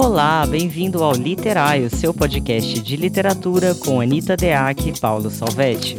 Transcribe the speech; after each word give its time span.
Olá, 0.00 0.46
bem-vindo 0.46 1.02
ao 1.02 1.12
Literário, 1.12 1.90
seu 1.90 2.14
podcast 2.14 2.80
de 2.80 2.96
literatura 2.96 3.74
com 3.74 4.00
Anita 4.00 4.36
Deac 4.36 4.88
e 4.88 5.00
Paulo 5.00 5.28
Salvetti. 5.28 5.98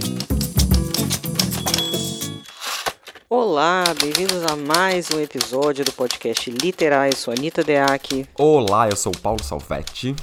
Olá, 3.29 3.83
bem-vindos 4.01 4.41
a 4.49 4.55
mais 4.55 5.11
um 5.11 5.19
episódio 5.19 5.83
do 5.83 5.91
podcast 5.91 6.49
Literário. 6.49 7.11
Eu 7.11 7.17
sou 7.17 7.33
Anita 7.33 7.61
Deac. 7.61 8.25
Olá, 8.35 8.87
eu 8.87 8.95
sou 8.95 9.11
Paulo 9.11 9.43
Salvetti. 9.43 10.15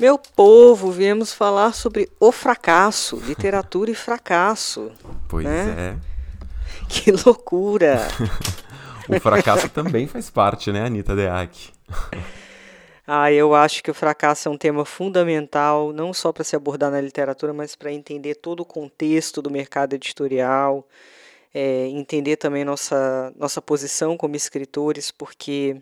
Meu 0.00 0.18
povo, 0.18 0.90
viemos 0.90 1.34
falar 1.34 1.74
sobre 1.74 2.08
o 2.18 2.32
fracasso, 2.32 3.22
literatura 3.26 3.90
e 3.90 3.94
fracasso. 3.94 4.90
Pois 5.28 5.44
né? 5.44 5.74
é. 5.78 5.96
Que 6.88 7.12
loucura! 7.12 8.08
o 9.06 9.20
fracasso 9.20 9.68
também 9.68 10.06
faz 10.06 10.30
parte, 10.30 10.72
né, 10.72 10.86
Anitta 10.86 11.14
Deac? 11.14 11.70
Ah, 13.06 13.30
eu 13.30 13.54
acho 13.54 13.82
que 13.82 13.90
o 13.90 13.94
fracasso 13.94 14.48
é 14.48 14.50
um 14.50 14.56
tema 14.56 14.84
fundamental, 14.84 15.92
não 15.92 16.12
só 16.14 16.32
para 16.32 16.42
se 16.42 16.56
abordar 16.56 16.90
na 16.90 17.00
literatura, 17.00 17.52
mas 17.52 17.76
para 17.76 17.92
entender 17.92 18.36
todo 18.36 18.60
o 18.60 18.64
contexto 18.64 19.42
do 19.42 19.50
mercado 19.50 19.92
editorial, 19.94 20.86
é, 21.54 21.86
entender 21.88 22.36
também 22.36 22.64
nossa, 22.64 23.32
nossa 23.36 23.62
posição 23.62 24.16
como 24.16 24.36
escritores, 24.36 25.10
porque 25.10 25.76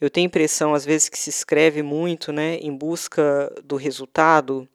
eu 0.00 0.10
tenho 0.10 0.26
a 0.26 0.28
impressão, 0.28 0.74
às 0.74 0.84
vezes, 0.84 1.08
que 1.08 1.18
se 1.18 1.30
escreve 1.30 1.82
muito 1.82 2.32
né, 2.32 2.56
em 2.58 2.76
busca 2.76 3.52
do 3.64 3.76
resultado, 3.76 4.68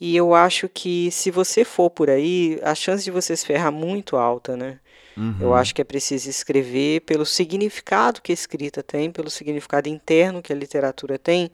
e 0.00 0.16
eu 0.16 0.34
acho 0.34 0.68
que 0.68 1.10
se 1.10 1.30
você 1.30 1.64
for 1.64 1.90
por 1.90 2.10
aí, 2.10 2.58
a 2.62 2.74
chance 2.74 3.04
de 3.04 3.10
você 3.10 3.36
se 3.36 3.46
ferrar 3.46 3.72
muito 3.72 4.16
alta, 4.16 4.56
né? 4.56 4.80
Uhum. 5.16 5.36
Eu 5.40 5.54
acho 5.54 5.74
que 5.74 5.80
é 5.80 5.84
preciso 5.84 6.28
escrever 6.28 7.00
pelo 7.00 7.26
significado 7.26 8.20
que 8.22 8.32
a 8.32 8.34
escrita 8.34 8.82
tem, 8.82 9.10
pelo 9.10 9.30
significado 9.30 9.88
interno 9.88 10.42
que 10.42 10.52
a 10.52 10.56
literatura 10.56 11.18
tem, 11.18 11.50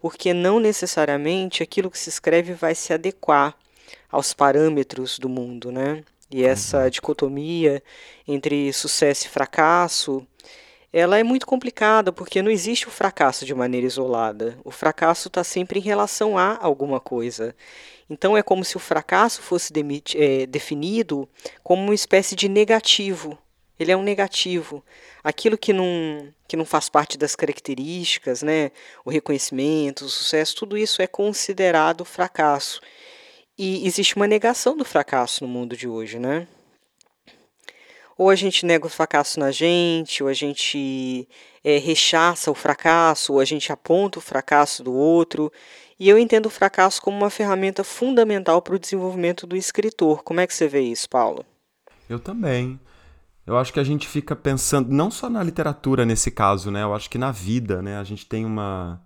porque 0.00 0.32
não 0.32 0.58
necessariamente 0.58 1.62
aquilo 1.62 1.90
que 1.90 1.98
se 1.98 2.08
escreve 2.08 2.54
vai 2.54 2.74
se 2.74 2.92
adequar 2.92 3.54
aos 4.10 4.34
parâmetros 4.34 5.18
do 5.18 5.28
mundo, 5.28 5.70
né? 5.70 6.02
E 6.30 6.44
essa 6.44 6.88
dicotomia 6.90 7.82
entre 8.26 8.72
sucesso 8.72 9.26
e 9.26 9.28
fracasso, 9.28 10.26
ela 10.92 11.18
é 11.18 11.22
muito 11.22 11.46
complicada 11.46 12.12
porque 12.12 12.42
não 12.42 12.50
existe 12.50 12.86
o 12.86 12.90
fracasso 12.90 13.46
de 13.46 13.54
maneira 13.54 13.86
isolada. 13.86 14.58
O 14.62 14.70
fracasso 14.70 15.28
está 15.28 15.42
sempre 15.42 15.78
em 15.78 15.82
relação 15.82 16.36
a 16.36 16.58
alguma 16.60 17.00
coisa. 17.00 17.56
Então 18.10 18.36
é 18.36 18.42
como 18.42 18.62
se 18.64 18.76
o 18.76 18.80
fracasso 18.80 19.40
fosse 19.40 19.72
é, 20.14 20.46
definido 20.46 21.26
como 21.62 21.82
uma 21.82 21.94
espécie 21.94 22.36
de 22.36 22.46
negativo. 22.48 23.38
Ele 23.78 23.90
é 23.90 23.96
um 23.96 24.02
negativo. 24.02 24.84
Aquilo 25.24 25.56
que 25.56 25.72
não, 25.72 26.28
que 26.46 26.56
não 26.56 26.64
faz 26.66 26.90
parte 26.90 27.16
das 27.16 27.34
características, 27.34 28.42
né? 28.42 28.70
o 29.02 29.10
reconhecimento, 29.10 30.04
o 30.04 30.10
sucesso, 30.10 30.56
tudo 30.56 30.76
isso 30.76 31.00
é 31.00 31.06
considerado 31.06 32.04
fracasso. 32.04 32.82
E 33.56 33.86
existe 33.86 34.14
uma 34.14 34.26
negação 34.26 34.76
do 34.76 34.84
fracasso 34.84 35.42
no 35.44 35.48
mundo 35.48 35.76
de 35.76 35.88
hoje, 35.88 36.18
né? 36.18 36.46
Ou 38.16 38.30
a 38.30 38.34
gente 38.34 38.64
nega 38.66 38.86
o 38.86 38.90
fracasso 38.90 39.40
na 39.40 39.50
gente, 39.50 40.22
ou 40.22 40.28
a 40.28 40.32
gente 40.32 41.28
é, 41.64 41.78
rechaça 41.78 42.50
o 42.50 42.54
fracasso, 42.54 43.34
ou 43.34 43.40
a 43.40 43.44
gente 43.44 43.72
aponta 43.72 44.18
o 44.18 44.22
fracasso 44.22 44.82
do 44.82 44.92
outro. 44.92 45.52
E 45.98 46.08
eu 46.08 46.18
entendo 46.18 46.46
o 46.46 46.50
fracasso 46.50 47.00
como 47.00 47.16
uma 47.16 47.30
ferramenta 47.30 47.84
fundamental 47.84 48.60
para 48.60 48.74
o 48.74 48.78
desenvolvimento 48.78 49.46
do 49.46 49.56
escritor. 49.56 50.22
Como 50.22 50.40
é 50.40 50.46
que 50.46 50.54
você 50.54 50.66
vê 50.66 50.80
isso, 50.80 51.08
Paulo? 51.08 51.44
Eu 52.08 52.18
também. 52.18 52.78
Eu 53.46 53.56
acho 53.56 53.72
que 53.72 53.80
a 53.80 53.84
gente 53.84 54.06
fica 54.06 54.36
pensando, 54.36 54.92
não 54.92 55.10
só 55.10 55.28
na 55.28 55.42
literatura 55.42 56.04
nesse 56.04 56.30
caso, 56.30 56.70
né? 56.70 56.82
Eu 56.82 56.94
acho 56.94 57.10
que 57.10 57.18
na 57.18 57.32
vida, 57.32 57.82
né? 57.82 57.98
A 57.98 58.04
gente 58.04 58.26
tem 58.26 58.44
uma 58.44 59.00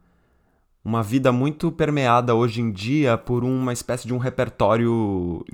uma 0.87 1.03
vida 1.03 1.33
muito 1.33 1.73
permeada 1.73 2.33
hoje 2.33 2.61
em 2.61 2.71
dia 2.71 3.19
por 3.19 3.43
uma 3.43 3.73
espécie 3.73 4.07
de 4.07 4.15
um 4.15 4.19
repertório 4.19 5.45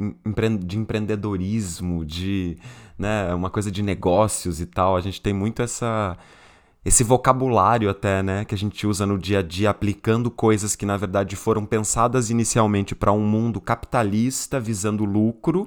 de 0.60 0.78
empreendedorismo, 0.78 2.04
de 2.04 2.59
né, 2.98 3.32
uma 3.32 3.48
coisa 3.48 3.71
de 3.71 3.82
negócios 3.82 4.60
e 4.60 4.66
tal. 4.66 4.94
A 4.94 5.00
gente 5.00 5.22
tem 5.22 5.32
muito 5.32 5.62
essa 5.62 6.19
esse 6.84 7.03
vocabulário 7.03 7.88
até, 7.88 8.22
né, 8.22 8.44
que 8.44 8.54
a 8.54 8.59
gente 8.59 8.87
usa 8.87 9.06
no 9.06 9.16
dia 9.16 9.38
a 9.38 9.42
dia 9.42 9.71
aplicando 9.71 10.31
coisas 10.31 10.76
que 10.76 10.84
na 10.84 10.98
verdade 10.98 11.34
foram 11.34 11.65
pensadas 11.65 12.28
inicialmente 12.28 12.94
para 12.94 13.10
um 13.10 13.25
mundo 13.25 13.59
capitalista 13.59 14.60
visando 14.60 15.03
lucro 15.03 15.66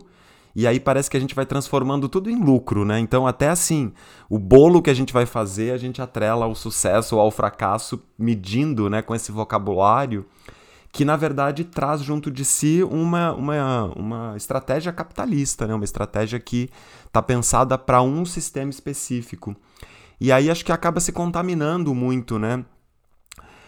e 0.56 0.66
aí 0.66 0.80
parece 0.80 1.10
que 1.10 1.18
a 1.18 1.20
gente 1.20 1.36
vai 1.36 1.46
transformando 1.46 2.08
tudo 2.08 2.30
em 2.30 2.42
lucro, 2.42 2.86
né? 2.86 2.98
Então, 3.00 3.28
até 3.28 3.50
assim, 3.50 3.92
o 4.30 4.40
bolo 4.40 4.82
que 4.82 4.90
a 4.90 4.94
gente 4.94 5.12
vai 5.12 5.26
fazer, 5.26 5.72
a 5.72 5.78
gente 5.78 6.02
atrela 6.02 6.46
ao 6.46 6.56
sucesso 6.56 7.16
ou 7.16 7.22
ao 7.22 7.30
fracasso, 7.30 8.02
medindo, 8.18 8.90
né, 8.90 9.02
com 9.02 9.14
esse 9.14 9.34
vocabulário, 9.34 10.26
que 10.94 11.04
na 11.04 11.18
verdade 11.18 11.66
traz 11.66 12.02
junto 12.02 12.32
de 12.32 12.46
si 12.46 12.82
uma, 12.84 13.34
uma, 13.34 13.84
uma 13.98 14.38
estratégia 14.38 14.94
capitalista, 14.94 15.68
né? 15.68 15.74
Uma 15.76 15.84
estratégia 15.84 16.40
que 16.40 16.70
está 17.06 17.22
pensada 17.22 17.78
para 17.78 18.02
um 18.02 18.24
sistema 18.24 18.70
específico. 18.70 19.54
E 20.22 20.32
aí 20.32 20.50
acho 20.50 20.64
que 20.64 20.72
acaba 20.72 21.02
se 21.02 21.12
contaminando 21.12 21.94
muito, 21.94 22.40
né? 22.40 22.64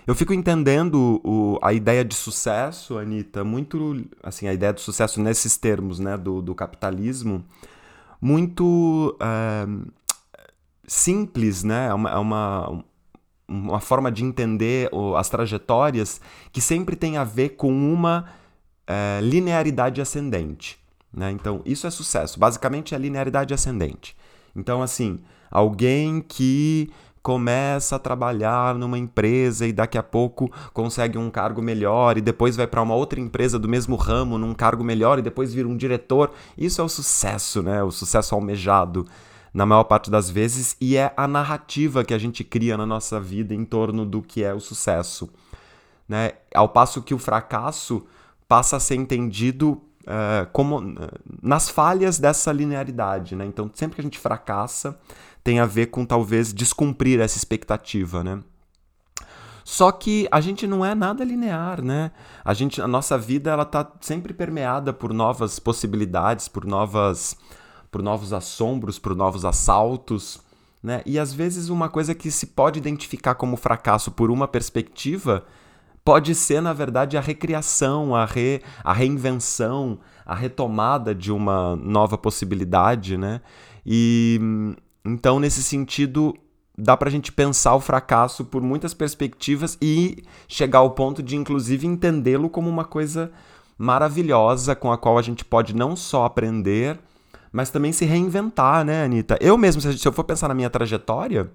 Eu 0.08 0.16
fico 0.16 0.34
entendendo 0.34 1.20
o, 1.22 1.60
a 1.62 1.74
ideia 1.74 2.06
de 2.06 2.16
sucesso, 2.16 2.98
Anitta, 2.98 3.44
muito. 3.44 4.06
Assim, 4.24 4.48
a 4.48 4.54
ideia 4.54 4.72
de 4.74 4.80
sucesso 4.80 5.22
nesses 5.22 5.58
termos, 5.58 6.00
né, 6.00 6.16
do, 6.16 6.42
do 6.42 6.56
capitalismo, 6.56 7.44
muito 8.22 9.18
é, 9.20 9.68
simples, 10.88 11.62
né? 11.66 11.88
É 11.90 11.94
uma, 11.94 12.10
é 12.10 12.18
uma, 12.18 12.84
uma 13.46 13.80
forma 13.82 14.10
de 14.10 14.24
entender 14.24 14.90
as 15.18 15.30
trajetórias 15.30 16.22
que 16.54 16.62
sempre 16.62 16.96
tem 16.96 17.18
a 17.18 17.26
ver 17.26 17.50
com 17.50 17.70
uma 17.70 18.30
é, 18.88 19.20
linearidade 19.22 20.00
ascendente. 20.00 20.80
Né? 21.12 21.32
Então, 21.32 21.62
isso 21.66 21.86
é 21.86 21.90
sucesso. 21.90 22.40
Basicamente, 22.40 22.96
é 22.96 22.98
linearidade 22.98 23.54
ascendente. 23.54 24.16
Então, 24.56 24.82
assim, 24.82 25.20
alguém 25.52 26.22
que 26.22 26.90
começa 27.28 27.98
a 27.98 28.00
trabalhar 28.00 28.74
numa 28.76 28.98
empresa 28.98 29.68
e 29.68 29.74
daqui 29.74 29.98
a 29.98 30.02
pouco 30.02 30.50
consegue 30.72 31.18
um 31.18 31.30
cargo 31.30 31.62
melhor 31.62 32.18
e 32.18 32.22
depois 32.22 32.56
vai 32.56 32.66
para 32.66 32.82
uma 32.82 32.96
outra 32.96 33.20
empresa 33.20 33.60
do 33.60 33.68
mesmo 33.68 33.98
ramo 33.98 34.38
num 34.38 34.54
cargo 34.54 34.82
melhor 34.82 35.20
e 35.20 35.22
depois 35.22 35.54
vira 35.54 35.68
um 35.68 35.76
diretor. 35.76 36.32
Isso 36.58 36.80
é 36.80 36.84
o 36.86 36.88
sucesso, 36.88 37.62
né? 37.62 37.84
O 37.84 37.92
sucesso 37.92 38.34
almejado 38.34 39.06
na 39.54 39.66
maior 39.66 39.84
parte 39.84 40.10
das 40.10 40.30
vezes 40.30 40.78
e 40.80 40.96
é 40.96 41.12
a 41.18 41.28
narrativa 41.28 42.06
que 42.06 42.14
a 42.14 42.18
gente 42.18 42.46
cria 42.46 42.78
na 42.78 42.86
nossa 42.86 43.20
vida 43.20 43.54
em 43.54 43.66
torno 43.66 44.06
do 44.06 44.22
que 44.22 44.42
é 44.42 44.54
o 44.54 44.62
sucesso, 44.62 45.30
né? 46.08 46.32
Ao 46.56 46.70
passo 46.70 47.02
que 47.02 47.14
o 47.14 47.20
fracasso 47.20 48.06
passa 48.48 48.78
a 48.78 48.80
ser 48.80 48.96
entendido 48.96 49.82
uh, 50.04 50.48
como 50.54 50.80
uh, 50.80 50.94
nas 51.44 51.70
falhas 51.70 52.20
dessa 52.20 52.54
linearidade, 52.54 53.36
né? 53.36 53.46
Então 53.46 53.70
sempre 53.74 53.96
que 53.96 54.02
a 54.02 54.06
gente 54.06 54.18
fracassa 54.18 54.98
tem 55.48 55.62
a 55.62 55.66
ver 55.66 55.86
com 55.86 56.06
talvez 56.06 56.54
descumprir 56.54 57.22
essa 57.22 57.38
expectativa, 57.38 58.22
né? 58.22 58.44
Só 59.64 59.94
que 59.94 60.28
a 60.30 60.42
gente 60.42 60.68
não 60.68 60.86
é 60.86 60.94
nada 60.94 61.24
linear, 61.24 61.82
né? 61.82 62.12
A 62.44 62.54
gente, 62.54 62.82
a 62.82 62.88
nossa 62.88 63.18
vida 63.18 63.52
ela 63.52 63.64
tá 63.64 63.90
sempre 64.02 64.34
permeada 64.34 64.92
por 64.92 65.14
novas 65.14 65.58
possibilidades, 65.58 66.50
por 66.50 66.66
novas, 66.66 67.38
por 67.90 68.04
novos 68.04 68.34
assombros, 68.34 69.00
por 69.00 69.16
novos 69.16 69.46
assaltos, 69.46 70.42
né? 70.84 71.02
E 71.06 71.18
às 71.18 71.32
vezes 71.32 71.70
uma 71.70 71.88
coisa 71.88 72.14
que 72.14 72.30
se 72.30 72.48
pode 72.48 72.78
identificar 72.78 73.36
como 73.36 73.56
fracasso 73.56 74.12
por 74.12 74.30
uma 74.30 74.50
perspectiva 74.50 75.46
pode 76.04 76.36
ser 76.36 76.62
na 76.62 76.74
verdade 76.74 77.16
a 77.18 77.22
recriação, 77.22 78.14
a, 78.14 78.26
re, 78.26 78.62
a 78.84 78.92
reinvenção, 78.92 79.98
a 80.26 80.36
retomada 80.36 81.16
de 81.16 81.32
uma 81.32 81.78
nova 81.78 82.18
possibilidade, 82.18 83.16
né? 83.18 83.40
E 83.86 84.76
então, 85.06 85.40
nesse 85.40 85.64
sentido, 85.64 86.36
dá 86.78 86.96
para 86.96 87.10
a 87.10 87.12
gente 87.12 87.32
pensar 87.32 87.74
o 87.76 87.80
fracasso 87.80 88.46
por 88.46 88.62
muitas 88.62 88.94
perspectivas 88.94 89.78
e 89.82 90.24
chegar 90.48 90.80
ao 90.80 90.92
ponto 90.92 91.24
de, 91.24 91.36
inclusive, 91.36 91.88
entendê-lo 91.88 92.50
como 92.50 92.70
uma 92.70 92.86
coisa 92.86 93.32
maravilhosa 93.78 94.76
com 94.76 94.92
a 94.92 94.98
qual 94.98 95.18
a 95.18 95.22
gente 95.22 95.46
pode 95.46 95.76
não 95.76 95.96
só 95.96 96.26
aprender, 96.26 97.00
mas 97.52 97.70
também 97.70 97.92
se 97.92 98.06
reinventar, 98.06 98.84
né, 98.86 99.04
Anitta? 99.04 99.38
Eu 99.42 99.58
mesmo, 99.58 99.82
se 99.82 100.06
eu 100.06 100.14
for 100.14 100.24
pensar 100.24 100.48
na 100.48 100.54
minha 100.54 100.70
trajetória, 100.70 101.50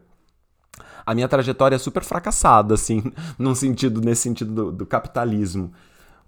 a 1.04 1.14
minha 1.14 1.28
trajetória 1.28 1.76
é 1.76 1.78
super 1.78 2.04
fracassada, 2.04 2.74
assim, 2.74 3.02
num 3.38 3.54
sentido, 3.54 4.00
nesse 4.00 4.22
sentido 4.22 4.52
do, 4.52 4.72
do 4.72 4.86
capitalismo. 4.86 5.72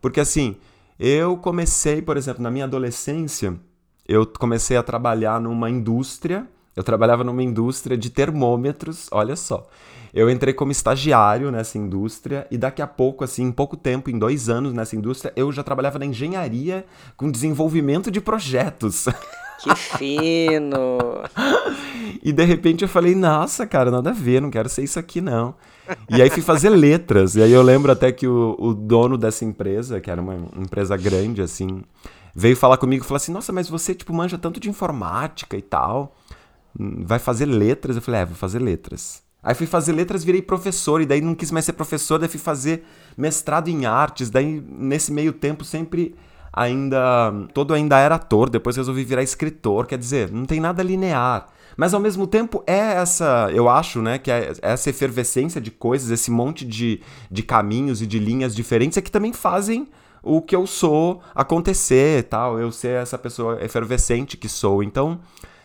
Porque, 0.01 0.21
assim, 0.21 0.57
eu 0.99 1.37
comecei, 1.37 2.03
por 2.03 2.17
exemplo, 2.17 2.43
na 2.43 2.51
minha 2.51 2.65
adolescência, 2.65 3.59
eu 4.07 4.27
comecei 4.27 4.77
a 4.77 4.83
trabalhar 4.83 5.41
numa 5.41 5.71
indústria 5.71 6.47
eu 6.77 6.83
trabalhava 6.83 7.25
numa 7.25 7.43
indústria 7.43 7.97
de 7.97 8.11
termômetros, 8.11 9.09
olha 9.11 9.37
só. 9.37 9.67
Eu 10.13 10.31
entrei 10.31 10.55
como 10.55 10.71
estagiário 10.71 11.51
nessa 11.51 11.77
indústria 11.77 12.47
e 12.49 12.57
daqui 12.57 12.81
a 12.81 12.87
pouco, 12.87 13.25
assim, 13.25 13.45
em 13.45 13.53
pouco 13.53 13.77
tempo, 13.77 14.11
em 14.11 14.19
dois 14.19 14.49
anos 14.49 14.73
nessa 14.73 14.95
indústria, 14.95 15.33
eu 15.35 15.51
já 15.51 15.63
trabalhava 15.65 15.99
na 15.99 16.07
engenharia 16.07 16.85
com 17.17 17.31
desenvolvimento 17.31 18.11
de 18.11 18.21
projetos. 18.21 19.07
Que 19.57 19.75
fino! 19.77 20.99
e 22.23 22.33
de 22.33 22.45
repente 22.45 22.83
eu 22.83 22.89
falei, 22.89 23.15
nossa, 23.15 23.67
cara, 23.67 23.91
nada 23.91 24.11
a 24.11 24.13
ver, 24.13 24.43
não 24.43 24.51
quero 24.51 24.69
ser 24.69 24.83
isso 24.83 24.99
aqui 24.99 25.23
não. 25.23 25.55
E 26.11 26.21
aí 26.21 26.29
fui 26.29 26.43
fazer 26.43 26.69
letras. 26.69 27.35
E 27.35 27.43
aí 27.43 27.53
eu 27.53 27.63
lembro 27.63 27.91
até 27.91 28.13
que 28.13 28.27
o, 28.27 28.57
o 28.59 28.75
dono 28.75 29.17
dessa 29.17 29.45
empresa, 29.45 30.01
que 30.01 30.11
era 30.11 30.21
uma 30.21 30.35
empresa 30.57 30.97
grande, 30.97 31.41
assim, 31.41 31.83
veio 32.35 32.57
falar 32.57 32.77
comigo 32.77 33.05
e 33.05 33.07
falou 33.07 33.17
assim: 33.17 33.33
Nossa, 33.33 33.53
mas 33.53 33.69
você, 33.69 33.95
tipo, 33.95 34.13
manja 34.13 34.37
tanto 34.37 34.59
de 34.59 34.69
informática 34.69 35.57
e 35.57 35.63
tal. 35.63 36.15
Vai 36.77 37.19
fazer 37.19 37.47
letras? 37.47 37.97
Eu 37.97 38.03
falei: 38.03 38.21
É, 38.21 38.25
vou 38.27 38.35
fazer 38.35 38.59
letras. 38.59 39.23
Aí 39.43 39.55
fui 39.55 39.67
fazer 39.67 39.93
letras, 39.93 40.25
virei 40.25 40.41
professor, 40.41 41.03
e 41.03 41.07
daí 41.07 41.21
não 41.21 41.35
quis 41.35 41.51
mais 41.51 41.67
ser 41.67 41.75
professor, 41.75 42.19
daí 42.19 42.29
fui 42.29 42.41
fazer 42.41 42.83
mestrado 43.17 43.69
em 43.69 43.85
artes. 43.85 44.31
Daí, 44.31 44.65
nesse 44.67 45.13
meio 45.13 45.35
tempo, 45.35 45.65
sempre 45.65 46.15
ainda. 46.53 47.33
Todo 47.53 47.75
ainda 47.75 47.99
era 47.99 48.15
ator, 48.15 48.49
depois 48.49 48.77
resolvi 48.77 49.05
virar 49.05 49.23
escritor. 49.23 49.87
Quer 49.87 49.99
dizer, 49.99 50.31
não 50.31 50.47
tem 50.47 50.61
nada 50.61 50.83
linear. 50.83 51.49
Mas 51.77 51.93
ao 51.93 52.01
mesmo 52.01 52.27
tempo 52.27 52.63
é 52.67 52.95
essa, 52.95 53.51
eu 53.53 53.69
acho, 53.69 54.01
né, 54.01 54.17
que 54.17 54.31
é 54.31 54.53
essa 54.63 54.91
efervescência 54.91 55.61
de 55.61 55.71
coisas, 55.73 56.11
esse 56.11 56.31
monte 56.31 56.65
de, 56.65 57.01
de 57.29 57.43
caminhos 57.43 58.01
e 58.01 58.07
de 58.07 58.19
linhas 58.19 58.55
diferentes 58.55 58.97
é 58.97 59.03
que 59.03 59.11
também 59.11 59.33
fazem 59.33 59.89
o 60.23 60.41
que 60.41 60.55
eu 60.55 60.67
sou 60.67 61.21
acontecer 61.35 62.23
tal, 62.25 62.59
eu 62.59 62.71
ser 62.71 63.03
essa 63.03 63.19
pessoa 63.19 63.63
efervescente 63.63 64.37
que 64.37 64.49
sou. 64.49 64.83
Então, 64.83 65.21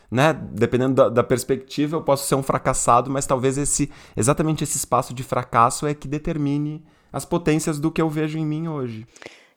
né, 0.09 0.33
dependendo 0.33 0.95
da, 0.95 1.09
da, 1.09 1.23
perspectiva, 1.23 1.97
eu 1.97 2.01
posso 2.01 2.27
ser 2.27 2.35
um 2.35 2.43
fracassado, 2.43 3.09
mas 3.09 3.25
talvez 3.25 3.57
esse 3.57 3.91
exatamente 4.17 4.63
esse 4.63 4.77
espaço 4.77 5.13
de 5.13 5.23
fracasso 5.23 5.85
é 5.85 5.93
que 5.93 6.07
determine 6.07 6.83
as 7.13 7.25
potências 7.25 7.79
do 7.79 7.91
que 7.91 8.01
eu 8.01 8.09
vejo 8.09 8.37
em 8.37 8.45
mim 8.45 8.67
hoje. 8.67 9.05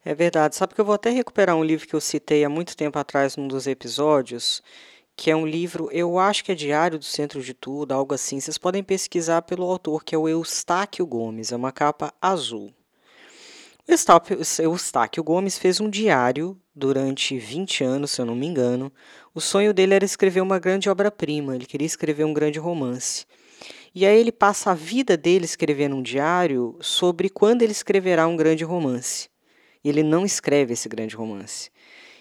É 0.05 0.15
verdade. 0.15 0.57
Sabe 0.57 0.75
que 0.75 0.81
eu 0.81 0.85
vou 0.85 0.95
até 0.95 1.11
recuperar 1.11 1.57
um 1.57 1.65
livro 1.65 1.87
que 1.87 1.95
eu 1.95 2.01
citei 2.01 2.45
há 2.45 2.49
muito 2.49 2.77
tempo 2.77 2.99
atrás 2.99 3.37
num 3.37 3.47
dos 3.47 3.67
episódios, 3.67 4.63
que 5.17 5.31
é 5.31 5.37
um 5.37 5.47
livro, 5.47 5.89
eu 5.93 6.19
acho 6.19 6.45
que 6.45 6.53
é 6.53 6.55
Diário 6.55 6.99
do 6.99 7.05
Centro 7.05 7.41
de 7.43 7.55
Tudo, 7.55 7.93
algo 7.93 8.15
assim. 8.15 8.41
Vocês 8.41 8.59
podem 8.59 8.83
pesquisar 8.83 9.43
pelo 9.43 9.65
autor, 9.65 10.03
que 10.03 10.15
é 10.15 10.19
o 10.19 10.29
Eustáquio 10.29 11.07
Gomes, 11.07 11.53
é 11.53 11.57
uma 11.57 11.73
capa 11.73 12.13
azul. 12.21 12.73
O 13.89 14.63
Eustáquio 14.63 15.25
Gomes 15.25 15.59
fez 15.59 15.81
um 15.81 15.91
diário 15.91 16.59
durante 16.75 17.39
20 17.39 17.85
anos, 17.85 18.13
se 18.13 18.21
eu 18.21 18.25
não 18.25 18.35
me 18.35 18.47
engano. 18.47 18.93
O 19.35 19.41
sonho 19.41 19.73
dele 19.73 19.95
era 19.95 20.05
escrever 20.05 20.41
uma 20.41 20.59
grande 20.59 20.91
obra-prima, 20.91 21.55
ele 21.55 21.65
queria 21.65 21.87
escrever 21.87 22.25
um 22.25 22.35
grande 22.35 22.59
romance. 22.59 23.25
E 23.95 24.05
aí 24.07 24.19
ele 24.19 24.33
passa 24.33 24.71
a 24.71 24.75
vida 24.75 25.17
dele 25.17 25.45
escrevendo 25.45 25.97
um 25.97 26.03
diário 26.03 26.77
sobre 26.81 27.29
quando 27.29 27.63
ele 27.63 27.73
escreverá 27.73 28.27
um 28.27 28.37
grande 28.37 28.65
romance. 28.65 29.29
E 29.83 29.89
ele 29.89 30.03
não 30.03 30.25
escreve 30.25 30.75
esse 30.75 30.89
grande 30.89 31.17
romance. 31.17 31.71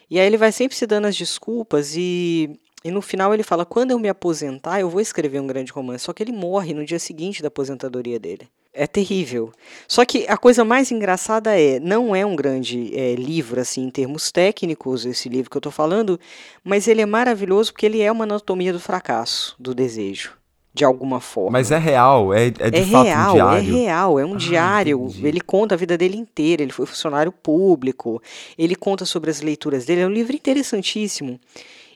E 0.10 0.20
aí 0.20 0.26
ele 0.26 0.38
vai 0.38 0.52
sempre 0.52 0.76
se 0.76 0.88
dando 0.88 1.08
as 1.08 1.16
desculpas 1.16 1.96
e 1.96 2.60
e 2.84 2.90
no 2.90 3.02
final 3.02 3.34
ele 3.34 3.44
fala: 3.44 3.66
quando 3.66 3.92
eu 3.92 4.00
me 4.00 4.10
aposentar, 4.10 4.80
eu 4.80 4.90
vou 4.90 5.02
escrever 5.02 5.40
um 5.40 5.48
grande 5.48 5.72
romance. 5.72 6.06
Só 6.06 6.14
que 6.14 6.24
ele 6.24 6.32
morre 6.32 6.74
no 6.74 6.86
dia 6.86 7.00
seguinte 7.00 7.42
da 7.42 7.48
aposentadoria 7.48 8.20
dele. 8.20 8.50
É 8.74 8.88
terrível. 8.88 9.52
Só 9.86 10.06
que 10.06 10.26
a 10.30 10.38
coisa 10.38 10.64
mais 10.64 10.92
engraçada 10.92 11.60
é, 11.60 11.78
não 11.80 12.16
é 12.16 12.26
um 12.26 12.36
grande 12.38 12.98
é, 12.98 13.16
livro 13.16 13.60
assim 13.60 13.84
em 13.84 13.90
termos 13.90 14.32
técnicos 14.32 15.06
esse 15.06 15.28
livro 15.28 15.50
que 15.50 15.58
eu 15.58 15.60
estou 15.60 15.72
falando, 15.72 16.18
mas 16.64 16.88
ele 16.88 17.02
é 17.02 17.06
maravilhoso 17.06 17.74
porque 17.74 17.86
ele 17.86 18.02
é 18.02 18.10
uma 18.10 18.24
anatomia 18.24 18.72
do 18.72 18.80
fracasso, 18.80 19.56
do 19.60 19.76
desejo, 19.76 20.38
de 20.74 20.86
alguma 20.86 21.20
forma. 21.20 21.52
Mas 21.52 21.70
é 21.70 21.78
real, 21.78 22.34
é, 22.34 22.48
é 22.48 22.70
de 22.70 22.78
é 22.78 22.86
fato 22.86 23.06
real, 23.06 23.30
um 23.30 23.34
diário. 23.34 23.76
É 23.76 23.82
real, 23.82 24.20
é 24.20 24.26
um 24.26 24.34
ah, 24.36 24.38
diário. 24.38 25.04
Entendi. 25.04 25.28
Ele 25.28 25.42
conta 25.42 25.76
a 25.76 25.78
vida 25.78 25.98
dele 25.98 26.16
inteira. 26.16 26.64
Ele 26.64 26.72
foi 26.72 26.86
funcionário 26.86 27.32
público. 27.32 28.22
Ele 28.58 28.76
conta 28.76 29.04
sobre 29.04 29.30
as 29.30 29.42
leituras 29.42 29.84
dele. 29.86 30.02
É 30.02 30.08
um 30.08 30.12
livro 30.12 30.34
interessantíssimo. 30.34 31.38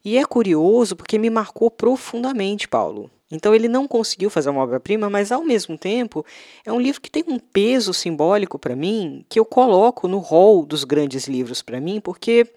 E 0.04 0.18
é 0.18 0.26
curioso 0.26 0.96
porque 0.96 1.18
me 1.18 1.30
marcou 1.30 1.72
profundamente, 1.72 2.68
Paulo. 2.68 3.10
Então 3.36 3.54
ele 3.54 3.68
não 3.68 3.88
conseguiu 3.88 4.30
fazer 4.30 4.50
uma 4.50 4.62
obra-prima, 4.62 5.10
mas 5.10 5.32
ao 5.32 5.44
mesmo 5.44 5.78
tempo 5.78 6.26
é 6.66 6.72
um 6.72 6.80
livro 6.80 7.02
que 7.02 7.12
tem 7.12 7.24
um 7.28 7.38
peso 7.38 7.94
simbólico 7.94 8.58
para 8.58 8.76
mim 8.76 9.26
que 9.30 9.40
eu 9.40 9.46
coloco 9.46 10.08
no 10.08 10.20
rol 10.20 10.66
dos 10.66 10.84
grandes 10.84 11.28
livros 11.28 11.62
para 11.62 11.80
mim, 11.80 12.00
porque 12.00 12.48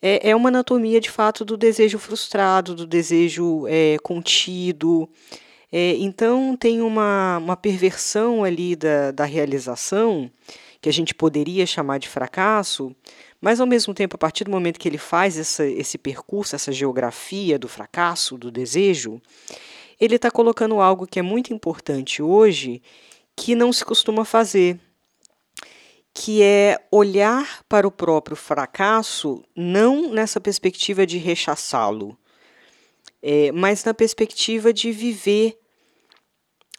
é, 0.00 0.30
é, 0.30 0.36
uma 0.36 0.50
anatomia 0.50 1.00
de 1.00 1.10
fato 1.10 1.44
do 1.44 1.56
desejo 1.56 1.98
frustrado, 1.98 2.74
do 2.74 2.86
desejo 2.86 3.66
é, 3.66 3.96
contido. 4.02 5.08
É, 5.72 5.96
então 5.96 6.56
tem 6.56 6.82
uma, 6.82 7.38
uma 7.38 7.56
perversão 7.56 8.44
ali 8.44 8.76
da, 8.76 9.10
da 9.10 9.24
realização 9.24 10.30
que 10.80 10.88
a 10.88 10.92
gente 10.92 11.14
poderia 11.14 11.64
chamar 11.64 11.98
de 11.98 12.08
fracasso, 12.08 12.94
mas, 13.44 13.60
ao 13.60 13.66
mesmo 13.66 13.92
tempo, 13.92 14.16
a 14.16 14.18
partir 14.18 14.44
do 14.44 14.50
momento 14.50 14.80
que 14.80 14.88
ele 14.88 14.96
faz 14.96 15.38
essa, 15.38 15.66
esse 15.66 15.98
percurso, 15.98 16.56
essa 16.56 16.72
geografia 16.72 17.58
do 17.58 17.68
fracasso, 17.68 18.38
do 18.38 18.50
desejo, 18.50 19.20
ele 20.00 20.16
está 20.16 20.30
colocando 20.30 20.80
algo 20.80 21.06
que 21.06 21.18
é 21.18 21.22
muito 21.22 21.52
importante 21.52 22.22
hoje, 22.22 22.82
que 23.36 23.54
não 23.54 23.72
se 23.72 23.84
costuma 23.84 24.24
fazer, 24.24 24.78
que 26.12 26.42
é 26.42 26.78
olhar 26.90 27.62
para 27.68 27.86
o 27.86 27.90
próprio 27.90 28.36
fracasso 28.36 29.42
não 29.56 30.10
nessa 30.10 30.40
perspectiva 30.40 31.06
de 31.06 31.18
rechaçá-lo, 31.18 32.16
é, 33.20 33.50
mas 33.52 33.82
na 33.84 33.92
perspectiva 33.92 34.72
de 34.72 34.92
viver 34.92 35.58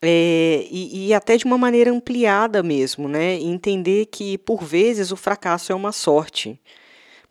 é, 0.01 0.67
e, 0.69 1.07
e, 1.07 1.13
até 1.13 1.35
de 1.35 1.45
uma 1.45 1.57
maneira 1.57 1.89
ampliada 1.91 2.62
mesmo, 2.62 3.07
né? 3.07 3.35
Entender 3.35 4.06
que, 4.07 4.38
por 4.38 4.63
vezes, 4.63 5.12
o 5.12 5.15
fracasso 5.15 5.71
é 5.71 5.75
uma 5.75 5.91
sorte. 5.91 6.62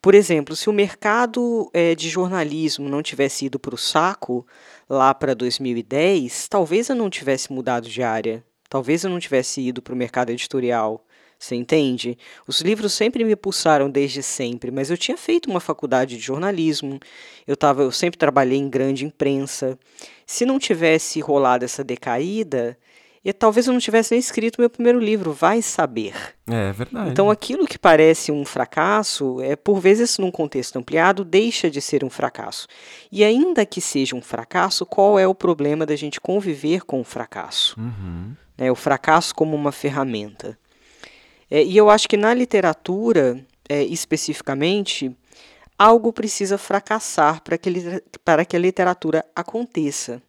Por 0.03 0.15
exemplo, 0.15 0.57
se 0.57 0.69
o 0.69 0.73
mercado 0.73 1.71
é, 1.73 1.95
de 1.95 2.09
jornalismo 2.09 2.89
não 2.89 3.03
tivesse 3.03 3.47
ido 3.47 3.59
para 3.59 3.75
o 3.75 3.79
saco 3.79 4.47
lá 4.89 5.15
para 5.15 5.35
2010, 5.35 6.49
talvez 6.49 6.89
eu 6.89 6.97
não 6.97 7.11
tivesse 7.11 7.53
mudado 7.53 7.89
de 7.89 8.03
área, 8.03 8.45
talvez 8.69 9.05
eu 9.05 9.11
não 9.11 9.19
tivesse 9.19 9.61
ido 9.61 9.83
para 9.83 9.95
o 9.95 9.97
mercado 9.97 10.31
editorial. 10.31 11.05
Você 11.39 11.57
entende? 11.57 12.17
Os 12.47 12.61
livros 12.61 12.95
sempre 12.95 13.23
me 13.25 13.37
pulsaram 13.37 13.91
desde 13.91 14.23
sempre, 14.23 14.71
mas 14.71 14.91
eu 14.91 14.97
tinha 14.97 15.17
feito 15.17 15.51
uma 15.51 15.61
faculdade 15.61 16.17
de 16.17 16.23
jornalismo, 16.23 16.99
eu, 17.47 17.57
tava, 17.57 17.83
eu 17.83 17.93
sempre 17.93 18.17
trabalhei 18.17 18.59
em 18.59 18.69
grande 18.71 19.05
imprensa. 19.05 19.79
Se 20.25 20.47
não 20.47 20.59
tivesse 20.59 21.21
rolado 21.21 21.65
essa 21.65 21.85
decaída, 21.85 22.79
e 23.25 23.33
talvez 23.33 23.67
eu 23.67 23.73
não 23.73 23.81
tivesse 23.81 24.13
nem 24.13 24.21
escrito 24.21 24.61
meu 24.61 24.69
primeiro 24.69 24.99
livro, 24.99 25.33
vai 25.33 25.63
saber. 25.63 26.13
É, 26.47 26.69
é 26.69 26.73
verdade. 26.73 27.11
Então 27.11 27.31
aquilo 27.31 27.67
que 27.67 27.79
parece 27.79 28.31
um 28.31 28.45
fracasso, 28.45 29.41
é 29.41 29.57
por 29.57 29.81
vezes 29.81 30.19
num 30.19 30.31
contexto 30.31 30.77
ampliado, 30.79 31.25
deixa 31.25 31.71
de 31.71 31.81
ser 31.81 32.05
um 32.05 32.11
fracasso. 32.11 32.67
E 33.11 33.25
ainda 33.25 33.65
que 33.65 33.81
seja 33.81 34.15
um 34.15 34.21
fracasso, 34.21 34.85
qual 34.85 35.19
é 35.19 35.27
o 35.27 35.35
problema 35.35 35.87
da 35.87 35.97
gente 35.97 36.21
conviver 36.21 36.85
com 36.85 37.01
o 37.01 37.05
fracasso? 37.05 37.81
Uhum. 37.81 38.35
É, 38.59 38.71
o 38.71 38.75
fracasso 38.75 39.35
como 39.35 39.57
uma 39.57 39.73
ferramenta. 39.73 40.59
É, 41.51 41.63
e 41.63 41.77
eu 41.77 41.89
acho 41.89 42.09
que 42.09 42.17
na 42.17 42.35
literatura, 42.35 43.43
é, 43.69 43.83
especificamente, 43.85 45.17
algo 45.79 46.13
precisa 46.13 46.59
fracassar 46.59 47.43
para 47.43 47.57
que, 47.57 48.03
para 48.25 48.45
que 48.45 48.55
a 48.55 48.59
literatura 48.59 49.25
aconteça. 49.35 50.23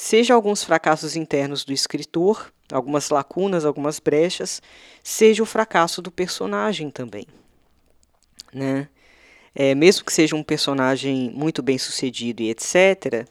Seja 0.00 0.32
alguns 0.32 0.62
fracassos 0.62 1.16
internos 1.16 1.64
do 1.64 1.72
escritor, 1.72 2.52
algumas 2.70 3.10
lacunas, 3.10 3.64
algumas 3.64 3.98
brechas, 3.98 4.62
seja 5.02 5.42
o 5.42 5.46
fracasso 5.46 6.00
do 6.00 6.08
personagem 6.08 6.88
também. 6.88 7.26
Né? 8.54 8.88
É, 9.52 9.74
mesmo 9.74 10.04
que 10.04 10.12
seja 10.12 10.36
um 10.36 10.42
personagem 10.44 11.32
muito 11.34 11.64
bem 11.64 11.78
sucedido 11.78 12.40
e 12.42 12.48
etc., 12.48 13.26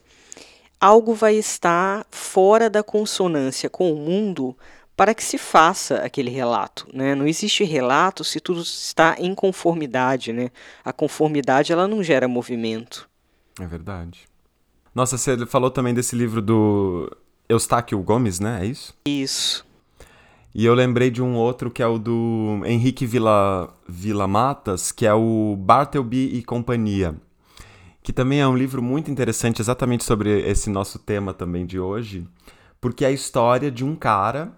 algo 0.78 1.14
vai 1.14 1.36
estar 1.36 2.06
fora 2.10 2.68
da 2.68 2.82
consonância 2.82 3.70
com 3.70 3.90
o 3.90 3.96
mundo 3.96 4.54
para 4.94 5.14
que 5.14 5.24
se 5.24 5.38
faça 5.38 6.02
aquele 6.02 6.30
relato. 6.30 6.86
Né? 6.92 7.14
Não 7.14 7.26
existe 7.26 7.64
relato 7.64 8.22
se 8.22 8.40
tudo 8.40 8.60
está 8.60 9.16
em 9.18 9.34
conformidade. 9.34 10.34
Né? 10.34 10.50
A 10.84 10.92
conformidade 10.92 11.72
ela 11.72 11.88
não 11.88 12.04
gera 12.04 12.28
movimento. 12.28 13.08
É 13.58 13.64
verdade. 13.64 14.28
Nossa, 14.98 15.16
você 15.16 15.46
falou 15.46 15.70
também 15.70 15.94
desse 15.94 16.16
livro 16.16 16.42
do 16.42 17.08
Eustáquio 17.48 18.02
Gomes, 18.02 18.40
né? 18.40 18.64
É 18.64 18.66
isso? 18.66 18.92
Isso. 19.06 19.64
E 20.52 20.66
eu 20.66 20.74
lembrei 20.74 21.08
de 21.08 21.22
um 21.22 21.36
outro 21.36 21.70
que 21.70 21.80
é 21.80 21.86
o 21.86 21.98
do 21.98 22.60
Henrique 22.64 23.06
Vila, 23.06 23.72
Vila 23.88 24.26
Matas, 24.26 24.90
que 24.90 25.06
é 25.06 25.14
o 25.14 25.54
Bartleby 25.56 26.36
e 26.36 26.42
Companhia. 26.42 27.14
Que 28.02 28.12
também 28.12 28.40
é 28.40 28.48
um 28.48 28.56
livro 28.56 28.82
muito 28.82 29.08
interessante 29.08 29.62
exatamente 29.62 30.02
sobre 30.02 30.40
esse 30.40 30.68
nosso 30.68 30.98
tema 30.98 31.32
também 31.32 31.64
de 31.64 31.78
hoje. 31.78 32.26
Porque 32.80 33.04
é 33.04 33.08
a 33.08 33.12
história 33.12 33.70
de 33.70 33.84
um 33.84 33.94
cara 33.94 34.52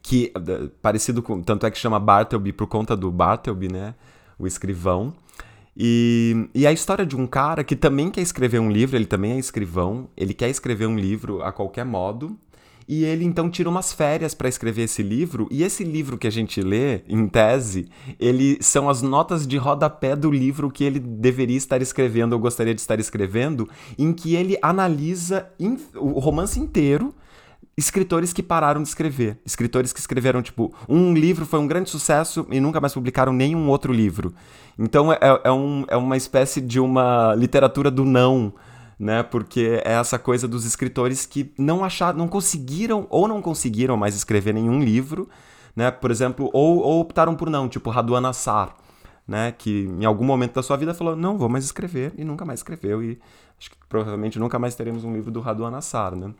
que 0.00 0.32
parecido 0.80 1.22
com 1.22 1.42
tanto 1.42 1.66
é 1.66 1.70
que 1.70 1.76
chama 1.76 2.00
Bartleby 2.00 2.54
por 2.54 2.68
conta 2.68 2.96
do 2.96 3.12
Bartleby, 3.12 3.70
né, 3.70 3.94
o 4.38 4.46
escrivão. 4.46 5.12
E, 5.76 6.48
e 6.54 6.66
a 6.66 6.72
história 6.72 7.04
de 7.04 7.14
um 7.14 7.26
cara 7.26 7.62
que 7.62 7.76
também 7.76 8.10
quer 8.10 8.22
escrever 8.22 8.58
um 8.58 8.70
livro, 8.70 8.96
ele 8.96 9.04
também 9.04 9.32
é 9.32 9.38
escrivão, 9.38 10.08
ele 10.16 10.32
quer 10.32 10.48
escrever 10.48 10.86
um 10.86 10.98
livro 10.98 11.42
a 11.42 11.52
qualquer 11.52 11.84
modo, 11.84 12.38
E 12.88 13.04
ele 13.04 13.24
então 13.24 13.50
tira 13.50 13.68
umas 13.68 13.92
férias 13.92 14.32
para 14.32 14.48
escrever 14.48 14.82
esse 14.82 15.02
livro, 15.02 15.48
e 15.50 15.64
esse 15.64 15.82
livro 15.82 16.16
que 16.16 16.26
a 16.26 16.30
gente 16.30 16.60
lê, 16.60 17.02
em 17.08 17.26
tese, 17.26 17.88
ele 18.18 18.58
são 18.60 18.88
as 18.88 19.02
notas 19.02 19.44
de 19.44 19.56
rodapé 19.56 20.14
do 20.14 20.30
livro 20.30 20.70
que 20.70 20.84
ele 20.84 21.00
deveria 21.00 21.56
estar 21.56 21.82
escrevendo 21.82 22.34
ou 22.34 22.38
gostaria 22.38 22.74
de 22.74 22.80
estar 22.80 23.00
escrevendo, 23.00 23.68
em 23.98 24.12
que 24.12 24.36
ele 24.36 24.56
analisa 24.62 25.50
o 25.96 26.20
romance 26.20 26.60
inteiro 26.60 27.12
escritores 27.76 28.32
que 28.32 28.42
pararam 28.42 28.82
de 28.82 28.88
escrever. 28.88 29.38
Escritores 29.44 29.92
que 29.92 30.00
escreveram, 30.00 30.42
tipo, 30.42 30.74
um 30.88 31.12
livro 31.12 31.44
foi 31.44 31.58
um 31.58 31.66
grande 31.66 31.90
sucesso 31.90 32.46
e 32.50 32.60
nunca 32.60 32.80
mais 32.80 32.94
publicaram 32.94 33.32
nenhum 33.32 33.68
outro 33.68 33.92
livro. 33.92 34.34
Então 34.78 35.12
é, 35.12 35.18
é, 35.44 35.52
um, 35.52 35.84
é 35.88 35.96
uma 35.96 36.16
espécie 36.16 36.60
de 36.60 36.80
uma 36.80 37.34
literatura 37.34 37.90
do 37.90 38.04
não 38.04 38.52
né? 38.98 39.22
Porque 39.22 39.80
é 39.84 39.92
essa 39.92 40.18
coisa 40.18 40.48
dos 40.48 40.64
escritores 40.64 41.26
que 41.26 41.52
não 41.58 41.84
acharam, 41.84 42.18
não 42.18 42.28
conseguiram 42.28 43.06
ou 43.10 43.28
não 43.28 43.42
conseguiram 43.42 43.96
mais 43.96 44.14
escrever 44.14 44.54
nenhum 44.54 44.80
livro, 44.82 45.28
né? 45.74 45.90
Por 45.90 46.10
exemplo, 46.10 46.50
ou, 46.52 46.78
ou 46.78 47.00
optaram 47.00 47.34
por 47.34 47.50
não, 47.50 47.68
tipo 47.68 47.90
Raduan 47.90 48.26
Assar, 48.28 48.74
né? 49.26 49.52
Que 49.52 49.86
em 49.86 50.04
algum 50.04 50.24
momento 50.24 50.54
da 50.54 50.62
sua 50.62 50.76
vida 50.76 50.94
falou, 50.94 51.14
não 51.14 51.36
vou 51.36 51.48
mais 51.48 51.64
escrever 51.64 52.12
e 52.16 52.24
nunca 52.24 52.44
mais 52.44 52.60
escreveu 52.60 53.02
e 53.02 53.18
acho 53.58 53.70
que 53.70 53.76
provavelmente 53.88 54.38
nunca 54.38 54.58
mais 54.58 54.74
teremos 54.74 55.04
um 55.04 55.12
livro 55.12 55.30
do 55.30 55.40
Raduan 55.40 55.76
Assar, 55.76 56.16
né? 56.16 56.32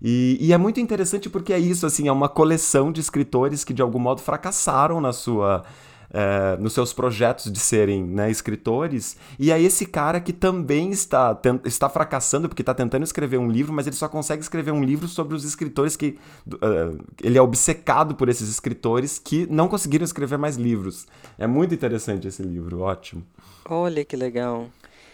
E, 0.00 0.36
e, 0.40 0.52
é 0.52 0.58
muito 0.58 0.80
interessante 0.80 1.28
porque 1.30 1.52
é 1.52 1.58
isso, 1.58 1.86
assim, 1.86 2.08
é 2.08 2.12
uma 2.12 2.28
coleção 2.28 2.92
de 2.92 3.00
escritores 3.00 3.64
que 3.64 3.72
de 3.72 3.82
algum 3.82 3.98
modo 3.98 4.20
fracassaram 4.20 5.00
na 5.00 5.12
sua 5.12 5.64
é, 6.10 6.56
nos 6.58 6.72
seus 6.72 6.92
projetos 6.92 7.52
de 7.52 7.58
serem 7.58 8.04
né, 8.04 8.30
escritores. 8.30 9.16
E 9.38 9.50
é 9.50 9.60
esse 9.60 9.86
cara 9.86 10.20
que 10.20 10.32
também 10.32 10.90
está, 10.90 11.38
está 11.64 11.88
fracassando 11.88 12.48
porque 12.48 12.62
está 12.62 12.74
tentando 12.74 13.02
escrever 13.02 13.38
um 13.38 13.50
livro, 13.50 13.72
mas 13.72 13.86
ele 13.86 13.96
só 13.96 14.08
consegue 14.08 14.42
escrever 14.42 14.70
um 14.70 14.82
livro 14.82 15.08
sobre 15.08 15.34
os 15.34 15.44
escritores 15.44 15.96
que. 15.96 16.18
Uh, 16.46 17.04
ele 17.22 17.36
é 17.36 17.42
obcecado 17.42 18.14
por 18.14 18.28
esses 18.28 18.48
escritores 18.48 19.18
que 19.18 19.46
não 19.50 19.68
conseguiram 19.68 20.04
escrever 20.04 20.38
mais 20.38 20.56
livros. 20.56 21.06
É 21.38 21.46
muito 21.46 21.74
interessante 21.74 22.28
esse 22.28 22.42
livro, 22.42 22.80
ótimo. 22.80 23.22
Olha 23.68 24.04
que 24.04 24.16
legal. 24.16 24.68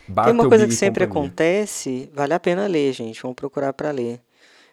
Bartleby 0.06 0.36
Tem 0.36 0.44
uma 0.44 0.48
coisa 0.48 0.66
que 0.66 0.74
sempre 0.74 1.04
acontece, 1.04 2.10
vale 2.14 2.34
a 2.34 2.40
pena 2.40 2.66
ler, 2.66 2.92
gente. 2.92 3.22
Vamos 3.22 3.36
procurar 3.36 3.72
para 3.72 3.90
ler. 3.90 4.20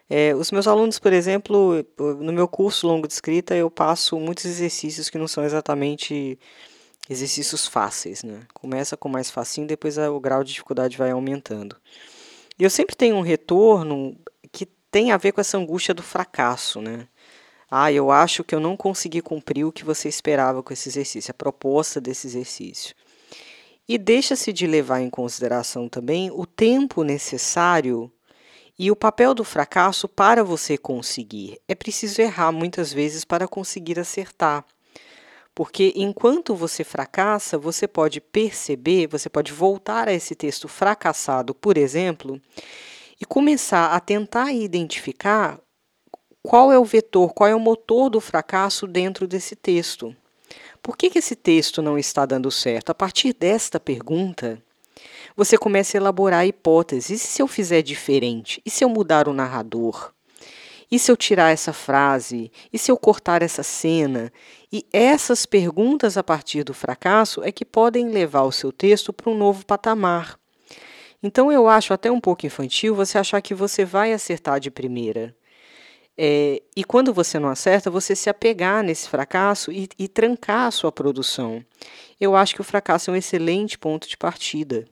É, 0.10 0.34
os 0.34 0.52
meus 0.52 0.68
alunos, 0.68 0.98
por 0.98 1.14
exemplo, 1.14 1.86
no 1.98 2.34
meu 2.34 2.48
curso 2.48 2.88
longo 2.88 3.08
de 3.08 3.14
escrita, 3.14 3.56
eu 3.56 3.70
passo 3.70 4.20
muitos 4.20 4.46
exercícios 4.46 5.10
que 5.10 5.20
não 5.20 5.28
são 5.28 5.44
exatamente 5.46 6.40
exercícios 7.08 7.68
fáceis, 7.68 8.24
né? 8.24 8.42
Começa 8.54 8.98
com 8.98 9.08
mais 9.08 9.30
facinho, 9.30 9.68
depois 9.68 9.98
o 9.98 10.20
grau 10.20 10.44
de 10.44 10.52
dificuldade 10.52 10.98
vai 10.98 11.12
aumentando. 11.12 11.76
E 12.58 12.64
eu 12.64 12.70
sempre 12.70 12.96
tenho 12.96 13.16
um 13.16 13.22
retorno 13.22 14.18
que 14.52 14.66
tem 14.92 15.12
a 15.12 15.18
ver 15.18 15.32
com 15.32 15.42
essa 15.42 15.58
angústia 15.58 15.94
do 15.94 16.04
fracasso, 16.04 16.82
né? 16.82 17.08
Ah, 17.70 17.92
eu 17.92 18.10
acho 18.10 18.44
que 18.44 18.56
eu 18.56 18.60
não 18.60 18.76
consegui 18.76 19.22
cumprir 19.22 19.64
o 19.64 19.72
que 19.72 19.86
você 19.86 20.10
esperava 20.10 20.64
com 20.64 20.74
esse 20.74 20.90
exercício, 20.90 21.32
a 21.32 21.36
proposta 21.36 22.02
desse 22.02 22.26
exercício. 22.26 22.96
E 23.88 23.98
deixa-se 23.98 24.52
de 24.52 24.66
levar 24.66 25.02
em 25.02 25.10
consideração 25.10 25.88
também 25.88 26.32
o 26.32 26.46
tempo 26.46 27.04
necessário 27.04 28.12
e 28.80 28.90
o 28.90 28.96
papel 28.96 29.34
do 29.34 29.44
fracasso 29.44 30.08
para 30.08 30.42
você 30.42 30.78
conseguir 30.78 31.60
é 31.68 31.76
preciso 31.76 32.22
errar 32.22 32.54
muitas 32.54 32.94
vezes 32.94 33.26
para 33.26 33.46
conseguir 33.46 34.00
acertar. 34.00 34.66
Porque 35.54 35.92
enquanto 35.98 36.56
você 36.56 36.86
fracassa, 36.86 37.58
você 37.58 37.86
pode 37.86 38.22
perceber, 38.22 39.08
você 39.08 39.30
pode 39.30 39.52
voltar 39.52 40.08
a 40.08 40.14
esse 40.14 40.34
texto 40.34 40.70
fracassado, 40.70 41.54
por 41.54 41.78
exemplo, 41.78 42.42
e 43.20 43.26
começar 43.26 43.92
a 43.92 44.00
tentar 44.00 44.54
identificar 44.54 45.60
qual 46.42 46.72
é 46.72 46.80
o 46.80 46.86
vetor, 46.86 47.34
qual 47.34 47.50
é 47.50 47.54
o 47.54 47.60
motor 47.60 48.10
do 48.10 48.22
fracasso 48.22 48.88
dentro 48.88 49.28
desse 49.28 49.58
texto. 49.58 50.16
Por 50.82 50.96
que, 50.96 51.10
que 51.10 51.20
esse 51.20 51.36
texto 51.36 51.82
não 51.82 51.98
está 51.98 52.26
dando 52.26 52.50
certo? 52.50 52.92
A 52.92 52.96
partir 52.96 53.34
desta 53.34 53.78
pergunta, 53.78 54.64
você 55.36 55.58
começa 55.58 55.98
a 55.98 56.00
elaborar 56.00 56.46
hipóteses. 56.46 57.24
E 57.24 57.28
se 57.28 57.42
eu 57.42 57.48
fizer 57.48 57.82
diferente? 57.82 58.62
E 58.66 58.70
se 58.70 58.84
eu 58.84 58.90
mudar 58.90 59.28
o 59.28 59.34
narrador? 59.34 60.14
E 60.92 60.98
se 60.98 61.12
eu 61.12 61.18
tirar 61.18 61.52
essa 61.52 61.72
frase? 61.72 62.52
E 62.74 62.78
se 62.78 62.92
eu 62.92 62.98
cortar 62.98 63.44
essa 63.44 63.62
cena? 63.62 64.32
E 64.72 64.86
essas 64.92 65.46
perguntas 65.46 66.18
a 66.18 66.24
partir 66.24 66.64
do 66.64 66.74
fracasso 66.74 67.44
é 67.44 67.52
que 67.52 67.64
podem 67.64 68.10
levar 68.10 68.44
o 68.44 68.52
seu 68.52 68.72
texto 68.72 69.14
para 69.14 69.30
um 69.30 69.38
novo 69.38 69.66
patamar. 69.66 70.40
Então 71.22 71.52
eu 71.52 71.68
acho 71.68 71.94
até 71.94 72.10
um 72.12 72.20
pouco 72.20 72.46
infantil 72.46 72.96
você 72.96 73.18
achar 73.18 73.42
que 73.42 73.54
você 73.54 73.86
vai 73.86 74.14
acertar 74.14 74.60
de 74.60 74.72
primeira. 74.72 75.36
É, 76.18 76.62
e 76.76 76.84
quando 76.84 77.14
você 77.14 77.40
não 77.40 77.50
acerta, 77.50 77.90
você 77.90 78.16
se 78.16 78.30
apegar 78.30 78.84
nesse 78.84 79.08
fracasso 79.08 79.72
e, 79.72 79.88
e 79.98 80.08
trancar 80.08 80.68
a 80.68 80.72
sua 80.72 80.92
produção. 80.92 81.64
Eu 82.20 82.36
acho 82.36 82.56
que 82.56 82.62
o 82.62 82.64
fracasso 82.64 83.10
é 83.10 83.14
um 83.14 83.16
excelente 83.16 83.78
ponto 83.78 84.08
de 84.08 84.18
partida 84.18 84.86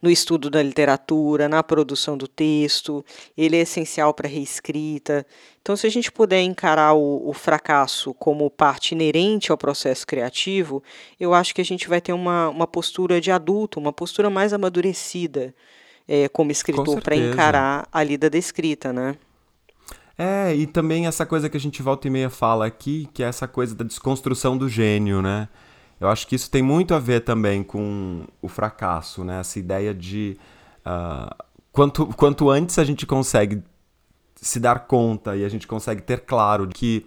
no 0.00 0.10
estudo 0.10 0.48
da 0.48 0.62
literatura, 0.62 1.48
na 1.48 1.62
produção 1.62 2.16
do 2.16 2.26
texto, 2.26 3.04
ele 3.36 3.56
é 3.56 3.60
essencial 3.60 4.14
para 4.14 4.26
a 4.26 4.30
reescrita. 4.30 5.26
Então, 5.60 5.76
se 5.76 5.86
a 5.86 5.90
gente 5.90 6.10
puder 6.10 6.40
encarar 6.40 6.94
o, 6.94 7.28
o, 7.28 7.32
fracasso 7.32 8.14
como 8.14 8.48
parte 8.50 8.92
inerente 8.92 9.50
ao 9.52 9.58
processo 9.58 10.06
criativo, 10.06 10.82
eu 11.18 11.34
acho 11.34 11.54
que 11.54 11.60
a 11.60 11.64
gente 11.64 11.88
vai 11.88 12.00
ter 12.00 12.12
uma, 12.12 12.48
uma 12.48 12.66
postura 12.66 13.20
de 13.20 13.30
adulto, 13.30 13.78
uma 13.78 13.92
postura 13.92 14.30
mais 14.30 14.52
amadurecida 14.52 15.54
é, 16.06 16.28
como 16.28 16.50
escritor 16.50 17.02
para 17.02 17.16
encarar 17.16 17.86
a 17.92 18.02
lida 18.02 18.30
da 18.30 18.38
escrita, 18.38 18.92
né? 18.92 19.16
É, 20.16 20.52
e 20.52 20.66
também 20.66 21.06
essa 21.06 21.24
coisa 21.24 21.48
que 21.48 21.56
a 21.56 21.60
gente 21.60 21.80
volta 21.80 22.08
e 22.08 22.10
meia 22.10 22.28
fala 22.28 22.66
aqui, 22.66 23.08
que 23.14 23.22
é 23.22 23.26
essa 23.26 23.46
coisa 23.46 23.74
da 23.74 23.84
desconstrução 23.84 24.56
do 24.56 24.68
gênio, 24.68 25.22
né? 25.22 25.48
Eu 26.00 26.08
acho 26.08 26.26
que 26.26 26.34
isso 26.36 26.50
tem 26.50 26.62
muito 26.62 26.94
a 26.94 26.98
ver 26.98 27.20
também 27.20 27.62
com 27.62 28.24
o 28.40 28.48
fracasso, 28.48 29.24
né? 29.24 29.40
Essa 29.40 29.58
ideia 29.58 29.92
de 29.92 30.36
uh, 30.86 31.34
quanto, 31.72 32.06
quanto 32.06 32.50
antes 32.50 32.78
a 32.78 32.84
gente 32.84 33.04
consegue 33.04 33.62
se 34.36 34.60
dar 34.60 34.86
conta 34.86 35.36
e 35.36 35.44
a 35.44 35.48
gente 35.48 35.66
consegue 35.66 36.02
ter 36.02 36.20
claro 36.20 36.68
que 36.68 37.04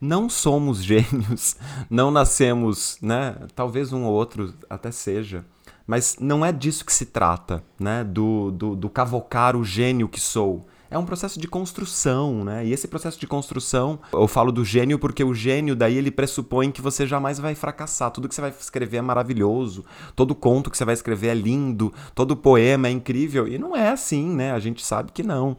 não 0.00 0.28
somos 0.28 0.78
gênios, 0.82 1.56
não 1.88 2.10
nascemos, 2.10 2.98
né? 3.00 3.36
Talvez 3.54 3.92
um 3.92 4.04
ou 4.04 4.12
outro 4.12 4.52
até 4.68 4.90
seja, 4.90 5.44
mas 5.86 6.16
não 6.18 6.44
é 6.44 6.50
disso 6.50 6.84
que 6.84 6.92
se 6.92 7.06
trata, 7.06 7.62
né? 7.78 8.02
Do, 8.02 8.50
do, 8.50 8.74
do 8.74 8.90
cavocar 8.90 9.56
o 9.56 9.64
gênio 9.64 10.08
que 10.08 10.20
sou 10.20 10.66
é 10.92 10.98
um 10.98 11.06
processo 11.06 11.40
de 11.40 11.48
construção, 11.48 12.44
né? 12.44 12.66
E 12.66 12.72
esse 12.72 12.86
processo 12.86 13.18
de 13.18 13.26
construção, 13.26 13.98
eu 14.12 14.28
falo 14.28 14.52
do 14.52 14.62
gênio 14.62 14.98
porque 14.98 15.24
o 15.24 15.34
gênio 15.34 15.74
daí 15.74 15.96
ele 15.96 16.10
pressupõe 16.10 16.70
que 16.70 16.82
você 16.82 17.06
jamais 17.06 17.38
vai 17.38 17.54
fracassar. 17.54 18.10
Tudo 18.10 18.28
que 18.28 18.34
você 18.34 18.42
vai 18.42 18.50
escrever 18.50 18.98
é 18.98 19.02
maravilhoso, 19.02 19.86
todo 20.14 20.34
conto 20.34 20.70
que 20.70 20.76
você 20.76 20.84
vai 20.84 20.92
escrever 20.92 21.28
é 21.28 21.34
lindo, 21.34 21.92
todo 22.14 22.36
poema 22.36 22.88
é 22.88 22.90
incrível. 22.90 23.48
E 23.48 23.58
não 23.58 23.74
é 23.74 23.88
assim, 23.88 24.28
né? 24.28 24.52
A 24.52 24.58
gente 24.58 24.84
sabe 24.84 25.12
que 25.12 25.22
não. 25.22 25.56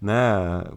Né? 0.00 0.14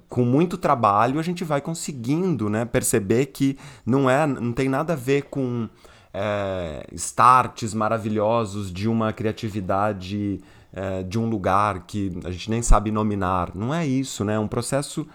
Com 0.10 0.26
muito 0.26 0.58
trabalho 0.58 1.20
a 1.20 1.24
gente 1.24 1.44
vai 1.44 1.62
conseguindo, 1.62 2.50
né? 2.50 2.66
Perceber 2.66 3.28
que 3.28 3.60
não 3.86 4.10
é, 4.10 4.26
não 4.26 4.52
tem 4.52 4.68
nada 4.68 4.94
a 4.94 4.96
ver 4.96 5.24
com 5.24 5.70
é, 6.12 6.88
starts 6.94 7.76
maravilhosos 7.76 8.74
de 8.74 8.90
uma 8.90 9.14
criatividade 9.14 10.42
é, 10.74 11.04
de 11.04 11.18
um 11.18 11.28
lugar 11.28 11.86
que 11.86 12.12
a 12.24 12.32
gente 12.32 12.50
nem 12.50 12.62
sabe 12.62 12.92
nominar. 12.92 13.52
Não 13.56 13.74
é 13.74 13.86
isso, 13.86 14.24
né? 14.24 14.36
É 14.36 14.40
um 14.40 14.48
processo 14.48 15.08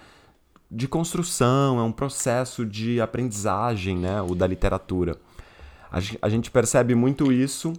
de 0.70 0.88
construção, 0.88 1.78
é 1.78 1.82
um 1.82 1.92
processo 1.92 2.64
de 2.66 3.00
aprendizagem, 3.00 3.98
né? 3.98 4.20
O 4.22 4.34
da 4.34 4.46
literatura. 4.46 5.16
A, 6.20 6.28
gente 6.28 6.50
percebe 6.50 6.92
muito 6.96 7.30
isso 7.30 7.72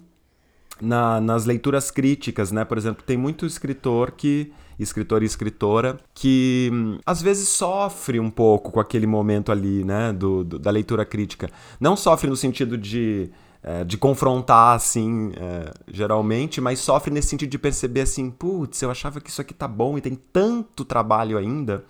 na, 0.80 1.20
nas 1.20 1.46
leituras 1.46 1.92
críticas, 1.92 2.50
né? 2.50 2.64
Por 2.64 2.78
exemplo, 2.78 3.04
tem 3.04 3.18
muito 3.18 3.46
escritor 3.46 4.12
que 4.12 4.54
escritor 4.80 5.24
e 5.24 5.26
escritora 5.26 5.98
que 6.14 6.70
hum, 6.72 6.98
às 7.06 7.22
vezes 7.22 7.48
sofre 7.48 8.20
um 8.20 8.30
pouco 8.30 8.72
com 8.72 8.80
aquele 8.80 9.08
momento 9.08 9.52
ali, 9.52 9.84
né, 9.84 10.12
do, 10.14 10.44
do 10.44 10.60
da 10.60 10.72
leitura 10.72 11.06
crítica. 11.06 11.50
Não 11.80 11.96
sofre 11.96 12.30
no 12.30 12.36
sentido 12.36 12.78
de 12.78 13.30
é, 13.68 13.84
de 13.84 13.98
confrontar, 13.98 14.76
assim, 14.76 15.32
é, 15.38 15.74
geralmente, 15.92 16.62
mas 16.62 16.78
sofre 16.80 17.12
nesse 17.12 17.30
sentido 17.30 17.50
de 17.50 17.58
perceber 17.58 18.02
assim, 18.02 18.30
putz, 18.30 18.80
eu 18.84 18.92
achava 18.92 19.20
que 19.20 19.28
isso 19.28 19.42
aqui 19.42 19.56
tá 19.56 19.68
bom 19.68 19.98
e 19.98 20.02
tem 20.02 20.14
tanto 20.32 20.86
trabalho 20.86 21.36
ainda, 21.36 21.84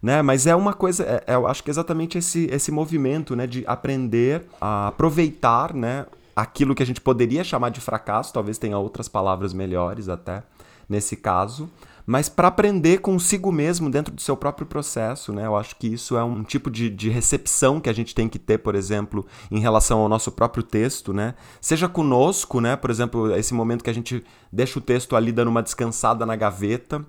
né? 0.00 0.22
Mas 0.22 0.46
é 0.46 0.56
uma 0.56 0.72
coisa, 0.72 1.04
é, 1.04 1.24
é, 1.26 1.34
eu 1.34 1.46
acho 1.46 1.62
que 1.62 1.68
é 1.68 1.72
exatamente 1.72 2.16
esse, 2.16 2.46
esse 2.46 2.72
movimento, 2.72 3.36
né, 3.36 3.46
de 3.46 3.62
aprender 3.66 4.46
a 4.58 4.88
aproveitar, 4.88 5.74
né, 5.74 6.06
aquilo 6.34 6.74
que 6.74 6.82
a 6.82 6.86
gente 6.86 7.00
poderia 7.00 7.44
chamar 7.44 7.68
de 7.68 7.80
fracasso, 7.82 8.32
talvez 8.32 8.56
tenha 8.56 8.78
outras 8.78 9.06
palavras 9.06 9.52
melhores 9.52 10.08
até 10.08 10.42
nesse 10.88 11.14
caso, 11.14 11.68
mas 12.10 12.26
para 12.26 12.48
aprender 12.48 13.02
consigo 13.02 13.52
mesmo 13.52 13.90
dentro 13.90 14.14
do 14.14 14.22
seu 14.22 14.34
próprio 14.34 14.66
processo, 14.66 15.30
né? 15.30 15.44
Eu 15.44 15.54
acho 15.54 15.76
que 15.76 15.88
isso 15.88 16.16
é 16.16 16.24
um 16.24 16.42
tipo 16.42 16.70
de, 16.70 16.88
de 16.88 17.10
recepção 17.10 17.78
que 17.78 17.90
a 17.90 17.92
gente 17.92 18.14
tem 18.14 18.30
que 18.30 18.38
ter, 18.38 18.56
por 18.56 18.74
exemplo, 18.74 19.26
em 19.50 19.60
relação 19.60 19.98
ao 19.98 20.08
nosso 20.08 20.32
próprio 20.32 20.62
texto, 20.62 21.12
né? 21.12 21.34
Seja 21.60 21.86
conosco, 21.86 22.62
né? 22.62 22.76
Por 22.76 22.88
exemplo, 22.88 23.36
esse 23.36 23.52
momento 23.52 23.84
que 23.84 23.90
a 23.90 23.92
gente 23.92 24.24
deixa 24.50 24.78
o 24.78 24.82
texto 24.82 25.14
ali 25.14 25.30
dando 25.30 25.48
uma 25.48 25.62
descansada 25.62 26.24
na 26.24 26.34
gaveta, 26.34 27.04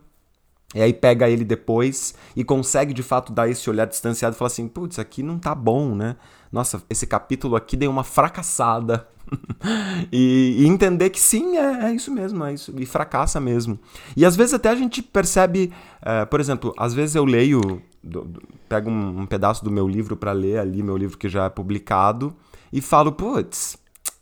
E 0.76 0.82
aí 0.82 0.94
pega 0.94 1.30
ele 1.30 1.46
depois 1.46 2.14
e 2.36 2.44
consegue 2.44 2.94
de 2.94 3.02
fato 3.02 3.32
dar 3.32 3.50
esse 3.50 3.70
olhar 3.70 3.86
distanciado 3.86 4.36
e 4.36 4.38
falar 4.38 4.48
assim: 4.48 4.68
putz, 4.68 5.00
aqui 5.00 5.24
não 5.24 5.40
tá 5.40 5.56
bom, 5.56 5.96
né? 5.96 6.18
Nossa, 6.52 6.82
esse 6.90 7.06
capítulo 7.06 7.56
aqui 7.56 7.78
deu 7.78 7.92
uma 7.92 8.04
fracassada. 8.04 9.08
e, 10.12 10.58
e, 10.60 10.66
entender 10.66 11.10
que 11.12 11.20
sim, 11.20 11.58
é, 11.58 11.86
é, 11.86 11.94
isso 11.94 12.12
mesmo, 12.12 12.44
é 12.44 12.54
isso, 12.54 12.74
e 12.78 12.86
fracassa 12.86 13.40
mesmo. 13.40 13.80
E 14.18 14.26
às 14.26 14.36
vezes 14.36 14.56
até 14.56 14.70
a 14.70 14.76
gente 14.76 15.04
percebe, 15.04 15.72
é, 16.02 16.26
por 16.26 16.40
exemplo, 16.40 16.74
às 16.78 16.94
vezes 16.96 17.16
eu 17.16 17.26
leio, 17.26 17.62
do, 18.04 18.24
do, 18.24 18.42
pego 18.68 18.90
um, 18.90 19.22
um, 19.22 19.26
pedaço 19.28 19.64
do 19.64 19.70
meu 19.70 19.88
livro 19.88 20.16
para 20.18 20.32
ler 20.32 20.58
ali, 20.58 20.82
meu 20.82 20.98
livro 20.98 21.18
que 21.18 21.30
já 21.30 21.46
é 21.46 21.50
publicado, 21.50 22.36
e 22.74 22.82
falo, 22.82 23.12
putz, 23.12 23.78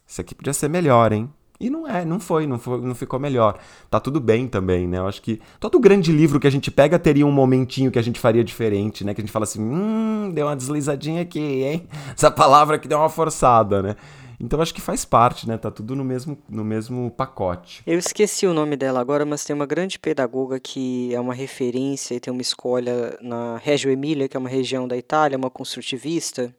isso 0.05 0.21
aqui 0.21 0.35
podia 0.35 0.53
ser 0.53 0.69
melhor, 0.69 1.13
hein? 1.13 1.31
E 1.59 1.69
não 1.69 1.87
é, 1.87 2.05
não 2.05 2.19
foi, 2.19 2.45
não 2.45 2.59
foi, 2.59 2.79
não 2.81 2.93
ficou 2.93 3.19
melhor. 3.19 3.57
Tá 3.89 3.99
tudo 3.99 4.19
bem 4.19 4.47
também, 4.47 4.87
né? 4.87 4.99
Eu 4.99 5.07
acho 5.07 5.21
que 5.21 5.41
todo 5.59 5.79
grande 5.79 6.11
livro 6.11 6.39
que 6.39 6.45
a 6.45 6.51
gente 6.51 6.69
pega 6.69 6.99
teria 6.99 7.25
um 7.25 7.31
momentinho 7.31 7.91
que 7.91 7.97
a 7.97 8.01
gente 8.01 8.19
faria 8.19 8.43
diferente, 8.43 9.03
né? 9.03 9.13
Que 9.13 9.21
a 9.21 9.23
gente 9.23 9.31
fala 9.31 9.43
assim, 9.43 9.61
hum, 9.61 10.31
deu 10.33 10.45
uma 10.45 10.55
deslizadinha 10.55 11.21
aqui, 11.23 11.39
hein? 11.39 11.87
Essa 12.15 12.29
palavra 12.29 12.77
que 12.77 12.87
deu 12.87 12.99
uma 12.99 13.09
forçada, 13.09 13.81
né? 13.81 13.95
Então 14.39 14.61
acho 14.61 14.73
que 14.73 14.81
faz 14.81 15.03
parte, 15.03 15.47
né? 15.47 15.57
Tá 15.57 15.71
tudo 15.71 15.95
no 15.95 16.03
mesmo, 16.03 16.37
no 16.47 16.63
mesmo 16.63 17.09
pacote. 17.09 17.81
Eu 17.87 17.97
esqueci 17.97 18.45
o 18.45 18.53
nome 18.53 18.75
dela 18.75 18.99
agora, 18.99 19.25
mas 19.25 19.43
tem 19.43 19.55
uma 19.55 19.65
grande 19.65 19.97
pedagoga 19.97 20.59
que 20.59 21.13
é 21.13 21.19
uma 21.19 21.33
referência 21.33 22.13
e 22.13 22.19
tem 22.19 22.31
uma 22.31 22.41
escola 22.41 23.17
na 23.19 23.57
Reggio 23.57 23.89
Emília, 23.89 24.27
que 24.27 24.37
é 24.37 24.39
uma 24.39 24.49
região 24.49 24.87
da 24.87 24.95
Itália, 24.95 25.39
uma 25.39 25.49
construtivista, 25.49 26.53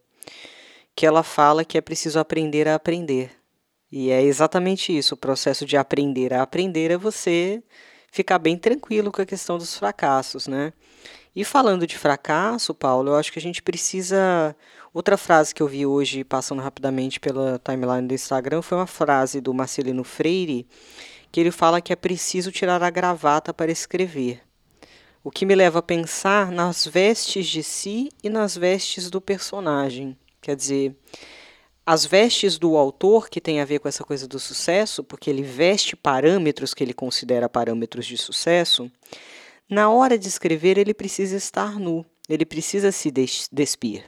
que 0.93 1.05
ela 1.05 1.23
fala 1.23 1.63
que 1.63 1.77
é 1.77 1.81
preciso 1.81 2.19
aprender 2.19 2.67
a 2.67 2.75
aprender. 2.75 3.38
E 3.91 4.11
é 4.11 4.21
exatamente 4.21 4.95
isso, 4.95 5.15
o 5.15 5.17
processo 5.17 5.65
de 5.65 5.75
aprender 5.75 6.33
a 6.33 6.43
aprender 6.43 6.91
é 6.91 6.97
você 6.97 7.63
ficar 8.11 8.39
bem 8.39 8.57
tranquilo 8.57 9.11
com 9.11 9.21
a 9.21 9.25
questão 9.25 9.57
dos 9.57 9.75
fracassos, 9.75 10.47
né? 10.47 10.73
E 11.35 11.43
falando 11.43 11.87
de 11.87 11.97
fracasso, 11.97 12.73
Paulo, 12.73 13.11
eu 13.11 13.15
acho 13.15 13.31
que 13.31 13.39
a 13.39 13.41
gente 13.41 13.61
precisa 13.61 14.55
Outra 14.91 15.17
frase 15.17 15.53
que 15.53 15.61
eu 15.61 15.67
vi 15.67 15.85
hoje, 15.85 16.23
passando 16.23 16.63
rapidamente 16.63 17.19
pela 17.19 17.59
timeline 17.59 18.07
do 18.07 18.13
Instagram, 18.13 18.61
foi 18.61 18.77
uma 18.77 18.87
frase 18.87 19.39
do 19.39 19.53
Marcelino 19.53 20.03
Freire, 20.03 20.67
que 21.31 21.39
ele 21.39 21.51
fala 21.51 21.79
que 21.79 21.93
é 21.93 21.95
preciso 21.95 22.51
tirar 22.51 22.81
a 22.81 22.89
gravata 22.89 23.53
para 23.53 23.71
escrever. 23.71 24.41
O 25.23 25.29
que 25.29 25.45
me 25.45 25.53
leva 25.53 25.77
a 25.77 25.83
pensar 25.83 26.51
nas 26.51 26.87
vestes 26.87 27.45
de 27.45 27.61
si 27.61 28.09
e 28.23 28.29
nas 28.29 28.57
vestes 28.57 29.11
do 29.11 29.21
personagem. 29.21 30.17
Quer 30.41 30.55
dizer, 30.55 30.95
as 31.89 32.05
vestes 32.05 32.59
do 32.59 32.77
autor, 32.77 33.31
que 33.31 33.41
tem 33.41 33.59
a 33.59 33.65
ver 33.65 33.79
com 33.79 33.87
essa 33.87 34.03
coisa 34.03 34.27
do 34.27 34.37
sucesso, 34.37 35.03
porque 35.03 35.27
ele 35.27 35.41
veste 35.41 35.95
parâmetros 35.95 36.71
que 36.71 36.83
ele 36.83 36.93
considera 36.93 37.49
parâmetros 37.49 38.05
de 38.05 38.15
sucesso, 38.15 38.91
na 39.67 39.89
hora 39.89 40.15
de 40.15 40.27
escrever 40.27 40.77
ele 40.77 40.93
precisa 40.93 41.35
estar 41.35 41.79
nu, 41.79 42.05
ele 42.29 42.45
precisa 42.45 42.91
se 42.91 43.11
despir. 43.51 44.03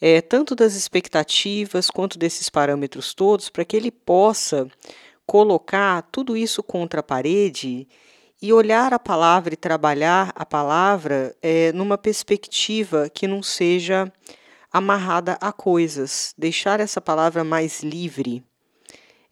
É, 0.00 0.22
tanto 0.22 0.54
das 0.54 0.76
expectativas 0.76 1.90
quanto 1.90 2.18
desses 2.18 2.48
parâmetros 2.48 3.12
todos, 3.12 3.50
para 3.50 3.66
que 3.66 3.76
ele 3.76 3.90
possa 3.90 4.66
colocar 5.26 6.08
tudo 6.10 6.34
isso 6.34 6.62
contra 6.62 7.00
a 7.00 7.02
parede 7.02 7.86
e 8.40 8.50
olhar 8.50 8.94
a 8.94 8.98
palavra 8.98 9.52
e 9.52 9.58
trabalhar 9.58 10.32
a 10.34 10.46
palavra 10.46 11.36
é, 11.42 11.70
numa 11.72 11.98
perspectiva 11.98 13.10
que 13.10 13.26
não 13.26 13.42
seja 13.42 14.10
amarrada 14.74 15.38
a 15.40 15.52
coisas, 15.52 16.34
deixar 16.36 16.80
essa 16.80 17.00
palavra 17.00 17.44
mais 17.44 17.84
livre 17.84 18.42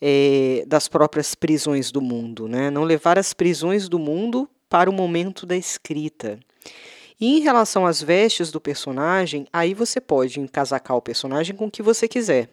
é, 0.01 0.63
das 0.69 0.87
próprias 0.87 1.35
prisões 1.35 1.91
do 1.91 2.01
mundo, 2.01 2.47
né? 2.47 2.71
não 2.71 2.85
levar 2.85 3.19
as 3.19 3.35
prisões 3.35 3.89
do 3.89 3.99
mundo 3.99 4.49
para 4.69 4.89
o 4.89 4.93
momento 4.93 5.45
da 5.45 5.57
escrita. 5.57 6.39
E 7.21 7.39
em 7.39 7.41
relação 7.41 7.85
às 7.85 8.01
vestes 8.01 8.53
do 8.53 8.61
personagem, 8.61 9.45
aí 9.53 9.75
você 9.75 10.01
pode 10.01 10.39
encasacar 10.39 10.97
o 10.97 11.03
personagem 11.03 11.57
com 11.57 11.67
o 11.67 11.71
que 11.71 11.83
você 11.83 12.07
quiser. 12.07 12.49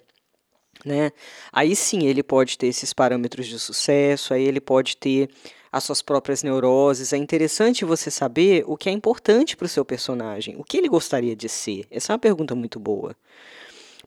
Né? 0.83 1.11
Aí 1.53 1.75
sim 1.75 2.07
ele 2.07 2.23
pode 2.23 2.57
ter 2.57 2.67
esses 2.67 2.91
parâmetros 2.91 3.45
de 3.45 3.59
sucesso, 3.59 4.33
aí 4.33 4.43
ele 4.43 4.59
pode 4.59 4.97
ter 4.97 5.29
as 5.71 5.83
suas 5.83 6.01
próprias 6.01 6.43
neuroses. 6.43 7.13
É 7.13 7.17
interessante 7.17 7.85
você 7.85 8.09
saber 8.09 8.63
o 8.67 8.75
que 8.75 8.89
é 8.89 8.91
importante 8.91 9.55
para 9.55 9.65
o 9.65 9.69
seu 9.69 9.85
personagem, 9.85 10.55
o 10.57 10.63
que 10.63 10.77
ele 10.77 10.89
gostaria 10.89 11.35
de 11.35 11.47
ser. 11.47 11.85
Essa 11.91 12.11
é 12.11 12.13
uma 12.13 12.19
pergunta 12.19 12.55
muito 12.55 12.79
boa. 12.79 13.15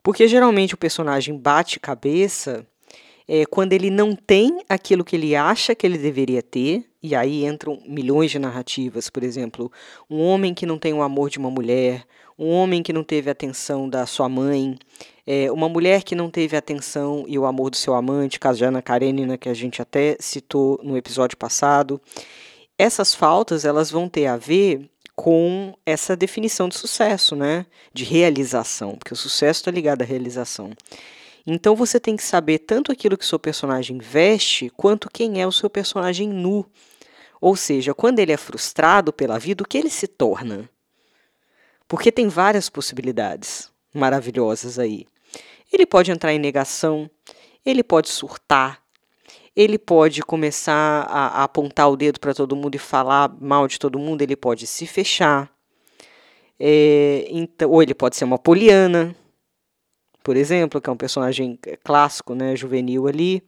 Porque 0.02 0.26
geralmente 0.26 0.74
o 0.74 0.78
personagem 0.78 1.36
bate 1.36 1.78
cabeça 1.78 2.66
é, 3.28 3.46
quando 3.46 3.72
ele 3.72 3.90
não 3.90 4.16
tem 4.16 4.62
aquilo 4.68 5.04
que 5.04 5.16
ele 5.16 5.36
acha 5.36 5.74
que 5.74 5.86
ele 5.86 5.96
deveria 5.96 6.42
ter, 6.42 6.84
e 7.02 7.14
aí 7.14 7.44
entram 7.44 7.80
milhões 7.86 8.30
de 8.30 8.38
narrativas, 8.38 9.08
por 9.08 9.22
exemplo, 9.22 9.70
um 10.10 10.20
homem 10.20 10.52
que 10.52 10.66
não 10.66 10.78
tem 10.78 10.92
o 10.92 11.02
amor 11.02 11.30
de 11.30 11.38
uma 11.38 11.50
mulher, 11.50 12.04
um 12.38 12.50
homem 12.50 12.82
que 12.82 12.92
não 12.92 13.04
teve 13.04 13.28
a 13.28 13.32
atenção 13.32 13.88
da 13.88 14.06
sua 14.06 14.28
mãe, 14.28 14.76
é, 15.26 15.50
uma 15.52 15.68
mulher 15.68 16.02
que 16.02 16.14
não 16.14 16.30
teve 16.30 16.56
a 16.56 16.58
atenção 16.58 17.24
e 17.28 17.38
o 17.38 17.46
amor 17.46 17.70
do 17.70 17.76
seu 17.76 17.94
amante, 17.94 18.40
caso 18.40 18.58
de 18.58 18.64
Ana 18.64 18.82
Karenina, 18.82 19.38
que 19.38 19.48
a 19.48 19.54
gente 19.54 19.80
até 19.80 20.16
citou 20.18 20.80
no 20.82 20.96
episódio 20.96 21.36
passado. 21.36 22.00
Essas 22.76 23.14
faltas 23.14 23.64
elas 23.64 23.90
vão 23.90 24.08
ter 24.08 24.26
a 24.26 24.36
ver 24.36 24.90
com 25.14 25.74
essa 25.86 26.16
definição 26.16 26.68
de 26.68 26.76
sucesso, 26.76 27.36
né? 27.36 27.66
De 27.92 28.02
realização, 28.02 28.96
porque 28.96 29.12
o 29.12 29.16
sucesso 29.16 29.60
está 29.60 29.70
ligado 29.70 30.02
à 30.02 30.04
realização. 30.04 30.70
Então 31.46 31.76
você 31.76 32.00
tem 32.00 32.16
que 32.16 32.22
saber 32.24 32.58
tanto 32.60 32.90
aquilo 32.90 33.16
que 33.16 33.24
o 33.24 33.28
seu 33.28 33.38
personagem 33.38 33.98
veste, 33.98 34.70
quanto 34.76 35.10
quem 35.12 35.40
é 35.40 35.46
o 35.46 35.52
seu 35.52 35.68
personagem 35.68 36.28
nu. 36.28 36.66
Ou 37.40 37.56
seja, 37.56 37.94
quando 37.94 38.20
ele 38.20 38.32
é 38.32 38.36
frustrado 38.36 39.12
pela 39.12 39.38
vida, 39.38 39.62
o 39.62 39.66
que 39.66 39.76
ele 39.76 39.90
se 39.90 40.06
torna? 40.06 40.68
Porque 41.86 42.10
tem 42.10 42.28
várias 42.28 42.68
possibilidades 42.68 43.70
maravilhosas 43.92 44.78
aí. 44.78 45.06
Ele 45.72 45.86
pode 45.86 46.10
entrar 46.10 46.32
em 46.32 46.38
negação, 46.38 47.10
ele 47.64 47.82
pode 47.82 48.08
surtar, 48.08 48.82
ele 49.56 49.78
pode 49.78 50.22
começar 50.22 51.06
a, 51.08 51.40
a 51.40 51.44
apontar 51.44 51.90
o 51.90 51.96
dedo 51.96 52.20
para 52.20 52.34
todo 52.34 52.56
mundo 52.56 52.74
e 52.74 52.78
falar 52.78 53.34
mal 53.40 53.66
de 53.66 53.78
todo 53.78 53.98
mundo, 53.98 54.22
ele 54.22 54.36
pode 54.36 54.66
se 54.66 54.86
fechar. 54.86 55.50
É, 56.58 57.26
então, 57.30 57.70
ou 57.70 57.82
ele 57.82 57.94
pode 57.94 58.16
ser 58.16 58.24
uma 58.24 58.38
poliana, 58.38 59.16
por 60.22 60.36
exemplo, 60.36 60.80
que 60.80 60.88
é 60.88 60.92
um 60.92 60.96
personagem 60.96 61.58
clássico, 61.82 62.34
né, 62.34 62.54
juvenil 62.54 63.08
ali. 63.08 63.42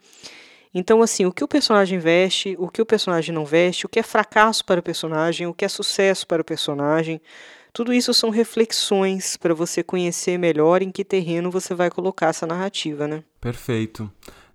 Então, 0.75 1.01
assim, 1.03 1.25
o 1.25 1.33
que 1.33 1.45
o 1.45 1.49
personagem 1.49 2.01
veste, 2.01 2.57
o 2.59 2.69
que 2.69 2.83
o 2.83 2.87
personagem 2.87 3.33
não 3.33 3.45
veste, 3.45 3.87
o 3.87 3.89
que 3.89 4.01
é 4.01 4.03
fracasso 4.03 4.65
para 4.65 4.81
o 4.81 4.83
personagem, 4.83 5.47
o 5.47 5.55
que 5.55 5.65
é 5.65 5.69
sucesso 5.69 6.27
para 6.27 6.43
o 6.43 6.45
personagem, 6.45 7.21
tudo 7.75 7.93
isso 7.93 8.15
são 8.15 8.31
reflexões 8.31 9.37
para 9.37 9.53
você 9.53 9.83
conhecer 9.83 10.39
melhor 10.39 10.81
em 10.81 10.93
que 10.93 11.05
terreno 11.05 11.51
você 11.51 11.75
vai 11.75 11.91
colocar 11.91 12.29
essa 12.29 12.47
narrativa, 12.47 13.09
né? 13.09 13.25
Perfeito. 13.41 14.09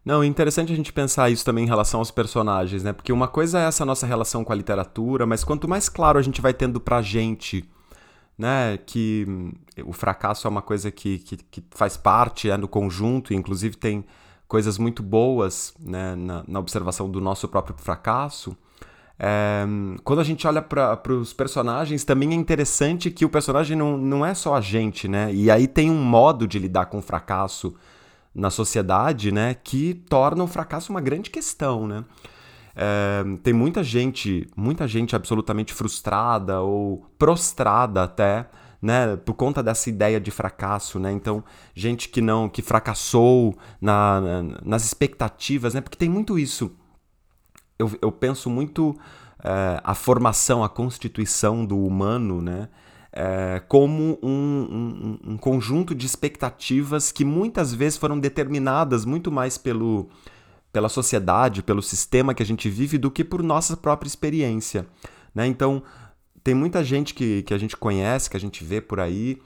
Não, 0.06 0.24
é 0.24 0.26
interessante 0.26 0.72
a 0.72 0.76
gente 0.76 0.94
pensar 0.94 1.30
isso 1.30 1.44
também 1.44 1.66
em 1.66 1.68
relação 1.68 2.00
aos 2.00 2.10
personagens, 2.10 2.82
né? 2.82 2.94
Porque 2.94 3.12
uma 3.12 3.28
coisa 3.28 3.60
é 3.60 3.68
essa 3.68 3.86
nossa 3.86 4.08
relação 4.08 4.46
com 4.46 4.54
a 4.54 4.56
literatura, 4.56 5.26
mas 5.26 5.44
quanto 5.44 5.68
mais 5.68 5.90
claro 5.90 6.18
a 6.18 6.22
gente 6.22 6.40
vai 6.40 6.54
tendo 6.54 6.80
pra 6.80 7.02
gente 7.02 7.70
né, 8.38 8.78
que 8.78 9.28
o 9.86 9.92
fracasso 9.92 10.48
é 10.48 10.50
uma 10.50 10.62
coisa 10.62 10.90
que, 10.90 11.20
que, 11.20 11.36
que 11.36 11.64
faz 11.72 11.98
parte 11.98 12.50
é, 12.50 12.58
do 12.58 12.70
conjunto, 12.70 13.34
inclusive 13.34 13.76
tem 13.76 14.06
coisas 14.48 14.78
muito 14.78 15.04
boas 15.04 15.74
né, 15.78 16.16
na, 16.16 16.46
na 16.48 16.60
observação 16.60 17.12
do 17.12 17.20
nosso 17.20 17.50
próprio 17.50 17.76
fracasso. 17.78 18.56
Quando 20.04 20.20
a 20.20 20.24
gente 20.24 20.48
olha 20.48 20.62
para 20.62 21.14
os 21.14 21.34
personagens, 21.34 22.04
também 22.04 22.32
é 22.32 22.36
interessante 22.36 23.12
que 23.12 23.26
o 23.26 23.30
personagem 23.30 23.76
não, 23.76 23.98
não 23.98 24.26
é 24.26 24.34
só 24.34 24.56
a 24.56 24.62
gente, 24.62 25.08
né? 25.08 25.34
E 25.34 25.52
aí 25.52 25.68
tem 25.68 25.92
um 25.92 26.02
modo 26.02 26.48
de 26.48 26.58
lidar 26.58 26.86
com 26.86 27.00
o 27.00 27.02
fracasso 27.02 27.76
na 28.34 28.50
sociedade, 28.50 29.32
né? 29.32 29.56
Que 29.62 29.94
torna 29.94 30.44
o 30.44 30.48
fracasso 30.48 30.92
uma 30.92 31.02
grande 31.02 31.30
questão, 31.30 31.86
né? 31.86 32.06
Tem 33.44 33.54
muita 33.54 33.84
gente, 33.84 34.48
muita 34.56 34.88
gente 34.88 35.16
absolutamente 35.16 35.74
frustrada 35.74 36.62
ou 36.62 37.06
prostrada 37.18 38.04
até, 38.04 38.48
né, 38.82 39.18
por 39.18 39.34
conta 39.34 39.62
dessa 39.62 39.90
ideia 39.90 40.20
de 40.22 40.32
fracasso, 40.32 40.98
né? 40.98 41.12
Então, 41.12 41.44
gente 41.76 42.08
que 42.08 42.22
não, 42.22 42.48
que 42.48 42.62
fracassou 42.62 43.58
na, 43.82 44.22
na, 44.22 44.44
nas 44.64 44.86
expectativas, 44.86 45.74
né? 45.74 45.82
Porque 45.82 45.98
tem 45.98 46.08
muito 46.08 46.40
isso. 46.40 46.72
Eu, 47.80 47.92
eu 48.02 48.12
penso 48.12 48.50
muito 48.50 48.96
é, 49.44 49.80
a 49.84 49.96
formação, 49.96 50.64
a 50.64 50.70
constituição 50.70 51.66
do 51.66 51.78
humano, 51.84 52.42
né? 52.42 52.68
É, 53.12 53.62
como 53.68 54.20
um, 54.22 55.18
um, 55.26 55.32
um 55.32 55.38
conjunto 55.38 55.96
de 55.96 56.06
expectativas 56.06 57.12
que 57.12 57.26
muitas 57.26 57.74
vezes 57.74 57.98
foram 57.98 58.20
determinadas 58.20 59.04
muito 59.04 59.32
mais 59.32 59.58
pelo 59.58 60.10
pela 60.72 60.88
sociedade, 60.88 61.64
pelo 61.64 61.82
sistema 61.82 62.34
que 62.34 62.44
a 62.44 62.46
gente 62.46 62.70
vive, 62.70 62.98
do 62.98 63.10
que 63.10 63.24
por 63.24 63.42
nossa 63.42 63.76
própria 63.76 64.08
experiência. 64.08 64.86
Né? 65.34 65.48
Então, 65.48 65.82
tem 66.44 66.54
muita 66.54 66.84
gente 66.84 67.14
que, 67.14 67.42
que 67.44 67.54
a 67.54 67.58
gente 67.58 67.76
conhece, 67.76 68.30
que 68.30 68.38
a 68.38 68.40
gente 68.40 68.64
vê 68.64 68.80
por 68.80 69.00
aí, 69.00 69.38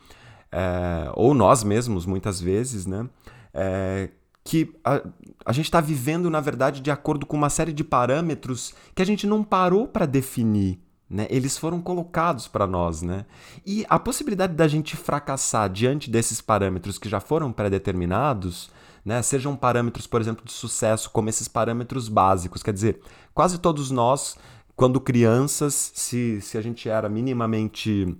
é, 0.52 1.12
ou 1.13 1.34
nós 1.34 1.63
mesmos, 1.63 2.06
muitas 2.06 2.41
vezes, 2.41 2.86
né? 2.86 3.08
É, 3.54 4.10
que 4.43 4.75
a, 4.84 5.01
a 5.45 5.53
gente 5.53 5.65
está 5.65 5.79
vivendo, 5.79 6.29
na 6.29 6.41
verdade, 6.41 6.82
de 6.82 6.91
acordo 6.91 7.25
com 7.25 7.38
uma 7.38 7.49
série 7.49 7.71
de 7.71 7.84
parâmetros 7.84 8.73
que 8.93 9.01
a 9.01 9.06
gente 9.06 9.25
não 9.25 9.43
parou 9.43 9.88
para 9.88 10.06
definir. 10.06 10.79
né? 11.10 11.27
Eles 11.29 11.58
foram 11.58 11.82
colocados 11.82 12.47
para 12.47 12.67
nós, 12.67 13.01
né? 13.01 13.25
E 13.65 13.86
a 13.89 13.97
possibilidade 13.99 14.53
da 14.53 14.67
gente 14.67 14.97
fracassar 14.97 15.69
diante 15.69 16.10
desses 16.10 16.41
parâmetros 16.41 16.97
que 16.97 17.08
já 17.08 17.19
foram 17.19 17.51
pré-determinados, 17.53 18.69
né? 19.06 19.21
Sejam 19.21 19.56
parâmetros, 19.56 20.08
por 20.08 20.19
exemplo, 20.19 20.43
de 20.43 20.51
sucesso, 20.51 21.10
como 21.12 21.29
esses 21.29 21.47
parâmetros 21.47 22.10
básicos, 22.10 22.63
quer 22.63 22.73
dizer, 22.73 22.99
quase 23.34 23.58
todos 23.60 23.91
nós, 23.91 24.38
quando 24.75 24.99
crianças, 24.99 25.91
se, 25.93 26.41
se 26.41 26.58
a 26.58 26.62
gente 26.62 26.89
era 26.89 27.08
minimamente 27.08 28.17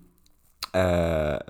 é, 0.74 1.46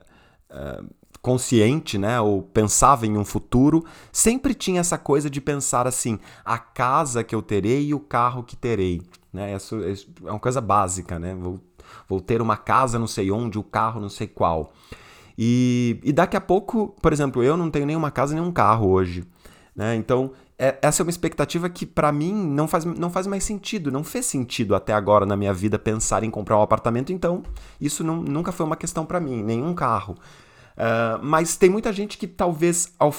é, 0.49 0.83
consciente, 1.23 1.97
né, 1.97 2.19
ou 2.19 2.43
pensava 2.43 3.07
em 3.07 3.17
um 3.17 3.23
futuro, 3.23 3.85
sempre 4.11 4.53
tinha 4.53 4.81
essa 4.81 4.97
coisa 4.97 5.29
de 5.29 5.39
pensar 5.39 5.87
assim: 5.87 6.19
a 6.43 6.59
casa 6.59 7.23
que 7.23 7.33
eu 7.33 7.41
terei 7.41 7.87
e 7.87 7.93
o 7.93 7.99
carro 7.99 8.43
que 8.43 8.57
terei. 8.57 9.01
Né? 9.31 9.55
Isso, 9.55 9.79
é 10.25 10.29
uma 10.29 10.39
coisa 10.39 10.61
básica, 10.61 11.17
né? 11.17 11.33
Vou, 11.33 11.59
vou 12.07 12.19
ter 12.19 12.41
uma 12.41 12.57
casa 12.57 12.99
não 12.99 13.07
sei 13.07 13.31
onde, 13.31 13.57
o 13.57 13.63
carro 13.63 14.01
não 14.01 14.09
sei 14.09 14.27
qual. 14.27 14.73
E, 15.35 15.99
e 16.03 16.11
daqui 16.11 16.37
a 16.37 16.41
pouco, 16.41 16.93
por 17.01 17.11
exemplo, 17.11 17.41
eu 17.41 17.57
não 17.57 17.71
tenho 17.71 17.87
nenhuma 17.87 18.11
casa 18.11 18.35
nem 18.35 18.43
um 18.43 18.51
carro 18.51 18.89
hoje. 18.89 19.23
Né? 19.75 19.95
Então, 19.95 20.31
é, 20.59 20.77
essa 20.81 21.01
é 21.01 21.03
uma 21.03 21.09
expectativa 21.09 21.67
que 21.69 21.85
para 21.85 22.11
mim 22.11 22.33
não 22.33 22.67
faz, 22.67 22.85
não 22.85 23.09
faz 23.09 23.25
mais 23.25 23.43
sentido, 23.43 23.91
não 23.91 24.03
fez 24.03 24.25
sentido 24.27 24.75
até 24.75 24.93
agora 24.93 25.25
na 25.25 25.35
minha 25.35 25.53
vida 25.53 25.79
pensar 25.79 26.23
em 26.23 26.29
comprar 26.29 26.59
um 26.59 26.61
apartamento, 26.61 27.11
então 27.11 27.41
isso 27.81 28.03
não, 28.03 28.17
nunca 28.17 28.51
foi 28.51 28.65
uma 28.65 28.75
questão 28.75 29.03
para 29.03 29.19
mim, 29.19 29.41
nenhum 29.41 29.73
carro. 29.73 30.15
Uh, 30.73 31.23
mas 31.23 31.55
tem 31.55 31.69
muita 31.69 31.93
gente 31.93 32.17
que 32.17 32.27
talvez, 32.27 32.93
ao, 32.97 33.13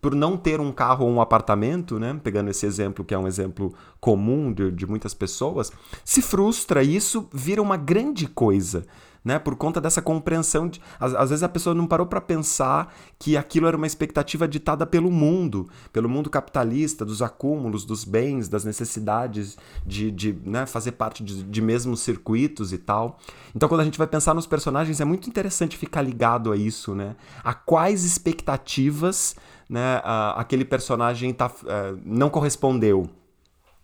por 0.00 0.14
não 0.14 0.36
ter 0.36 0.60
um 0.60 0.70
carro 0.70 1.04
ou 1.04 1.10
um 1.10 1.20
apartamento, 1.20 1.98
né, 1.98 2.18
pegando 2.22 2.50
esse 2.50 2.64
exemplo 2.64 3.04
que 3.04 3.12
é 3.12 3.18
um 3.18 3.26
exemplo 3.26 3.74
comum 4.00 4.52
de, 4.52 4.70
de 4.70 4.86
muitas 4.86 5.12
pessoas, 5.12 5.72
se 6.04 6.22
frustra 6.22 6.82
e 6.82 6.94
isso 6.94 7.28
vira 7.32 7.60
uma 7.60 7.76
grande 7.76 8.26
coisa 8.26 8.86
né? 9.26 9.40
Por 9.40 9.56
conta 9.56 9.80
dessa 9.80 10.00
compreensão. 10.00 10.68
De, 10.68 10.80
às, 11.00 11.12
às 11.12 11.30
vezes 11.30 11.42
a 11.42 11.48
pessoa 11.48 11.74
não 11.74 11.84
parou 11.84 12.06
para 12.06 12.20
pensar 12.20 12.94
que 13.18 13.36
aquilo 13.36 13.66
era 13.66 13.76
uma 13.76 13.86
expectativa 13.86 14.46
ditada 14.46 14.86
pelo 14.86 15.10
mundo, 15.10 15.68
pelo 15.92 16.08
mundo 16.08 16.30
capitalista, 16.30 17.04
dos 17.04 17.20
acúmulos, 17.20 17.84
dos 17.84 18.04
bens, 18.04 18.48
das 18.48 18.64
necessidades 18.64 19.58
de, 19.84 20.12
de 20.12 20.32
né, 20.44 20.64
fazer 20.64 20.92
parte 20.92 21.24
de, 21.24 21.42
de 21.42 21.60
mesmos 21.60 22.02
circuitos 22.02 22.72
e 22.72 22.78
tal. 22.78 23.18
Então, 23.52 23.68
quando 23.68 23.80
a 23.80 23.84
gente 23.84 23.98
vai 23.98 24.06
pensar 24.06 24.32
nos 24.32 24.46
personagens, 24.46 25.00
é 25.00 25.04
muito 25.04 25.28
interessante 25.28 25.76
ficar 25.76 26.02
ligado 26.02 26.52
a 26.52 26.56
isso, 26.56 26.94
né? 26.94 27.16
A 27.42 27.52
quais 27.52 28.04
expectativas 28.04 29.34
né, 29.68 30.00
a, 30.04 30.40
aquele 30.40 30.64
personagem 30.64 31.34
tá, 31.34 31.48
uh, 31.48 32.00
não 32.04 32.30
correspondeu. 32.30 33.10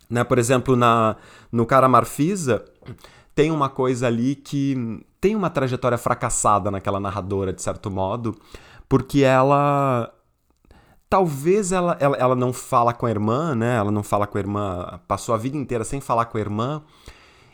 Né? 0.09 0.23
Por 0.23 0.37
exemplo, 0.37 0.77
na, 0.77 1.17
no 1.51 1.65
Cara 1.65 1.89
Marfisa, 1.89 2.63
tem 3.35 3.51
uma 3.51 3.67
coisa 3.67 4.07
ali 4.07 4.35
que 4.35 5.03
tem 5.23 5.37
uma 5.37 5.49
trajetória 5.49 5.97
fracassada 5.97 6.69
naquela 6.69 6.99
narradora, 6.99 7.53
de 7.53 7.61
certo 7.61 7.89
modo, 7.89 8.35
porque 8.89 9.23
ela. 9.23 10.13
Talvez 11.09 11.71
ela, 11.71 11.95
ela, 11.97 12.17
ela 12.17 12.35
não 12.35 12.51
fala 12.51 12.91
com 12.91 13.05
a 13.05 13.09
irmã, 13.09 13.55
né? 13.55 13.77
Ela 13.77 13.91
não 13.91 14.03
fala 14.03 14.27
com 14.27 14.37
a 14.37 14.41
irmã, 14.41 14.99
passou 15.07 15.33
a 15.33 15.37
vida 15.37 15.55
inteira 15.55 15.85
sem 15.85 16.01
falar 16.01 16.25
com 16.25 16.37
a 16.37 16.41
irmã. 16.41 16.83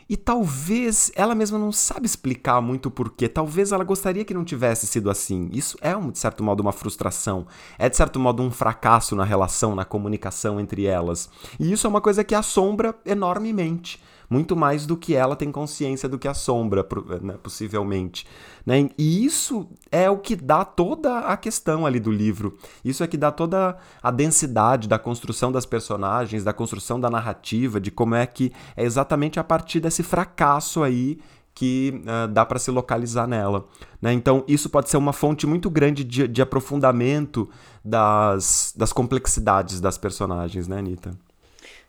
E 0.08 0.16
talvez 0.16 1.12
ela 1.14 1.32
mesma 1.32 1.60
não 1.60 1.70
sabe 1.70 2.06
explicar 2.06 2.60
muito 2.60 2.86
o 2.86 2.90
porquê. 2.90 3.28
Talvez 3.28 3.70
ela 3.70 3.84
gostaria 3.84 4.24
que 4.24 4.34
não 4.34 4.44
tivesse 4.44 4.84
sido 4.88 5.08
assim. 5.08 5.48
Isso 5.52 5.78
é, 5.80 5.94
de 5.94 6.18
certo 6.18 6.42
modo, 6.42 6.60
uma 6.62 6.72
frustração. 6.72 7.46
É, 7.78 7.88
de 7.88 7.96
certo 7.96 8.18
modo, 8.18 8.42
um 8.42 8.50
fracasso 8.50 9.14
na 9.14 9.22
relação, 9.22 9.76
na 9.76 9.84
comunicação 9.84 10.58
entre 10.58 10.86
elas. 10.86 11.30
E 11.60 11.70
isso 11.70 11.86
é 11.86 11.90
uma 11.90 12.00
coisa 12.00 12.24
que 12.24 12.34
assombra 12.34 12.96
enormemente 13.06 14.00
muito 14.30 14.56
mais 14.56 14.86
do 14.86 14.96
que 14.96 15.14
ela 15.14 15.34
tem 15.34 15.50
consciência 15.50 16.08
do 16.08 16.18
que 16.18 16.28
a 16.28 16.34
sombra, 16.34 16.86
né, 17.20 17.34
possivelmente. 17.42 18.24
Né? 18.64 18.88
E 18.96 19.24
isso 19.24 19.68
é 19.90 20.08
o 20.08 20.18
que 20.18 20.36
dá 20.36 20.64
toda 20.64 21.18
a 21.18 21.36
questão 21.36 21.84
ali 21.84 21.98
do 21.98 22.12
livro. 22.12 22.56
Isso 22.84 23.02
é 23.02 23.08
que 23.08 23.16
dá 23.16 23.32
toda 23.32 23.76
a 24.00 24.10
densidade 24.12 24.88
da 24.88 25.00
construção 25.00 25.50
das 25.50 25.66
personagens, 25.66 26.44
da 26.44 26.52
construção 26.52 27.00
da 27.00 27.10
narrativa, 27.10 27.80
de 27.80 27.90
como 27.90 28.14
é 28.14 28.24
que 28.24 28.52
é 28.76 28.84
exatamente 28.84 29.40
a 29.40 29.44
partir 29.44 29.80
desse 29.80 30.04
fracasso 30.04 30.84
aí 30.84 31.18
que 31.52 32.02
uh, 32.04 32.28
dá 32.28 32.46
para 32.46 32.60
se 32.60 32.70
localizar 32.70 33.26
nela. 33.26 33.66
Né? 34.00 34.12
Então, 34.12 34.44
isso 34.46 34.70
pode 34.70 34.88
ser 34.88 34.96
uma 34.96 35.12
fonte 35.12 35.46
muito 35.46 35.68
grande 35.68 36.04
de, 36.04 36.28
de 36.28 36.40
aprofundamento 36.40 37.50
das, 37.84 38.72
das 38.76 38.92
complexidades 38.92 39.80
das 39.80 39.98
personagens, 39.98 40.68
né, 40.68 40.78
Anitta? 40.78 41.10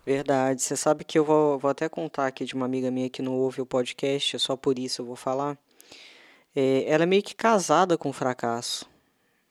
Verdade. 0.06 0.62
Você 0.62 0.76
sabe 0.76 1.04
que 1.04 1.18
eu 1.18 1.24
vou, 1.24 1.60
vou 1.60 1.70
até 1.70 1.88
contar 1.88 2.28
aqui 2.28 2.46
de 2.46 2.56
uma 2.56 2.66
amiga 2.66 2.90
minha 2.90 3.10
que 3.10 3.22
não 3.22 3.34
ouve 3.34 3.62
o 3.62 3.66
podcast, 3.66 4.40
só 4.40 4.56
por 4.56 4.80
isso 4.80 5.02
eu 5.02 5.06
vou 5.06 5.16
falar. 5.16 5.58
É, 6.56 6.84
ela 6.88 7.04
é 7.04 7.06
meio 7.06 7.24
que 7.24 7.36
casada 7.36 7.98
com 7.98 8.10
o 8.10 8.14
fracasso. 8.14 8.90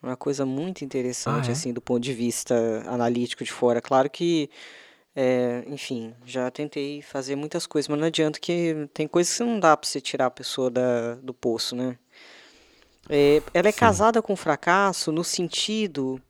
Uma 0.02 0.16
coisa 0.16 0.46
muito 0.46 0.84
interessante, 0.84 1.48
ah, 1.48 1.50
é? 1.50 1.52
assim, 1.52 1.72
do 1.72 1.80
ponto 1.80 2.00
de 2.00 2.14
vista 2.14 2.54
analítico 2.86 3.44
de 3.44 3.52
fora. 3.52 3.82
Claro 3.82 4.08
que, 4.08 4.48
é, 5.14 5.62
enfim, 5.66 6.14
já 6.24 6.50
tentei 6.50 7.02
fazer 7.02 7.36
muitas 7.36 7.66
coisas, 7.66 7.88
mas 7.88 8.00
não 8.00 8.06
adianta 8.06 8.40
que 8.40 8.88
tem 8.94 9.06
coisas 9.06 9.36
que 9.36 9.44
não 9.44 9.60
dá 9.60 9.76
pra 9.76 9.88
você 9.88 10.00
tirar 10.00 10.26
a 10.26 10.30
pessoa 10.30 10.70
da, 10.70 11.16
do 11.16 11.34
poço, 11.34 11.76
né? 11.76 11.98
É, 13.08 13.42
ela 13.52 13.68
é 13.68 13.72
Sim. 13.72 13.78
casada 13.78 14.22
com 14.22 14.32
o 14.32 14.36
fracasso 14.36 15.12
no 15.12 15.24
sentido 15.24 16.20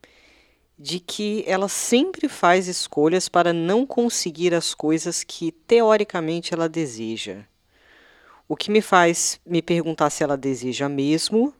de 0.77 0.99
que 0.99 1.43
ela 1.47 1.67
sempre 1.67 2.27
faz 2.27 2.67
escolhas 2.67 3.29
para 3.29 3.53
não 3.53 3.85
conseguir 3.85 4.53
as 4.53 4.73
coisas 4.73 5.23
que 5.23 5.51
teoricamente 5.51 6.53
ela 6.53 6.67
deseja. 6.67 7.43
O 8.47 8.55
que 8.55 8.71
me 8.71 8.81
faz 8.81 9.39
me 9.45 9.61
perguntar 9.61 10.09
se 10.09 10.23
ela 10.23 10.35
deseja 10.35 10.89
mesmo 10.89 11.53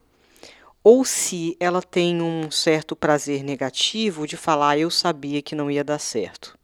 ou 0.84 1.04
se 1.04 1.56
ela 1.60 1.80
tem 1.80 2.20
um 2.20 2.50
certo 2.50 2.96
prazer 2.96 3.42
negativo 3.42 4.26
de 4.26 4.36
falar 4.36 4.78
eu 4.78 4.90
sabia 4.90 5.40
que 5.40 5.54
não 5.54 5.70
ia 5.70 5.84
dar 5.84 5.98
certo. 5.98 6.58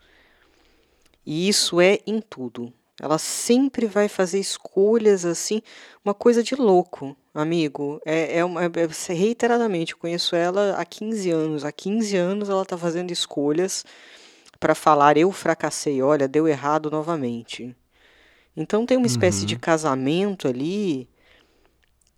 E 1.24 1.48
isso 1.48 1.80
é 1.80 2.00
em 2.06 2.20
tudo. 2.20 2.72
Ela 3.00 3.18
sempre 3.18 3.86
vai 3.86 4.08
fazer 4.08 4.40
escolhas 4.40 5.24
assim, 5.24 5.62
uma 6.04 6.14
coisa 6.14 6.42
de 6.42 6.54
louco, 6.56 7.16
amigo. 7.32 8.00
É, 8.04 8.38
é, 8.38 8.44
uma, 8.44 8.64
é 8.64 8.70
reiteradamente, 9.12 9.92
eu 9.92 9.98
conheço 9.98 10.34
ela 10.34 10.74
há 10.76 10.84
15 10.84 11.30
anos. 11.30 11.64
Há 11.64 11.70
15 11.70 12.16
anos 12.16 12.48
ela 12.48 12.62
está 12.62 12.76
fazendo 12.76 13.12
escolhas 13.12 13.84
para 14.58 14.74
falar 14.74 15.16
eu 15.16 15.30
fracassei, 15.30 16.02
olha, 16.02 16.26
deu 16.26 16.48
errado 16.48 16.90
novamente. 16.90 17.74
Então 18.56 18.84
tem 18.84 18.96
uma 18.96 19.06
espécie 19.06 19.42
uhum. 19.42 19.46
de 19.46 19.56
casamento 19.56 20.48
ali 20.48 21.08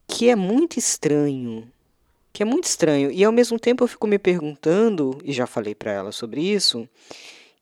que 0.09 0.31
é 0.31 0.37
muito 0.37 0.79
estranho. 0.79 1.71
Que 2.33 2.43
é 2.43 2.47
muito 2.47 2.65
estranho. 2.65 3.11
E 3.11 3.23
ao 3.23 3.33
mesmo 3.33 3.59
tempo 3.59 3.85
eu 3.85 3.89
fico 3.89 4.07
me 4.07 4.19
perguntando, 4.19 5.19
e 5.23 5.33
já 5.33 5.47
falei 5.47 5.75
para 5.75 5.93
ela 5.93 6.13
sobre 6.13 6.41
isso, 6.41 6.89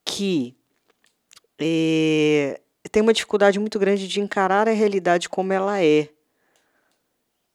que 0.04 0.54
é, 1.58 2.60
tem 2.88 3.02
uma 3.02 3.12
dificuldade 3.12 3.58
muito 3.58 3.78
grande 3.78 4.08
de 4.08 4.20
encarar 4.20 4.68
a 4.68 4.72
realidade 4.72 5.28
como 5.28 5.52
ela 5.52 5.82
é. 5.82 6.08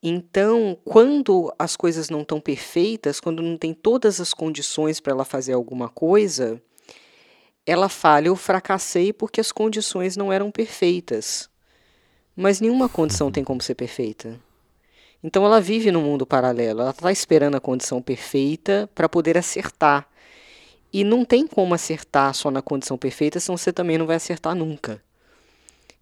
Então, 0.06 0.78
quando 0.84 1.54
as 1.58 1.78
coisas 1.78 2.10
não 2.10 2.24
estão 2.24 2.39
perfeitas, 2.41 3.22
quando 3.22 3.41
não 3.41 3.58
tem 3.58 3.74
todas 3.74 4.19
as 4.19 4.34
condições 4.34 5.00
para 5.00 5.13
ela 5.13 5.24
fazer 5.24 5.54
alguma 5.54 5.88
coisa, 5.88 6.62
ela 7.65 7.88
fala: 7.88 8.28
Eu 8.28 8.36
fracassei 8.36 9.13
porque 9.13 9.39
as 9.39 9.50
condições 9.50 10.17
não 10.17 10.32
eram 10.32 10.52
perfeitas. 10.52 11.50
Mas 12.36 12.60
nenhuma 12.60 12.89
condição 12.89 13.32
tem 13.32 13.46
como 13.46 13.62
ser 13.62 13.76
perfeita. 13.76 14.38
Então, 15.24 15.46
ela 15.46 15.62
vive 15.62 15.89
num 15.89 16.02
mundo 16.02 16.26
paralelo. 16.26 16.82
Ela 16.82 16.89
está 16.89 17.10
esperando 17.10 17.56
a 17.56 17.62
condição 17.62 18.02
perfeita 18.02 18.89
para 18.93 19.08
poder 19.08 19.38
acertar. 19.38 20.06
E 20.91 21.06
não 21.06 21.24
tem 21.24 21.48
como 21.48 21.74
acertar 21.74 22.34
só 22.34 22.52
na 22.52 22.62
condição 22.62 22.98
perfeita, 22.98 23.39
senão 23.39 23.56
você 23.58 23.72
também 23.72 23.98
não 23.98 24.06
vai 24.06 24.17
acertar 24.17 24.54
nunca. 24.54 25.02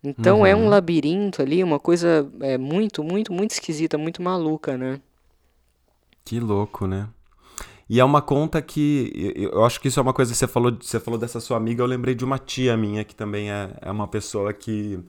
Então 0.03 0.39
uhum. 0.39 0.45
é 0.45 0.55
um 0.55 0.63
uhum. 0.63 0.69
labirinto 0.69 1.41
ali, 1.41 1.63
uma 1.63 1.79
coisa 1.79 2.29
é, 2.39 2.57
muito, 2.57 3.03
muito, 3.03 3.31
muito 3.31 3.51
esquisita, 3.51 3.97
muito 3.97 4.21
maluca, 4.21 4.77
né? 4.77 4.99
Que 6.25 6.39
louco, 6.39 6.87
né? 6.87 7.07
E 7.87 7.99
é 7.99 8.05
uma 8.05 8.21
conta 8.21 8.61
que. 8.61 9.33
Eu 9.35 9.65
acho 9.65 9.79
que 9.79 9.89
isso 9.89 9.99
é 9.99 10.03
uma 10.03 10.13
coisa 10.13 10.31
que 10.31 10.37
você 10.37 10.47
falou, 10.47 10.75
você 10.79 10.99
falou 10.99 11.19
dessa 11.19 11.39
sua 11.39 11.57
amiga, 11.57 11.83
eu 11.83 11.87
lembrei 11.87 12.15
de 12.15 12.23
uma 12.23 12.39
tia 12.39 12.77
minha 12.77 13.03
que 13.03 13.13
também 13.13 13.51
é, 13.51 13.75
é 13.81 13.91
uma 13.91 14.07
pessoa 14.07 14.53
que 14.53 14.99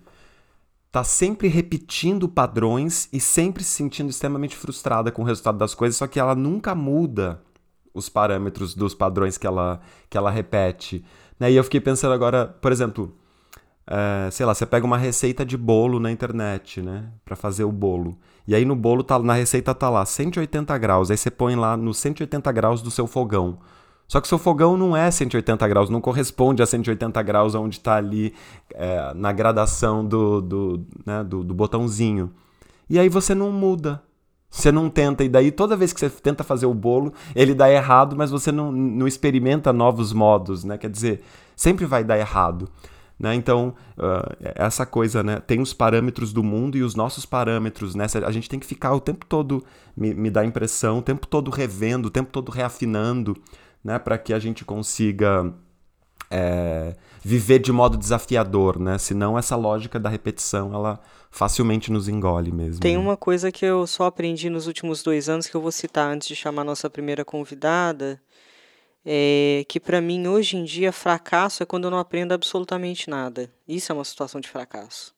tá 0.91 1.03
sempre 1.05 1.49
repetindo 1.49 2.29
padrões 2.29 3.09
e 3.13 3.19
sempre 3.21 3.65
se 3.65 3.71
sentindo 3.71 4.11
extremamente 4.11 4.57
frustrada 4.57 5.11
com 5.11 5.23
o 5.23 5.25
resultado 5.25 5.57
das 5.57 5.75
coisas, 5.75 5.97
só 5.97 6.07
que 6.07 6.21
ela 6.21 6.35
nunca 6.35 6.75
muda 6.75 7.41
os 7.95 8.09
parâmetros 8.09 8.75
dos 8.75 8.95
padrões 8.95 9.39
que 9.39 9.47
ela, 9.47 9.81
que 10.11 10.19
ela 10.19 10.31
repete. 10.31 11.05
Né? 11.41 11.51
E 11.53 11.57
eu 11.57 11.65
fiquei 11.65 11.81
pensando 11.81 12.13
agora, 12.13 12.47
por 12.47 12.73
exemplo, 12.73 13.17
é, 13.87 14.31
sei 14.31 14.47
lá, 14.47 14.55
você 14.55 14.65
pega 14.65 14.87
uma 14.87 14.97
receita 14.99 15.45
de 15.45 15.57
bolo 15.57 15.99
na 15.99 16.11
internet, 16.11 16.81
né, 16.81 17.09
para 17.25 17.37
fazer 17.37 17.65
o 17.65 17.73
bolo. 17.73 18.17
E 18.47 18.55
aí 18.55 18.65
no 18.65 18.77
bolo 18.77 19.03
tá 19.03 19.19
na 19.19 19.35
receita 19.35 19.75
tá 19.75 19.89
lá 19.89 20.05
180 20.05 20.77
graus, 20.79 21.11
aí 21.11 21.17
você 21.17 21.31
põe 21.31 21.55
lá 21.57 21.77
nos 21.77 21.99
180 21.99 22.51
graus 22.53 22.83
do 22.83 22.91
seu 22.91 23.07
fogão. 23.07 23.59
Só 24.09 24.21
que 24.21 24.29
seu 24.29 24.39
fogão 24.39 24.77
não 24.77 24.97
é 24.97 25.11
180 25.11 25.67
graus, 25.69 25.89
não 25.89 26.01
corresponde 26.01 26.63
a 26.63 26.67
180 26.67 27.23
graus 27.23 27.55
onde 27.55 27.77
está 27.77 27.97
ali 27.97 28.35
é, 28.75 29.13
na 29.15 29.33
gradação 29.33 30.05
do, 30.05 30.41
do, 30.41 30.87
né, 31.07 31.25
do, 31.25 31.43
do 31.43 31.55
botãozinho. 31.55 32.31
E 32.91 32.99
aí 32.99 33.09
você 33.09 33.35
não 33.35 33.51
muda. 33.51 34.03
Você 34.51 34.71
não 34.71 34.91
tenta, 34.91 35.25
e 35.25 35.31
daí 35.31 35.51
toda 35.51 35.75
vez 35.75 35.95
que 35.95 36.01
você 36.01 36.11
tenta 36.11 36.45
fazer 36.45 36.67
o 36.67 36.75
bolo, 36.75 37.15
ele 37.35 37.55
dá 37.55 37.73
errado, 37.73 38.15
mas 38.15 38.31
você 38.31 38.53
não, 38.53 38.71
não 38.71 39.09
experimenta 39.09 39.73
novos 39.73 40.13
modos, 40.13 40.63
né? 40.63 40.77
Quer 40.77 40.91
dizer, 40.91 41.23
sempre 41.57 41.87
vai 41.87 42.05
dar 42.05 42.19
errado. 42.19 42.69
Né? 43.23 43.37
Então, 43.37 43.73
uh, 43.97 44.37
essa 44.57 44.85
coisa, 44.85 45.23
né? 45.23 45.39
Tem 45.39 45.61
os 45.61 45.73
parâmetros 45.73 46.33
do 46.33 46.43
mundo 46.43 46.77
e 46.77 46.83
os 46.83 46.97
nossos 46.97 47.25
parâmetros, 47.25 47.95
né? 47.95 48.07
A 48.27 48.33
gente 48.33 48.49
tem 48.49 48.59
que 48.59 48.67
ficar 48.67 48.93
o 48.93 49.01
tempo 49.01 49.25
todo, 49.25 49.65
me, 49.97 50.13
me 50.13 50.29
dá 50.29 50.41
a 50.41 50.45
impressão, 50.45 50.99
o 50.99 51.03
tempo 51.03 51.25
todo 51.29 51.49
revendo, 51.49 52.09
o 52.09 52.11
tempo 52.11 52.33
todo 52.33 52.51
reafinando, 52.51 53.37
né? 53.85 53.97
Para 53.97 54.19
que 54.19 54.35
a 54.35 54.41
gente 54.41 54.65
consiga 54.65 55.55
é, 56.29 56.97
viver 57.23 57.61
de 57.61 57.71
modo 57.71 57.97
desafiador, 57.97 58.81
né? 58.81 58.99
Senão 58.99 59.39
essa 59.39 59.55
lógica 59.55 60.01
da 60.01 60.09
repetição, 60.09 60.75
ela 60.75 60.99
facilmente 61.31 61.93
nos 61.93 62.09
engole 62.09 62.51
mesmo. 62.51 62.81
Tem 62.81 62.97
né? 62.97 63.01
uma 63.01 63.17
coisa 63.17 63.53
que 63.53 63.65
eu 63.65 63.87
só 63.87 64.07
aprendi 64.07 64.51
nos 64.51 64.67
últimos 64.67 65.01
dois 65.01 65.29
anos 65.29 65.47
que 65.47 65.55
eu 65.55 65.61
vou 65.61 65.71
citar 65.71 66.13
antes 66.13 66.27
de 66.27 66.35
chamar 66.35 66.63
a 66.63 66.65
nossa 66.65 66.91
primeira 66.91 67.25
convidada, 67.25 68.21
é, 69.05 69.65
que 69.69 69.81
para 69.81 70.01
mim 70.01 70.27
hoje 70.27 70.57
em 70.57 70.65
dia 70.65 70.93
fracasso 70.93 71.63
é 71.63 71.67
quando 71.67 71.85
eu 71.85 71.91
não 71.91 71.99
aprendo 71.99 72.33
absolutamente 72.33 73.11
nada. 73.11 73.51
Isso 73.67 73.91
é 73.91 73.95
uma 73.95 74.05
situação 74.05 74.41
de 74.41 74.49
fracasso. 74.49 75.15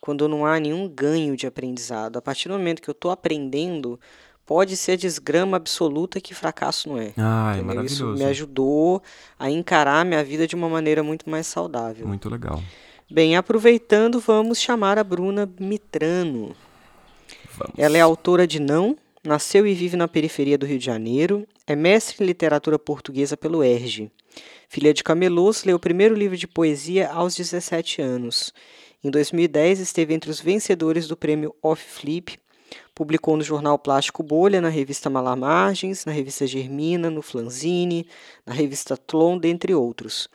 Quando 0.00 0.28
não 0.28 0.46
há 0.46 0.58
nenhum 0.58 0.88
ganho 0.88 1.36
de 1.36 1.46
aprendizado. 1.46 2.16
A 2.16 2.22
partir 2.22 2.48
do 2.48 2.56
momento 2.56 2.80
que 2.80 2.88
eu 2.88 2.92
estou 2.92 3.10
aprendendo, 3.10 4.00
pode 4.46 4.76
ser 4.76 4.92
a 4.92 4.96
desgrama 4.96 5.56
absoluta 5.56 6.20
que 6.20 6.34
fracasso 6.34 6.88
não 6.88 6.98
é. 6.98 7.12
Ah, 7.18 7.54
é 7.56 7.62
maravilhoso. 7.62 8.14
Isso 8.14 8.18
me 8.18 8.24
ajudou 8.24 9.02
a 9.38 9.50
encarar 9.50 10.04
minha 10.04 10.24
vida 10.24 10.46
de 10.46 10.54
uma 10.54 10.68
maneira 10.68 11.02
muito 11.02 11.28
mais 11.28 11.46
saudável. 11.46 12.06
Muito 12.06 12.30
legal. 12.30 12.62
Bem, 13.10 13.36
aproveitando, 13.36 14.20
vamos 14.20 14.58
chamar 14.58 14.98
a 14.98 15.04
Bruna 15.04 15.48
Mitrano. 15.58 16.56
Vamos. 17.56 17.74
Ela 17.76 17.98
é 17.98 18.00
autora 18.00 18.46
de 18.46 18.58
Não, 18.58 18.96
Nasceu 19.22 19.66
e 19.66 19.74
vive 19.74 19.98
na 19.98 20.08
periferia 20.08 20.56
do 20.56 20.64
Rio 20.64 20.78
de 20.78 20.84
Janeiro. 20.86 21.46
É 21.66 21.76
mestre 21.76 22.24
em 22.24 22.26
literatura 22.26 22.78
portuguesa 22.78 23.36
pelo 23.36 23.62
ERJ. 23.62 24.10
Filha 24.66 24.94
de 24.94 25.04
camelôs, 25.04 25.62
leu 25.62 25.76
o 25.76 25.80
primeiro 25.80 26.14
livro 26.14 26.38
de 26.38 26.48
poesia 26.48 27.10
aos 27.10 27.34
17 27.34 28.00
anos. 28.00 28.50
Em 29.04 29.10
2010, 29.10 29.80
esteve 29.80 30.14
entre 30.14 30.30
os 30.30 30.40
vencedores 30.40 31.06
do 31.06 31.18
prêmio 31.18 31.54
Off 31.62 31.84
Flip. 31.84 32.38
Publicou 32.94 33.36
no 33.36 33.42
jornal 33.42 33.78
Plástico 33.78 34.22
Bolha, 34.22 34.58
na 34.58 34.70
revista 34.70 35.10
Malamargens, 35.10 36.06
na 36.06 36.12
revista 36.12 36.46
Germina, 36.46 37.10
no 37.10 37.20
Flanzine, 37.20 38.06
na 38.46 38.54
revista 38.54 38.96
Tlon, 38.96 39.36
dentre 39.36 39.74
outros. 39.74 40.28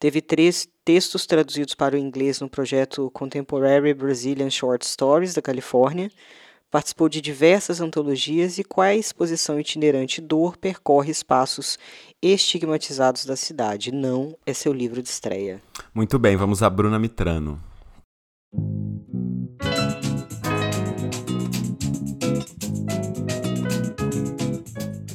Teve 0.00 0.20
três 0.20 0.68
textos 0.84 1.26
traduzidos 1.26 1.76
para 1.76 1.94
o 1.94 1.98
inglês 1.98 2.40
no 2.40 2.48
projeto 2.48 3.08
Contemporary 3.12 3.94
Brazilian 3.94 4.50
Short 4.50 4.84
Stories 4.84 5.32
da 5.32 5.40
Califórnia 5.40 6.10
Participou 6.72 7.06
de 7.06 7.20
diversas 7.20 7.82
antologias 7.82 8.56
e 8.56 8.64
a 8.78 8.94
exposição 8.94 9.60
itinerante 9.60 10.22
Dor 10.22 10.56
percorre 10.56 11.10
espaços 11.10 11.78
estigmatizados 12.22 13.26
da 13.26 13.36
cidade. 13.36 13.92
Não 13.92 14.34
é 14.46 14.54
seu 14.54 14.72
livro 14.72 15.02
de 15.02 15.10
estreia. 15.10 15.60
Muito 15.94 16.18
bem, 16.18 16.34
vamos 16.34 16.62
a 16.62 16.70
Bruna 16.70 16.98
Mitrano. 16.98 17.62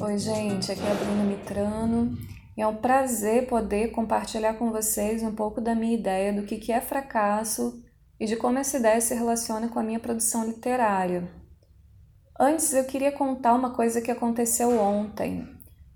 Oi, 0.00 0.18
gente, 0.18 0.70
aqui 0.70 0.80
é 0.80 0.92
a 0.92 0.94
Bruna 0.94 1.24
Mitrano. 1.24 2.16
E 2.56 2.62
é 2.62 2.68
um 2.68 2.76
prazer 2.76 3.48
poder 3.48 3.88
compartilhar 3.88 4.54
com 4.54 4.70
vocês 4.70 5.24
um 5.24 5.34
pouco 5.34 5.60
da 5.60 5.74
minha 5.74 5.98
ideia 5.98 6.32
do 6.32 6.44
que 6.44 6.70
é 6.70 6.80
fracasso 6.80 7.82
e 8.20 8.26
de 8.26 8.36
como 8.36 8.60
essa 8.60 8.76
ideia 8.76 9.00
se 9.00 9.12
relaciona 9.12 9.66
com 9.66 9.80
a 9.80 9.82
minha 9.82 9.98
produção 9.98 10.46
literária. 10.46 11.47
Antes 12.40 12.72
eu 12.72 12.84
queria 12.84 13.10
contar 13.10 13.52
uma 13.52 13.70
coisa 13.70 14.00
que 14.00 14.12
aconteceu 14.12 14.78
ontem. 14.78 15.44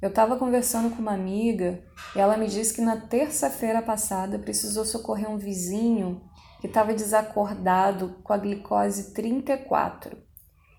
Eu 0.00 0.08
estava 0.08 0.36
conversando 0.36 0.90
com 0.90 1.00
uma 1.00 1.14
amiga 1.14 1.80
e 2.16 2.18
ela 2.18 2.36
me 2.36 2.48
disse 2.48 2.74
que 2.74 2.80
na 2.80 2.96
terça-feira 2.96 3.80
passada 3.80 4.40
precisou 4.40 4.84
socorrer 4.84 5.30
um 5.30 5.38
vizinho 5.38 6.20
que 6.60 6.66
estava 6.66 6.92
desacordado 6.92 8.16
com 8.24 8.32
a 8.32 8.36
glicose 8.36 9.14
34. 9.14 10.18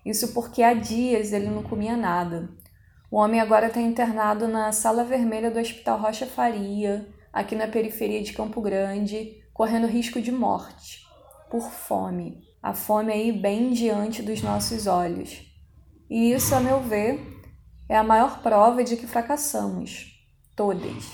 Isso 0.04 0.34
porque 0.34 0.62
há 0.62 0.74
dias 0.74 1.32
ele 1.32 1.48
não 1.48 1.62
comia 1.62 1.96
nada. 1.96 2.50
O 3.10 3.16
homem 3.16 3.40
agora 3.40 3.68
está 3.68 3.80
internado 3.80 4.46
na 4.46 4.70
sala 4.70 5.02
vermelha 5.02 5.50
do 5.50 5.58
Hospital 5.58 5.98
Rocha 5.98 6.26
Faria, 6.26 7.08
aqui 7.32 7.56
na 7.56 7.68
periferia 7.68 8.22
de 8.22 8.34
Campo 8.34 8.60
Grande, 8.60 9.42
correndo 9.54 9.86
risco 9.86 10.20
de 10.20 10.30
morte 10.30 11.06
por 11.50 11.70
fome. 11.70 12.42
A 12.62 12.74
fome 12.74 13.14
aí 13.14 13.32
bem 13.32 13.72
diante 13.72 14.22
dos 14.22 14.42
nossos 14.42 14.86
olhos. 14.86 15.53
E 16.14 16.32
isso, 16.32 16.54
a 16.54 16.60
meu 16.60 16.78
ver, 16.78 17.42
é 17.88 17.96
a 17.96 18.04
maior 18.04 18.40
prova 18.40 18.84
de 18.84 18.96
que 18.96 19.04
fracassamos, 19.04 20.12
todas. 20.54 21.10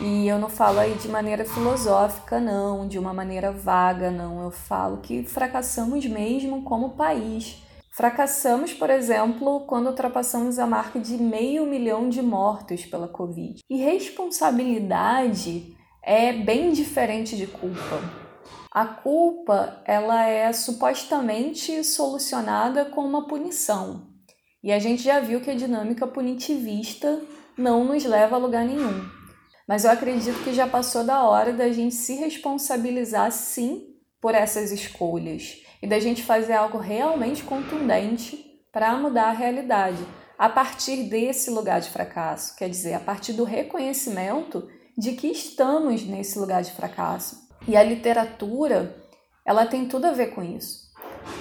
E 0.00 0.26
eu 0.26 0.38
não 0.38 0.48
falo 0.48 0.78
aí 0.78 0.94
de 0.94 1.08
maneira 1.08 1.44
filosófica, 1.44 2.40
não, 2.40 2.88
de 2.88 2.98
uma 2.98 3.12
maneira 3.12 3.52
vaga, 3.52 4.10
não. 4.10 4.42
Eu 4.42 4.50
falo 4.50 5.02
que 5.02 5.24
fracassamos 5.24 6.06
mesmo 6.06 6.62
como 6.62 6.96
país. 6.96 7.62
Fracassamos, 7.90 8.72
por 8.72 8.88
exemplo, 8.88 9.66
quando 9.66 9.88
ultrapassamos 9.88 10.58
a 10.58 10.66
marca 10.66 10.98
de 10.98 11.18
meio 11.18 11.66
milhão 11.66 12.08
de 12.08 12.22
mortos 12.22 12.86
pela 12.86 13.08
Covid. 13.08 13.60
E 13.68 13.76
responsabilidade 13.76 15.76
é 16.02 16.32
bem 16.32 16.72
diferente 16.72 17.36
de 17.36 17.46
culpa. 17.46 18.21
A 18.70 18.86
culpa, 18.86 19.82
ela 19.84 20.26
é 20.26 20.52
supostamente 20.52 21.84
solucionada 21.84 22.86
com 22.86 23.04
uma 23.04 23.26
punição. 23.26 24.08
E 24.62 24.72
a 24.72 24.78
gente 24.78 25.02
já 25.02 25.20
viu 25.20 25.40
que 25.40 25.50
a 25.50 25.54
dinâmica 25.54 26.06
punitivista 26.06 27.20
não 27.56 27.84
nos 27.84 28.04
leva 28.04 28.36
a 28.36 28.38
lugar 28.38 28.64
nenhum. 28.64 29.04
Mas 29.68 29.84
eu 29.84 29.90
acredito 29.90 30.42
que 30.42 30.54
já 30.54 30.66
passou 30.66 31.04
da 31.04 31.22
hora 31.24 31.52
da 31.52 31.70
gente 31.70 31.94
se 31.94 32.14
responsabilizar 32.14 33.30
sim 33.30 33.88
por 34.20 34.34
essas 34.34 34.70
escolhas 34.70 35.58
e 35.82 35.86
da 35.86 35.98
gente 35.98 36.22
fazer 36.22 36.54
algo 36.54 36.78
realmente 36.78 37.42
contundente 37.42 38.42
para 38.72 38.96
mudar 38.96 39.28
a 39.28 39.32
realidade 39.32 40.02
a 40.38 40.48
partir 40.48 41.04
desse 41.04 41.50
lugar 41.50 41.80
de 41.80 41.90
fracasso, 41.90 42.56
quer 42.56 42.68
dizer, 42.68 42.94
a 42.94 43.00
partir 43.00 43.32
do 43.32 43.44
reconhecimento 43.44 44.68
de 44.96 45.12
que 45.12 45.28
estamos 45.28 46.02
nesse 46.04 46.38
lugar 46.38 46.62
de 46.62 46.72
fracasso 46.72 47.48
e 47.66 47.76
a 47.76 47.82
literatura, 47.82 48.96
ela 49.46 49.66
tem 49.66 49.86
tudo 49.86 50.06
a 50.06 50.12
ver 50.12 50.34
com 50.34 50.42
isso. 50.42 50.90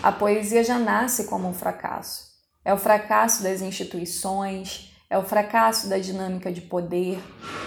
A 0.04 0.12
poesia 0.12 0.64
já 0.64 0.78
nasce 0.78 1.26
como 1.26 1.48
um 1.48 1.54
fracasso. 1.54 2.32
É 2.64 2.74
o 2.74 2.78
fracasso 2.78 3.42
das 3.42 3.62
instituições, 3.62 4.96
é 5.10 5.18
o 5.18 5.24
fracasso 5.24 5.90
da 5.90 5.98
dinâmica 5.98 6.52
de 6.52 6.62
poder. 6.62 7.20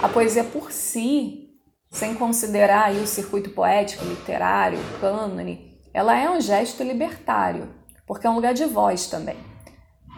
A 0.03 0.09
poesia 0.09 0.45
por 0.45 0.71
si, 0.73 1.51
sem 1.91 2.15
considerar 2.15 2.87
aí 2.87 3.03
o 3.03 3.07
circuito 3.07 3.51
poético, 3.51 4.05
literário, 4.05 4.79
cânone, 5.01 5.81
ela 5.93 6.17
é 6.17 6.29
um 6.31 6.41
gesto 6.41 6.83
libertário, 6.83 7.73
porque 8.07 8.27
é 8.27 8.31
um 8.31 8.35
lugar 8.35 8.55
de 8.55 8.65
voz 8.65 9.07
também. 9.07 9.37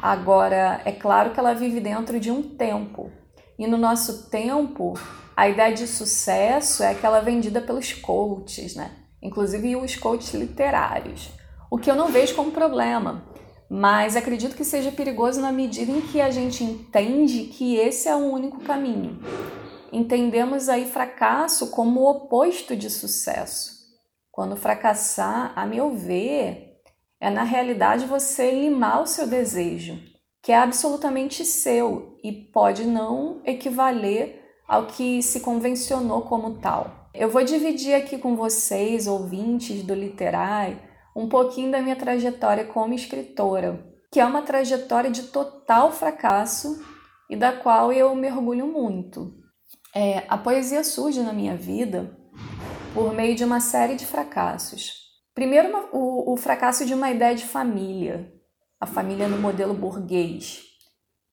Agora, 0.01 0.81
é 0.85 0.92
claro 0.92 1.33
que 1.33 1.40
ela 1.40 1.55
vive 1.55 1.81
dentro 1.81 2.20
de 2.20 2.31
um 2.31 2.42
tempo. 2.42 3.11
E 3.59 3.66
no 3.66 3.79
nosso 3.79 4.31
tempo, 4.31 4.94
a 5.37 5.51
ideia 5.51 5.75
de 5.75 5.87
sucesso 5.87 6.83
é 6.83 6.92
aquela 6.92 7.20
vendida 7.20 7.61
pelos 7.61 7.92
coaches, 7.92 8.75
né? 8.75 8.90
Inclusive 9.22 9.77
os 9.77 9.94
coaches 9.94 10.33
literários. 10.33 11.29
O 11.70 11.77
que 11.77 11.90
eu 11.90 11.94
não 11.94 12.09
vejo 12.09 12.35
como 12.35 12.53
problema, 12.53 13.22
mas 13.68 14.16
acredito 14.16 14.57
que 14.57 14.64
seja 14.64 14.90
perigoso 14.90 15.42
na 15.42 15.53
medida 15.53 15.92
em 15.92 16.01
que 16.01 16.22
a 16.22 16.31
gente 16.31 16.64
entende 16.64 17.44
que 17.44 17.77
esse 17.77 18.09
é 18.09 18.16
o 18.16 18.33
único 18.33 18.61
caminho. 18.61 19.20
Entendemos 19.92 20.70
aí 20.70 20.87
fracasso 20.87 21.70
como 21.70 22.01
o 22.01 22.11
oposto 22.11 22.75
de 22.75 22.88
sucesso. 22.88 23.77
Quando 24.33 24.57
fracassar, 24.57 25.53
a 25.55 25.66
meu 25.66 25.94
ver, 25.94 26.79
é 27.20 27.29
na 27.29 27.42
realidade 27.42 28.07
você 28.07 28.51
limar 28.51 29.03
o 29.03 29.07
seu 29.07 29.27
desejo, 29.27 29.99
que 30.42 30.51
é 30.51 30.57
absolutamente 30.57 31.44
seu 31.44 32.16
e 32.25 32.33
pode 32.33 32.87
não 32.87 33.42
equivaler 33.44 34.45
ao 34.66 34.87
que 34.87 35.22
se 35.22 35.40
convencionou 35.40 36.22
como 36.22 36.59
tal. 36.59 37.09
Eu 37.14 37.31
vou 37.31 37.44
dividir 37.44 37.94
aqui 37.94 38.18
com 38.18 38.37
vocês, 38.37 39.07
ouvintes 39.07 39.83
do 39.83 39.94
Literai, 39.94 40.79
um 41.14 41.29
pouquinho 41.29 41.70
da 41.70 41.81
minha 41.81 41.96
trajetória 41.96 42.64
como 42.64 42.92
escritora, 42.92 43.83
que 44.12 44.20
é 44.20 44.24
uma 44.24 44.42
trajetória 44.42 45.11
de 45.11 45.24
total 45.24 45.90
fracasso 45.92 46.85
e 47.31 47.37
da 47.37 47.52
qual 47.52 47.92
eu 47.92 48.14
me 48.14 48.31
orgulho 48.31 48.66
muito. 48.66 49.35
É, 49.94 50.24
a 50.29 50.37
poesia 50.37 50.85
surge 50.85 51.22
na 51.22 51.33
minha 51.33 51.57
vida 51.57 52.14
por 52.92 53.14
meio 53.14 53.35
de 53.35 53.44
uma 53.44 53.61
série 53.61 53.94
de 53.94 54.05
fracassos. 54.05 55.07
Primeiro, 55.35 55.88
o, 55.92 56.33
o 56.33 56.37
fracasso 56.37 56.85
de 56.85 56.94
uma 56.94 57.11
ideia 57.11 57.35
de 57.35 57.44
família, 57.44 58.33
a 58.81 58.87
família 58.87 59.26
no 59.26 59.38
modelo 59.38 59.74
burguês, 59.74 60.62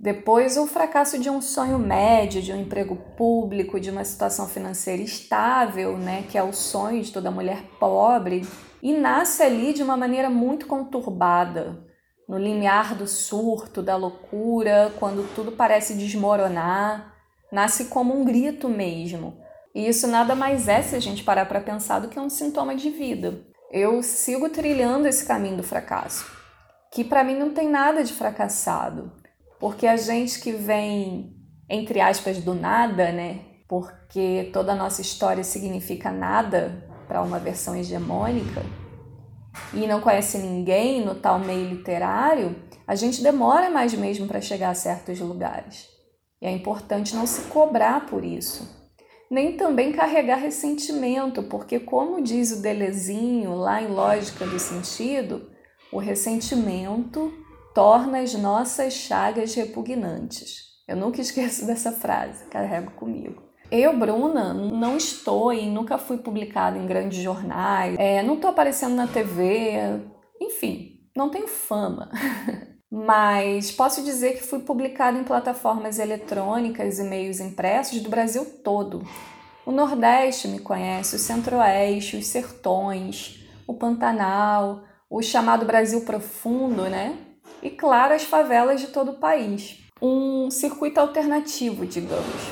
Depois, 0.03 0.57
o 0.57 0.67
fracasso 0.67 1.17
de 1.17 1.29
um 1.29 1.39
sonho 1.41 1.79
médio, 1.79 2.41
de 2.41 2.51
um 2.51 2.59
emprego 2.59 2.97
público, 3.15 3.79
de 3.79 3.89
uma 3.89 4.03
situação 4.03 4.49
financeira 4.49 5.01
estável, 5.01 5.97
né, 5.97 6.25
que 6.29 6.37
é 6.37 6.43
o 6.43 6.51
sonho 6.51 7.01
de 7.01 7.09
toda 7.09 7.31
mulher 7.31 7.63
pobre, 7.79 8.45
e 8.81 8.91
nasce 8.91 9.41
ali 9.41 9.71
de 9.71 9.81
uma 9.81 9.95
maneira 9.95 10.29
muito 10.29 10.67
conturbada, 10.67 11.87
no 12.27 12.37
limiar 12.37 12.95
do 12.95 13.07
surto, 13.07 13.81
da 13.81 13.95
loucura, 13.95 14.91
quando 14.99 15.25
tudo 15.33 15.53
parece 15.53 15.93
desmoronar, 15.93 17.13
nasce 17.49 17.85
como 17.85 18.13
um 18.13 18.25
grito 18.25 18.67
mesmo. 18.67 19.37
E 19.73 19.87
isso 19.87 20.05
nada 20.05 20.35
mais 20.35 20.67
é, 20.67 20.81
se 20.81 20.97
a 20.97 20.99
gente 20.99 21.23
parar 21.23 21.45
para 21.45 21.61
pensar, 21.61 21.99
do 21.99 22.09
que 22.09 22.19
um 22.19 22.29
sintoma 22.29 22.75
de 22.75 22.89
vida. 22.89 23.45
Eu 23.71 24.03
sigo 24.03 24.49
trilhando 24.49 25.07
esse 25.07 25.25
caminho 25.25 25.55
do 25.55 25.63
fracasso, 25.63 26.29
que 26.91 27.05
para 27.05 27.23
mim 27.23 27.37
não 27.39 27.51
tem 27.53 27.69
nada 27.69 28.03
de 28.03 28.11
fracassado 28.11 29.22
porque 29.63 29.87
a 29.87 29.95
gente 29.95 30.41
que 30.41 30.51
vem, 30.51 31.37
entre 31.69 32.01
aspas, 32.01 32.39
do 32.39 32.53
nada, 32.53 33.13
né? 33.13 33.39
Porque 33.65 34.49
toda 34.51 34.73
a 34.73 34.75
nossa 34.75 35.01
história 35.01 35.41
significa 35.41 36.11
nada 36.11 36.85
para 37.07 37.21
uma 37.21 37.39
versão 37.39 37.73
hegemônica 37.73 38.61
e 39.73 39.87
não 39.87 40.01
conhece 40.01 40.37
ninguém 40.37 41.05
no 41.05 41.15
tal 41.15 41.39
meio 41.39 41.69
literário, 41.69 42.57
a 42.85 42.93
gente 42.93 43.23
demora 43.23 43.69
mais 43.69 43.93
mesmo 43.93 44.27
para 44.27 44.41
chegar 44.41 44.69
a 44.69 44.75
certos 44.75 45.21
lugares. 45.21 45.87
E 46.41 46.45
é 46.45 46.51
importante 46.51 47.15
não 47.15 47.25
se 47.25 47.43
cobrar 47.43 48.05
por 48.05 48.25
isso. 48.25 48.67
Nem 49.31 49.55
também 49.55 49.93
carregar 49.93 50.39
ressentimento, 50.39 51.41
porque, 51.41 51.79
como 51.79 52.21
diz 52.21 52.51
o 52.51 52.61
Delezinho 52.61 53.55
lá 53.55 53.81
em 53.81 53.87
Lógica 53.87 54.45
do 54.45 54.59
Sentido, 54.59 55.49
o 55.89 55.99
ressentimento 55.99 57.31
torna 57.73 58.19
as 58.19 58.33
nossas 58.33 58.93
chagas 58.93 59.53
repugnantes. 59.55 60.73
Eu 60.87 60.95
nunca 60.95 61.21
esqueço 61.21 61.65
dessa 61.67 61.91
frase, 61.91 62.45
carrego 62.45 62.91
comigo. 62.91 63.41
Eu, 63.71 63.97
Bruna, 63.97 64.53
não 64.53 64.97
estou 64.97 65.51
e 65.51 65.65
nunca 65.65 65.97
fui 65.97 66.17
publicada 66.17 66.77
em 66.77 66.85
grandes 66.85 67.23
jornais, 67.23 67.95
é, 67.97 68.21
não 68.21 68.35
estou 68.35 68.51
aparecendo 68.51 68.93
na 68.93 69.07
TV, 69.07 69.99
enfim, 70.39 70.99
não 71.15 71.29
tenho 71.29 71.47
fama. 71.47 72.11
Mas 72.91 73.71
posso 73.71 74.03
dizer 74.03 74.33
que 74.33 74.43
fui 74.43 74.59
publicada 74.59 75.17
em 75.17 75.23
plataformas 75.23 75.97
eletrônicas 75.97 76.99
e 76.99 77.03
meios 77.03 77.39
impressos 77.39 77.99
do 78.01 78.09
Brasil 78.09 78.45
todo. 78.63 79.01
O 79.65 79.71
Nordeste 79.71 80.47
me 80.47 80.59
conhece, 80.59 81.15
o 81.15 81.19
Centro-Oeste, 81.19 82.17
os 82.17 82.27
Sertões, 82.27 83.43
o 83.65 83.73
Pantanal, 83.73 84.83
o 85.09 85.23
chamado 85.23 85.65
Brasil 85.65 86.01
Profundo, 86.01 86.83
né? 86.83 87.17
E, 87.63 87.69
claro, 87.69 88.13
as 88.13 88.23
favelas 88.23 88.81
de 88.81 88.87
todo 88.87 89.11
o 89.11 89.19
país. 89.19 89.79
Um 90.01 90.51
circuito 90.51 90.99
alternativo, 90.99 91.85
digamos. 91.85 92.51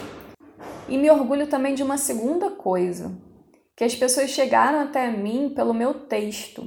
E 0.88 0.97
me 0.97 1.12
orgulho 1.12 1.47
também 1.47 1.76
de 1.76 1.84
uma 1.84 1.97
segunda 1.97 2.50
coisa, 2.52 3.12
que 3.76 3.84
as 3.84 3.93
pessoas 3.93 4.30
chegaram 4.30 4.80
até 4.80 5.12
mim 5.12 5.52
pelo 5.54 5.74
meu 5.74 5.93
texto, 5.93 6.63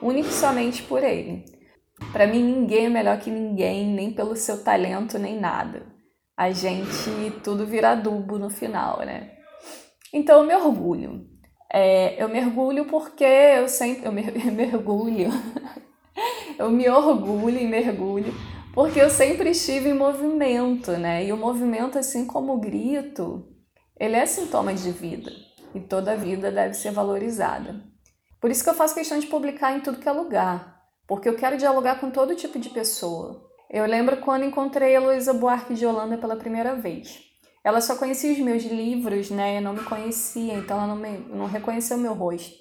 único 0.00 0.30
somente 0.30 0.82
por 0.82 1.04
ele. 1.04 1.44
Para 2.12 2.26
mim, 2.26 2.42
ninguém 2.42 2.86
é 2.86 2.88
melhor 2.88 3.18
que 3.18 3.30
ninguém, 3.30 3.86
nem 3.86 4.10
pelo 4.10 4.34
seu 4.36 4.64
talento, 4.64 5.18
nem 5.18 5.38
nada. 5.38 5.86
A 6.34 6.50
gente 6.50 7.30
tudo 7.44 7.66
vira 7.66 7.90
adubo 7.90 8.38
no 8.38 8.48
final, 8.48 9.00
né? 9.00 9.32
Então 10.12 10.40
eu 10.40 10.46
me 10.46 10.54
orgulho. 10.54 11.26
É, 11.70 12.22
eu 12.22 12.28
mergulho 12.28 12.86
porque 12.86 13.24
eu 13.24 13.68
sempre. 13.68 14.06
Eu 14.06 14.12
mergulho. 14.52 15.28
eu 16.58 16.70
me 16.70 16.88
orgulho 16.88 17.58
e 17.58 17.66
mergulho, 17.66 18.32
porque 18.74 19.00
eu 19.00 19.10
sempre 19.10 19.50
estive 19.50 19.90
em 19.90 19.94
movimento, 19.94 20.92
né? 20.92 21.24
E 21.24 21.32
o 21.32 21.36
movimento, 21.36 21.98
assim 21.98 22.26
como 22.26 22.54
o 22.54 22.58
grito, 22.58 23.46
ele 23.98 24.16
é 24.16 24.26
sintoma 24.26 24.74
de 24.74 24.90
vida 24.90 25.30
e 25.74 25.80
toda 25.80 26.16
vida 26.16 26.50
deve 26.50 26.74
ser 26.74 26.90
valorizada. 26.90 27.82
Por 28.40 28.50
isso 28.50 28.64
que 28.64 28.70
eu 28.70 28.74
faço 28.74 28.94
questão 28.94 29.18
de 29.18 29.26
publicar 29.26 29.76
em 29.76 29.80
tudo 29.80 29.98
que 29.98 30.08
é 30.08 30.12
lugar, 30.12 30.82
porque 31.06 31.28
eu 31.28 31.36
quero 31.36 31.56
dialogar 31.56 32.00
com 32.00 32.10
todo 32.10 32.34
tipo 32.34 32.58
de 32.58 32.70
pessoa. 32.70 33.48
Eu 33.70 33.86
lembro 33.86 34.18
quando 34.18 34.44
encontrei 34.44 34.94
a 34.96 35.00
Luísa 35.00 35.32
Buarque 35.32 35.74
de 35.74 35.86
Holanda 35.86 36.18
pela 36.18 36.36
primeira 36.36 36.74
vez. 36.74 37.20
Ela 37.64 37.80
só 37.80 37.96
conhecia 37.96 38.32
os 38.32 38.38
meus 38.38 38.64
livros, 38.64 39.30
né? 39.30 39.58
Eu 39.58 39.62
não 39.62 39.72
me 39.72 39.84
conhecia, 39.84 40.54
então 40.54 40.76
ela 40.76 40.88
não, 40.88 40.96
me, 40.96 41.18
não 41.28 41.46
reconheceu 41.46 41.96
meu 41.96 42.12
rosto. 42.12 42.52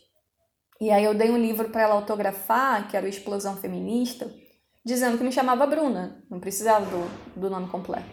E 0.81 0.89
aí 0.89 1.03
eu 1.03 1.13
dei 1.13 1.29
um 1.29 1.37
livro 1.37 1.69
para 1.69 1.83
ela 1.83 1.93
autografar, 1.93 2.87
que 2.87 2.97
era 2.97 3.05
o 3.05 3.09
Explosão 3.09 3.55
Feminista, 3.55 4.33
dizendo 4.83 5.15
que 5.15 5.23
me 5.23 5.31
chamava 5.31 5.67
Bruna, 5.67 6.23
não 6.27 6.39
precisava 6.39 6.83
do, 6.87 7.39
do 7.39 7.51
nome 7.51 7.67
completo. 7.69 8.09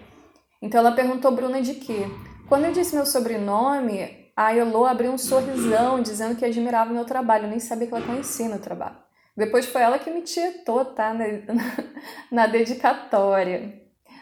Então 0.60 0.80
ela 0.80 0.92
perguntou 0.92 1.30
Bruna 1.30 1.62
de 1.62 1.76
quê? 1.76 2.04
Quando 2.46 2.66
eu 2.66 2.72
disse 2.72 2.94
meu 2.94 3.06
sobrenome, 3.06 4.30
a 4.36 4.54
Elô 4.54 4.84
abriu 4.84 5.10
um 5.10 5.16
sorrisão, 5.16 6.02
dizendo 6.02 6.36
que 6.36 6.44
admirava 6.44 6.92
meu 6.92 7.06
trabalho, 7.06 7.44
eu 7.44 7.50
nem 7.50 7.58
sabia 7.58 7.86
que 7.86 7.94
ela 7.94 8.04
conhecia 8.04 8.50
meu 8.50 8.60
trabalho. 8.60 8.98
Depois 9.34 9.64
foi 9.64 9.80
ela 9.80 9.98
que 9.98 10.10
me 10.10 10.20
tietou, 10.20 10.84
tá? 10.84 11.14
Na, 11.14 11.24
na 12.30 12.46
dedicatória. 12.46 13.80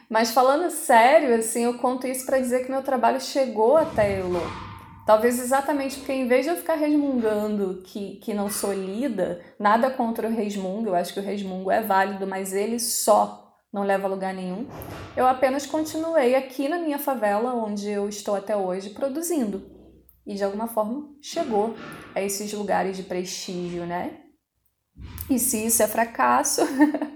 Mas 0.09 0.30
falando 0.30 0.70
sério, 0.70 1.35
assim, 1.35 1.64
eu 1.64 1.78
conto 1.78 2.06
isso 2.06 2.24
para 2.24 2.38
dizer 2.38 2.64
que 2.64 2.70
meu 2.70 2.85
trabalho 2.85 3.20
chegou 3.20 3.76
até 3.76 4.20
Elô 4.20 4.65
Talvez 5.06 5.38
exatamente 5.38 5.98
porque, 5.98 6.12
em 6.12 6.26
vez 6.26 6.44
de 6.44 6.50
eu 6.50 6.56
ficar 6.56 6.74
resmungando 6.74 7.80
que, 7.84 8.16
que 8.16 8.34
não 8.34 8.50
sou 8.50 8.72
lida, 8.72 9.40
nada 9.56 9.88
contra 9.88 10.26
o 10.26 10.32
resmungo, 10.32 10.88
eu 10.88 10.96
acho 10.96 11.14
que 11.14 11.20
o 11.20 11.22
resmungo 11.22 11.70
é 11.70 11.80
válido, 11.80 12.26
mas 12.26 12.52
ele 12.52 12.80
só 12.80 13.54
não 13.72 13.84
leva 13.84 14.08
a 14.08 14.10
lugar 14.10 14.34
nenhum. 14.34 14.66
Eu 15.16 15.24
apenas 15.24 15.64
continuei 15.64 16.34
aqui 16.34 16.68
na 16.68 16.78
minha 16.78 16.98
favela, 16.98 17.54
onde 17.54 17.88
eu 17.88 18.08
estou 18.08 18.34
até 18.34 18.56
hoje, 18.56 18.90
produzindo. 18.90 19.70
E 20.26 20.34
de 20.34 20.42
alguma 20.42 20.66
forma 20.66 21.08
chegou 21.22 21.76
a 22.12 22.20
esses 22.20 22.52
lugares 22.52 22.96
de 22.96 23.04
prestígio, 23.04 23.86
né? 23.86 24.22
E 25.30 25.38
se 25.38 25.66
isso 25.66 25.84
é 25.84 25.86
fracasso, 25.86 26.62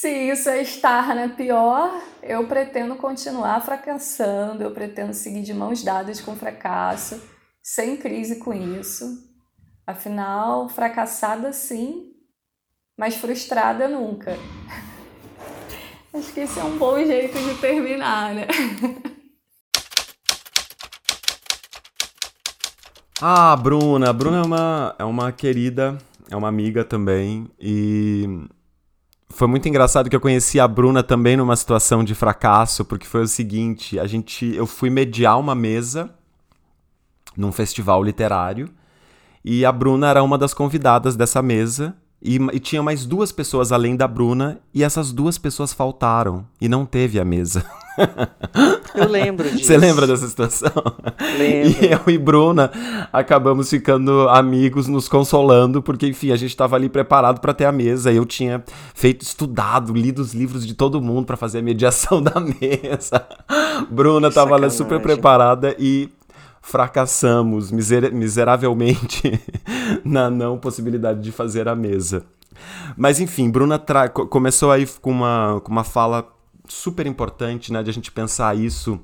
Se 0.00 0.08
isso 0.08 0.48
é 0.48 0.62
estar 0.62 1.14
na 1.14 1.28
pior, 1.28 1.92
eu 2.22 2.46
pretendo 2.48 2.96
continuar 2.96 3.60
fracassando, 3.60 4.62
eu 4.62 4.70
pretendo 4.70 5.12
seguir 5.12 5.42
de 5.42 5.52
mãos 5.52 5.84
dadas 5.84 6.22
com 6.22 6.32
o 6.32 6.36
fracasso, 6.36 7.22
sem 7.62 7.98
crise 7.98 8.36
com 8.36 8.54
isso. 8.54 9.04
Afinal, 9.86 10.70
fracassada 10.70 11.52
sim, 11.52 12.14
mas 12.96 13.16
frustrada 13.16 13.88
nunca. 13.88 14.38
Acho 16.14 16.32
que 16.32 16.40
esse 16.40 16.58
é 16.58 16.64
um 16.64 16.78
bom 16.78 16.96
jeito 17.04 17.38
de 17.38 17.60
terminar, 17.60 18.34
né? 18.34 18.46
Ah, 23.20 23.54
Bruna. 23.54 24.08
A 24.08 24.12
Bruna 24.14 24.38
é 24.38 24.42
uma, 24.42 24.96
é 25.00 25.04
uma 25.04 25.30
querida, 25.30 25.98
é 26.30 26.36
uma 26.36 26.48
amiga 26.48 26.86
também. 26.86 27.50
E 27.60 28.48
foi 29.30 29.46
muito 29.46 29.68
engraçado 29.68 30.10
que 30.10 30.16
eu 30.16 30.20
conheci 30.20 30.58
a 30.58 30.66
Bruna 30.66 31.02
também 31.02 31.36
numa 31.36 31.56
situação 31.56 32.02
de 32.02 32.14
fracasso, 32.14 32.84
porque 32.84 33.06
foi 33.06 33.22
o 33.22 33.28
seguinte, 33.28 33.98
a 33.98 34.06
gente, 34.06 34.44
eu 34.54 34.66
fui 34.66 34.90
mediar 34.90 35.38
uma 35.38 35.54
mesa 35.54 36.10
num 37.36 37.52
festival 37.52 38.02
literário 38.02 38.68
e 39.44 39.64
a 39.64 39.72
Bruna 39.72 40.08
era 40.08 40.22
uma 40.22 40.36
das 40.36 40.52
convidadas 40.52 41.16
dessa 41.16 41.40
mesa 41.40 41.96
e, 42.22 42.36
e, 42.52 42.60
tinha 42.60 42.82
mais 42.82 43.06
duas 43.06 43.32
pessoas 43.32 43.72
além 43.72 43.96
da 43.96 44.06
Bruna, 44.06 44.60
e 44.74 44.84
essas 44.84 45.12
duas 45.12 45.38
pessoas 45.38 45.72
faltaram, 45.72 46.44
e 46.60 46.68
não 46.68 46.84
teve 46.84 47.18
a 47.18 47.24
mesa. 47.24 47.64
Eu 48.94 49.08
lembro 49.08 49.50
disso. 49.50 49.64
Você 49.66 49.76
lembra 49.76 50.06
dessa 50.06 50.26
situação? 50.26 50.70
Lembro. 51.38 51.84
E 51.84 51.92
eu 51.92 52.00
e 52.14 52.18
Bruna 52.18 52.70
acabamos 53.12 53.68
ficando 53.70 54.28
amigos, 54.28 54.86
nos 54.86 55.08
consolando, 55.08 55.82
porque, 55.82 56.06
enfim, 56.06 56.30
a 56.30 56.36
gente 56.36 56.50
estava 56.50 56.76
ali 56.76 56.88
preparado 56.88 57.40
para 57.40 57.54
ter 57.54 57.64
a 57.64 57.72
mesa. 57.72 58.12
Eu 58.12 58.24
tinha 58.24 58.62
feito, 58.94 59.22
estudado, 59.22 59.92
lido 59.92 60.20
os 60.20 60.34
livros 60.34 60.66
de 60.66 60.74
todo 60.74 61.00
mundo 61.00 61.26
para 61.26 61.36
fazer 61.36 61.58
a 61.58 61.62
mediação 61.62 62.20
da 62.22 62.40
mesa. 62.40 63.26
Bruna 63.90 64.28
estava 64.28 64.56
lá 64.56 64.70
super 64.70 65.00
preparada 65.00 65.74
e 65.78 66.08
fracassamos 66.60 67.70
miser 67.70 68.12
miseravelmente 68.12 69.40
na 70.04 70.30
não 70.30 70.58
possibilidade 70.58 71.20
de 71.20 71.32
fazer 71.32 71.68
a 71.68 71.74
mesa. 71.74 72.24
Mas 72.96 73.20
enfim, 73.20 73.50
Bruna 73.50 73.82
começou 74.28 74.70
aí 74.70 74.86
com 75.00 75.10
uma, 75.10 75.60
com 75.64 75.72
uma 75.72 75.84
fala 75.84 76.28
super 76.68 77.06
importante, 77.06 77.72
né, 77.72 77.82
de 77.82 77.90
a 77.90 77.92
gente 77.92 78.12
pensar 78.12 78.56
isso, 78.56 79.00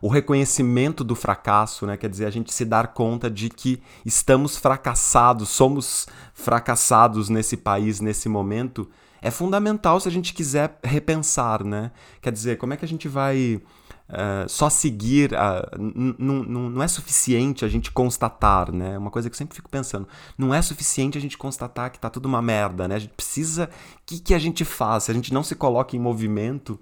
o 0.00 0.08
reconhecimento 0.08 1.02
do 1.02 1.14
fracasso, 1.14 1.86
né, 1.86 1.96
quer 1.96 2.08
dizer, 2.08 2.26
a 2.26 2.30
gente 2.30 2.52
se 2.52 2.64
dar 2.64 2.88
conta 2.88 3.30
de 3.30 3.48
que 3.48 3.82
estamos 4.04 4.56
fracassados, 4.56 5.48
somos 5.48 6.06
fracassados 6.32 7.28
nesse 7.28 7.56
país, 7.56 8.00
nesse 8.00 8.28
momento, 8.28 8.88
é 9.20 9.30
fundamental 9.30 9.98
se 9.98 10.08
a 10.08 10.12
gente 10.12 10.32
quiser 10.32 10.78
repensar, 10.82 11.64
né? 11.64 11.90
Quer 12.22 12.32
dizer, 12.32 12.56
como 12.56 12.72
é 12.72 12.76
que 12.76 12.84
a 12.84 12.88
gente 12.88 13.08
vai 13.08 13.60
uh, 14.08 14.48
só 14.48 14.68
seguir, 14.70 15.32
uh, 15.32 15.78
não 16.18 16.82
é 16.82 16.88
suficiente 16.88 17.64
a 17.64 17.68
gente 17.68 17.90
constatar, 17.90 18.72
né? 18.72 18.94
É 18.94 18.98
uma 18.98 19.10
coisa 19.10 19.28
que 19.28 19.34
eu 19.34 19.38
sempre 19.38 19.54
fico 19.54 19.68
pensando. 19.68 20.08
Não 20.36 20.54
é 20.54 20.60
suficiente 20.62 21.18
a 21.18 21.20
gente 21.20 21.36
constatar 21.36 21.90
que 21.90 21.98
tá 21.98 22.10
tudo 22.10 22.26
uma 22.26 22.42
merda, 22.42 22.88
né? 22.88 22.96
A 22.96 22.98
gente 22.98 23.14
precisa. 23.14 23.64
O 23.64 24.00
que, 24.06 24.20
que 24.20 24.34
a 24.34 24.38
gente 24.38 24.64
faz? 24.64 25.04
Se 25.04 25.10
a 25.10 25.14
gente 25.14 25.32
não 25.32 25.42
se 25.42 25.54
coloca 25.54 25.96
em 25.96 26.00
movimento, 26.00 26.78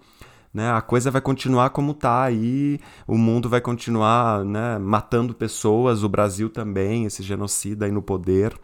né, 0.56 0.70
a 0.70 0.80
coisa 0.80 1.10
vai 1.10 1.20
continuar 1.20 1.68
como 1.70 1.92
tá 1.92 2.22
aí, 2.22 2.80
o 3.06 3.18
mundo 3.18 3.46
vai 3.46 3.60
continuar 3.60 4.42
né, 4.42 4.78
matando 4.78 5.34
pessoas, 5.34 6.02
o 6.02 6.08
Brasil 6.08 6.48
também, 6.48 7.04
esse 7.04 7.22
genocida 7.22 7.84
aí 7.84 7.92
no 7.92 8.00
poder. 8.00 8.58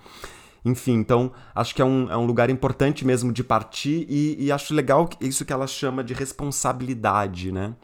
Enfim, 0.65 0.93
então 0.93 1.33
acho 1.55 1.75
que 1.75 1.83
é 1.83 1.85
um, 1.85 2.11
é 2.11 2.17
um 2.17 2.25
lugar 2.25 2.49
importante 2.49 3.05
mesmo 3.05 3.33
de 3.33 3.45
partir 3.45 4.07
e, 4.09 4.37
e 4.39 4.53
acho 4.53 4.73
legal 4.73 5.11
isso 5.21 5.45
que 5.45 5.53
ela 5.53 5.67
chama 5.67 6.03
de 6.03 6.15
responsabilidade, 6.15 7.53
né? 7.53 7.75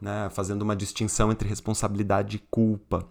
Né? 0.00 0.28
Fazendo 0.30 0.62
uma 0.62 0.76
distinção 0.76 1.30
entre 1.30 1.48
responsabilidade 1.48 2.36
e 2.36 2.42
culpa. 2.50 3.06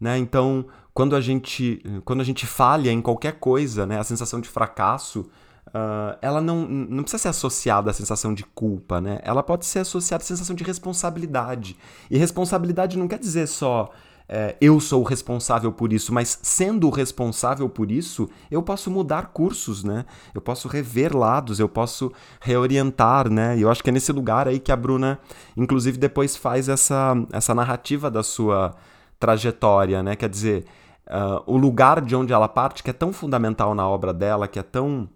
Né? 0.00 0.18
Então, 0.18 0.66
quando 0.92 1.14
a 1.14 1.20
gente 1.20 1.82
quando 2.04 2.20
a 2.20 2.24
gente 2.24 2.46
falha 2.46 2.90
em 2.90 3.00
qualquer 3.00 3.38
coisa, 3.38 3.86
né, 3.86 3.98
a 3.98 4.04
sensação 4.04 4.40
de 4.40 4.48
fracasso, 4.48 5.20
uh, 5.68 6.18
ela 6.20 6.40
não, 6.40 6.66
não 6.66 7.02
precisa 7.02 7.22
ser 7.22 7.28
associada 7.28 7.90
à 7.90 7.94
sensação 7.94 8.34
de 8.34 8.44
culpa, 8.44 9.00
né? 9.00 9.20
Ela 9.22 9.42
pode 9.42 9.66
ser 9.66 9.80
associada 9.80 10.22
à 10.22 10.26
sensação 10.26 10.54
de 10.54 10.64
responsabilidade. 10.64 11.76
E 12.10 12.18
responsabilidade 12.18 12.98
não 12.98 13.08
quer 13.08 13.18
dizer 13.18 13.46
só 13.46 13.90
é, 14.28 14.56
eu 14.58 14.80
sou 14.80 15.02
o 15.02 15.04
responsável 15.04 15.70
por 15.70 15.92
isso, 15.92 16.12
mas 16.12 16.38
sendo 16.42 16.86
o 16.86 16.90
responsável 16.90 17.68
por 17.68 17.90
isso, 17.90 18.28
eu 18.50 18.62
posso 18.62 18.90
mudar 18.90 19.28
cursos, 19.28 19.84
né? 19.84 20.06
Eu 20.34 20.40
posso 20.40 20.66
rever 20.66 21.14
lados, 21.14 21.60
eu 21.60 21.68
posso 21.68 22.10
reorientar, 22.40 23.28
né? 23.28 23.56
E 23.58 23.62
eu 23.62 23.70
acho 23.70 23.82
que 23.82 23.90
é 23.90 23.92
nesse 23.92 24.12
lugar 24.12 24.48
aí 24.48 24.58
que 24.58 24.72
a 24.72 24.76
Bruna, 24.76 25.18
inclusive, 25.56 25.98
depois 25.98 26.36
faz 26.36 26.68
essa, 26.70 27.14
essa 27.32 27.54
narrativa 27.54 28.10
da 28.10 28.22
sua 28.22 28.74
trajetória, 29.20 30.02
né? 30.02 30.16
Quer 30.16 30.30
dizer, 30.30 30.64
uh, 31.06 31.42
o 31.46 31.58
lugar 31.58 32.00
de 32.00 32.16
onde 32.16 32.32
ela 32.32 32.48
parte, 32.48 32.82
que 32.82 32.90
é 32.90 32.94
tão 32.94 33.12
fundamental 33.12 33.74
na 33.74 33.86
obra 33.86 34.12
dela, 34.14 34.48
que 34.48 34.58
é 34.58 34.62
tão 34.62 35.06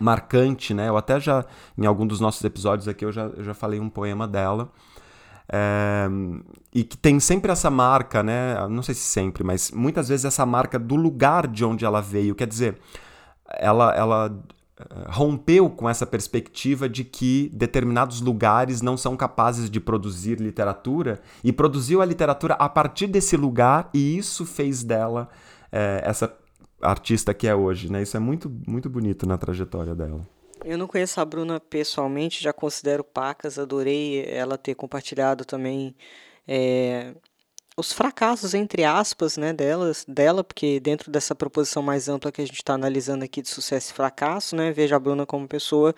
marcante, 0.00 0.72
né? 0.72 0.88
Eu 0.88 0.96
até 0.96 1.18
já, 1.18 1.44
em 1.76 1.86
algum 1.86 2.06
dos 2.06 2.20
nossos 2.20 2.44
episódios 2.44 2.86
aqui, 2.86 3.04
eu 3.04 3.10
já, 3.10 3.24
eu 3.24 3.42
já 3.42 3.54
falei 3.54 3.80
um 3.80 3.88
poema 3.88 4.28
dela. 4.28 4.70
E 6.74 6.84
que 6.84 6.96
tem 6.96 7.18
sempre 7.18 7.50
essa 7.50 7.70
marca, 7.70 8.22
né? 8.22 8.54
Não 8.68 8.82
sei 8.82 8.94
se 8.94 9.00
sempre, 9.00 9.42
mas 9.42 9.70
muitas 9.70 10.08
vezes 10.08 10.26
essa 10.26 10.44
marca 10.44 10.78
do 10.78 10.94
lugar 10.94 11.46
de 11.46 11.64
onde 11.64 11.84
ela 11.84 12.00
veio. 12.00 12.34
Quer 12.34 12.46
dizer, 12.46 12.78
ela, 13.48 13.94
ela 13.94 14.44
eh, 14.78 14.84
rompeu 15.08 15.70
com 15.70 15.88
essa 15.88 16.06
perspectiva 16.06 16.88
de 16.88 17.02
que 17.02 17.50
determinados 17.54 18.20
lugares 18.20 18.82
não 18.82 18.96
são 18.96 19.16
capazes 19.16 19.70
de 19.70 19.80
produzir 19.80 20.38
literatura 20.38 21.20
e 21.42 21.52
produziu 21.52 22.02
a 22.02 22.04
literatura 22.04 22.54
a 22.54 22.68
partir 22.68 23.06
desse 23.06 23.36
lugar 23.36 23.88
e 23.94 24.16
isso 24.16 24.44
fez 24.44 24.84
dela 24.84 25.28
é, 25.72 26.02
essa 26.04 26.32
artista 26.80 27.34
que 27.34 27.48
é 27.48 27.54
hoje, 27.54 27.90
né? 27.90 28.02
Isso 28.02 28.16
é 28.16 28.20
muito, 28.20 28.50
muito 28.66 28.88
bonito 28.88 29.26
na 29.26 29.36
trajetória 29.36 29.94
dela. 29.94 30.26
Eu 30.68 30.76
não 30.76 30.86
conheço 30.86 31.18
a 31.18 31.24
Bruna 31.24 31.58
pessoalmente, 31.58 32.42
já 32.42 32.52
considero 32.52 33.02
pacas, 33.02 33.58
adorei 33.58 34.22
ela 34.28 34.58
ter 34.58 34.74
compartilhado 34.74 35.42
também 35.42 35.96
é, 36.46 37.14
os 37.74 37.90
fracassos, 37.90 38.52
entre 38.52 38.84
aspas, 38.84 39.38
né, 39.38 39.54
delas, 39.54 40.04
dela, 40.06 40.44
porque 40.44 40.78
dentro 40.78 41.10
dessa 41.10 41.34
proposição 41.34 41.82
mais 41.82 42.06
ampla 42.06 42.30
que 42.30 42.42
a 42.42 42.44
gente 42.44 42.56
está 42.56 42.74
analisando 42.74 43.24
aqui 43.24 43.40
de 43.40 43.48
sucesso 43.48 43.92
e 43.92 43.94
fracasso, 43.94 44.54
né, 44.54 44.70
veja 44.70 44.96
a 44.96 45.00
Bruna 45.00 45.24
como 45.24 45.48
pessoa 45.48 45.94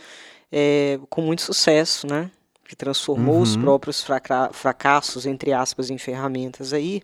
é, 0.52 1.00
com 1.08 1.20
muito 1.20 1.42
sucesso, 1.42 2.06
né, 2.06 2.30
que 2.64 2.76
transformou 2.76 3.38
uhum. 3.38 3.42
os 3.42 3.56
próprios 3.56 4.06
fracassos, 4.52 5.26
entre 5.26 5.52
aspas, 5.52 5.90
em 5.90 5.98
ferramentas 5.98 6.72
aí. 6.72 7.02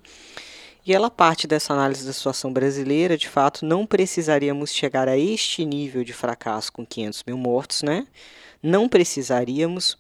E 0.87 0.95
ela 0.95 1.11
parte 1.11 1.49
dessa 1.49 1.73
análise 1.73 2.07
da 2.07 2.13
situação 2.13 2.53
brasileira, 2.53 3.19
de 3.19 3.29
fato, 3.29 3.67
não 3.67 3.85
precisaríamos 3.85 4.73
chegar 4.73 5.09
a 5.09 5.19
este 5.19 5.65
nível 5.65 6.05
de 6.05 6.13
fracasso 6.13 6.73
com 6.73 6.87
500 6.87 7.25
mil 7.27 7.37
mortos, 7.37 7.83
né? 7.83 8.07
Não 8.63 8.89
precisaríamos. 8.89 9.99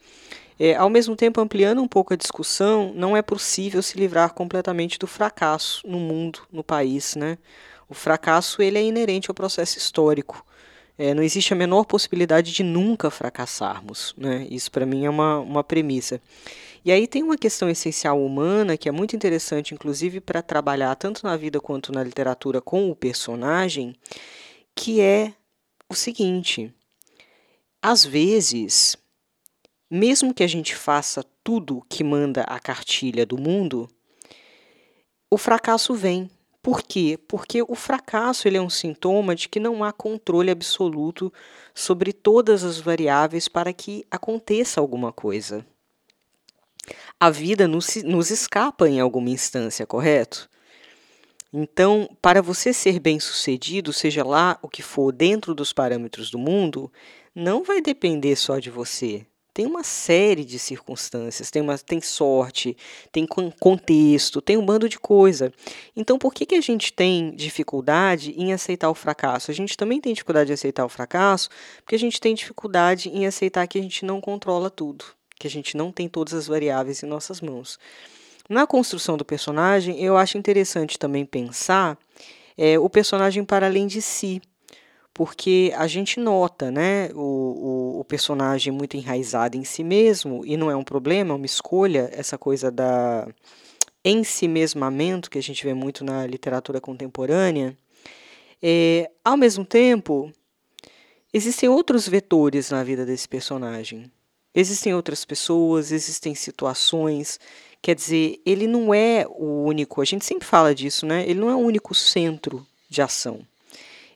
É, 0.60 0.76
ao 0.76 0.88
mesmo 0.88 1.16
tempo, 1.16 1.40
ampliando 1.40 1.82
um 1.82 1.88
pouco 1.88 2.14
a 2.14 2.16
discussão, 2.16 2.92
não 2.94 3.16
é 3.16 3.20
possível 3.20 3.82
se 3.82 3.98
livrar 3.98 4.32
completamente 4.32 4.96
do 4.96 5.08
fracasso 5.08 5.84
no 5.84 5.98
mundo, 5.98 6.42
no 6.52 6.62
país, 6.62 7.16
né? 7.16 7.36
O 7.88 7.94
fracasso 7.94 8.62
ele 8.62 8.78
é 8.78 8.82
inerente 8.82 9.28
ao 9.28 9.34
processo 9.34 9.76
histórico. 9.76 10.46
É, 10.98 11.12
não 11.12 11.22
existe 11.22 11.52
a 11.52 11.56
menor 11.56 11.84
possibilidade 11.84 12.52
de 12.52 12.62
nunca 12.62 13.10
fracassarmos. 13.10 14.14
Né? 14.16 14.46
Isso, 14.50 14.70
para 14.70 14.86
mim, 14.86 15.04
é 15.04 15.10
uma, 15.10 15.38
uma 15.38 15.64
premissa. 15.64 16.20
E 16.84 16.92
aí 16.92 17.06
tem 17.06 17.22
uma 17.22 17.36
questão 17.36 17.68
essencial 17.68 18.24
humana 18.24 18.76
que 18.76 18.88
é 18.88 18.92
muito 18.92 19.16
interessante, 19.16 19.74
inclusive, 19.74 20.20
para 20.20 20.40
trabalhar 20.40 20.94
tanto 20.94 21.24
na 21.24 21.36
vida 21.36 21.60
quanto 21.60 21.92
na 21.92 22.02
literatura 22.02 22.60
com 22.60 22.90
o 22.90 22.94
personagem, 22.94 23.94
que 24.74 25.00
é 25.00 25.34
o 25.88 25.94
seguinte: 25.94 26.72
às 27.82 28.04
vezes, 28.04 28.96
mesmo 29.90 30.32
que 30.32 30.44
a 30.44 30.46
gente 30.46 30.76
faça 30.76 31.24
tudo 31.42 31.84
que 31.88 32.04
manda 32.04 32.42
a 32.42 32.58
cartilha 32.60 33.26
do 33.26 33.36
mundo, 33.36 33.88
o 35.28 35.36
fracasso 35.36 35.92
vem. 35.92 36.30
Por 36.66 36.82
quê? 36.82 37.16
Porque 37.28 37.62
o 37.62 37.76
fracasso 37.76 38.48
ele 38.48 38.56
é 38.56 38.60
um 38.60 38.68
sintoma 38.68 39.36
de 39.36 39.48
que 39.48 39.60
não 39.60 39.84
há 39.84 39.92
controle 39.92 40.50
absoluto 40.50 41.32
sobre 41.72 42.12
todas 42.12 42.64
as 42.64 42.80
variáveis 42.80 43.46
para 43.46 43.72
que 43.72 44.04
aconteça 44.10 44.80
alguma 44.80 45.12
coisa 45.12 45.64
a 47.20 47.30
vida 47.30 47.68
nos, 47.68 48.02
nos 48.02 48.32
escapa 48.32 48.88
em 48.88 48.98
alguma 48.98 49.30
instância, 49.30 49.86
correto? 49.86 50.50
Então, 51.52 52.10
para 52.20 52.42
você 52.42 52.72
ser 52.72 52.98
bem-sucedido, 52.98 53.92
seja 53.92 54.24
lá 54.24 54.58
o 54.60 54.68
que 54.68 54.82
for 54.82 55.12
dentro 55.12 55.54
dos 55.54 55.72
parâmetros 55.72 56.32
do 56.32 56.38
mundo, 56.38 56.90
não 57.32 57.62
vai 57.62 57.80
depender 57.80 58.34
só 58.34 58.58
de 58.58 58.70
você. 58.70 59.24
Tem 59.56 59.64
uma 59.64 59.82
série 59.82 60.44
de 60.44 60.58
circunstâncias, 60.58 61.50
tem, 61.50 61.62
uma, 61.62 61.78
tem 61.78 61.98
sorte, 61.98 62.76
tem 63.10 63.26
contexto, 63.26 64.42
tem 64.42 64.58
um 64.58 64.66
bando 64.66 64.86
de 64.86 64.98
coisa. 64.98 65.50
Então, 65.96 66.18
por 66.18 66.34
que, 66.34 66.44
que 66.44 66.56
a 66.56 66.60
gente 66.60 66.92
tem 66.92 67.34
dificuldade 67.34 68.34
em 68.36 68.52
aceitar 68.52 68.90
o 68.90 68.94
fracasso? 68.94 69.50
A 69.50 69.54
gente 69.54 69.74
também 69.74 69.98
tem 69.98 70.12
dificuldade 70.12 70.50
em 70.50 70.52
aceitar 70.52 70.84
o 70.84 70.90
fracasso 70.90 71.48
porque 71.78 71.94
a 71.94 71.98
gente 71.98 72.20
tem 72.20 72.34
dificuldade 72.34 73.08
em 73.08 73.26
aceitar 73.26 73.66
que 73.66 73.78
a 73.78 73.82
gente 73.82 74.04
não 74.04 74.20
controla 74.20 74.68
tudo 74.68 75.06
que 75.38 75.46
a 75.46 75.50
gente 75.50 75.74
não 75.74 75.90
tem 75.90 76.06
todas 76.06 76.34
as 76.34 76.46
variáveis 76.46 77.02
em 77.02 77.06
nossas 77.06 77.40
mãos. 77.40 77.78
Na 78.48 78.66
construção 78.66 79.16
do 79.16 79.24
personagem, 79.24 80.02
eu 80.02 80.16
acho 80.16 80.38
interessante 80.38 80.98
também 80.98 81.24
pensar 81.24 81.98
é, 82.58 82.78
o 82.78 82.88
personagem 82.88 83.44
para 83.44 83.66
além 83.66 83.86
de 83.86 84.00
si, 84.00 84.40
porque 85.16 85.72
a 85.74 85.86
gente 85.86 86.20
nota 86.20 86.70
né, 86.70 87.08
o, 87.14 87.18
o, 87.96 88.00
o, 88.00 88.04
personagem 88.04 88.70
muito 88.70 88.98
enraizado 88.98 89.56
em 89.56 89.64
si 89.64 89.82
mesmo, 89.82 90.44
e 90.44 90.58
não 90.58 90.70
é 90.70 90.76
um 90.76 90.84
problema, 90.84 91.32
é 91.32 91.36
uma 91.36 91.46
escolha, 91.46 92.10
essa 92.12 92.36
coisa 92.36 92.70
da 92.70 93.26
ensimesmamento 94.04 95.30
que 95.30 95.38
a 95.38 95.42
gente 95.42 95.64
vê 95.64 95.72
muito 95.72 96.04
na 96.04 96.26
literatura 96.26 96.82
contemporânea. 96.82 97.74
É, 98.62 99.10
ao 99.24 99.38
mesmo 99.38 99.64
tempo, 99.64 100.30
existem 101.32 101.66
outros 101.66 102.06
vetores 102.06 102.70
na 102.70 102.84
vida 102.84 103.06
desse 103.06 103.26
personagem. 103.26 104.12
Existem 104.54 104.94
outras 104.94 105.24
pessoas, 105.24 105.92
existem 105.92 106.34
situações. 106.34 107.40
Quer 107.80 107.94
dizer, 107.94 108.38
ele 108.44 108.66
não 108.66 108.92
é 108.92 109.26
o 109.26 109.64
único, 109.64 110.02
a 110.02 110.04
gente 110.04 110.26
sempre 110.26 110.46
fala 110.46 110.74
disso, 110.74 111.06
né? 111.06 111.24
Ele 111.26 111.40
não 111.40 111.48
é 111.48 111.54
o 111.54 111.60
único 111.60 111.94
centro 111.94 112.66
de 112.86 113.00
ação. 113.00 113.40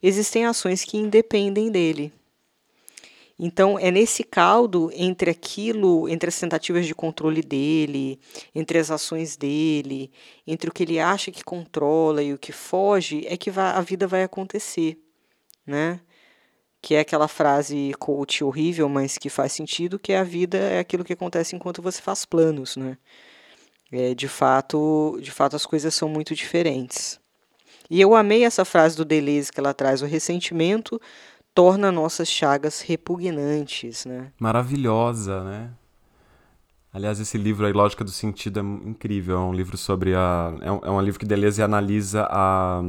Existem 0.02 0.46
ações 0.46 0.84
que 0.84 0.96
independem 0.96 1.70
dele. 1.70 2.12
Então, 3.38 3.78
é 3.78 3.90
nesse 3.90 4.22
caldo 4.22 4.90
entre 4.94 5.30
aquilo, 5.30 6.08
entre 6.08 6.28
as 6.28 6.38
tentativas 6.38 6.86
de 6.86 6.94
controle 6.94 7.42
dele, 7.42 8.20
entre 8.54 8.78
as 8.78 8.90
ações 8.90 9.36
dele, 9.36 10.10
entre 10.46 10.68
o 10.68 10.72
que 10.72 10.82
ele 10.82 11.00
acha 11.00 11.30
que 11.30 11.42
controla 11.42 12.22
e 12.22 12.34
o 12.34 12.38
que 12.38 12.52
foge, 12.52 13.24
é 13.26 13.36
que 13.38 13.50
a 13.50 13.80
vida 13.80 14.06
vai 14.06 14.22
acontecer, 14.22 14.98
né? 15.66 16.00
que 16.82 16.94
é 16.94 17.00
aquela 17.00 17.28
frase 17.28 17.92
coach 17.98 18.42
horrível, 18.42 18.88
mas 18.88 19.18
que 19.18 19.28
faz 19.28 19.52
sentido, 19.52 19.98
que 19.98 20.12
é 20.12 20.18
a 20.18 20.24
vida 20.24 20.58
é 20.58 20.78
aquilo 20.78 21.04
que 21.04 21.12
acontece 21.12 21.54
enquanto 21.54 21.82
você 21.82 22.00
faz 22.00 22.24
planos, 22.24 22.76
né? 22.76 22.96
É, 23.92 24.14
de 24.14 24.28
fato, 24.28 25.18
de 25.20 25.30
fato 25.30 25.56
as 25.56 25.66
coisas 25.66 25.94
são 25.94 26.08
muito 26.08 26.34
diferentes. 26.34 27.19
E 27.90 28.00
eu 28.00 28.14
amei 28.14 28.44
essa 28.44 28.64
frase 28.64 28.96
do 28.96 29.04
Deleuze 29.04 29.52
que 29.52 29.58
ela 29.58 29.74
traz, 29.74 30.00
o 30.00 30.06
ressentimento 30.06 31.00
torna 31.52 31.90
nossas 31.90 32.28
chagas 32.28 32.80
repugnantes, 32.80 34.06
né? 34.06 34.30
Maravilhosa, 34.38 35.42
né? 35.42 35.70
Aliás, 36.92 37.20
esse 37.20 37.36
livro, 37.36 37.66
A 37.66 37.70
Lógica 37.70 38.04
do 38.04 38.10
Sentido, 38.10 38.60
é 38.60 38.62
incrível. 38.62 39.36
É 39.36 39.40
um 39.40 39.52
livro 39.52 39.76
sobre 39.76 40.14
a... 40.14 40.52
É 40.60 40.70
um, 40.72 40.80
é 40.84 40.90
um 40.90 41.00
livro 41.00 41.18
que 41.18 41.26
Deleuze 41.26 41.62
analisa 41.62 42.26
a 42.30 42.80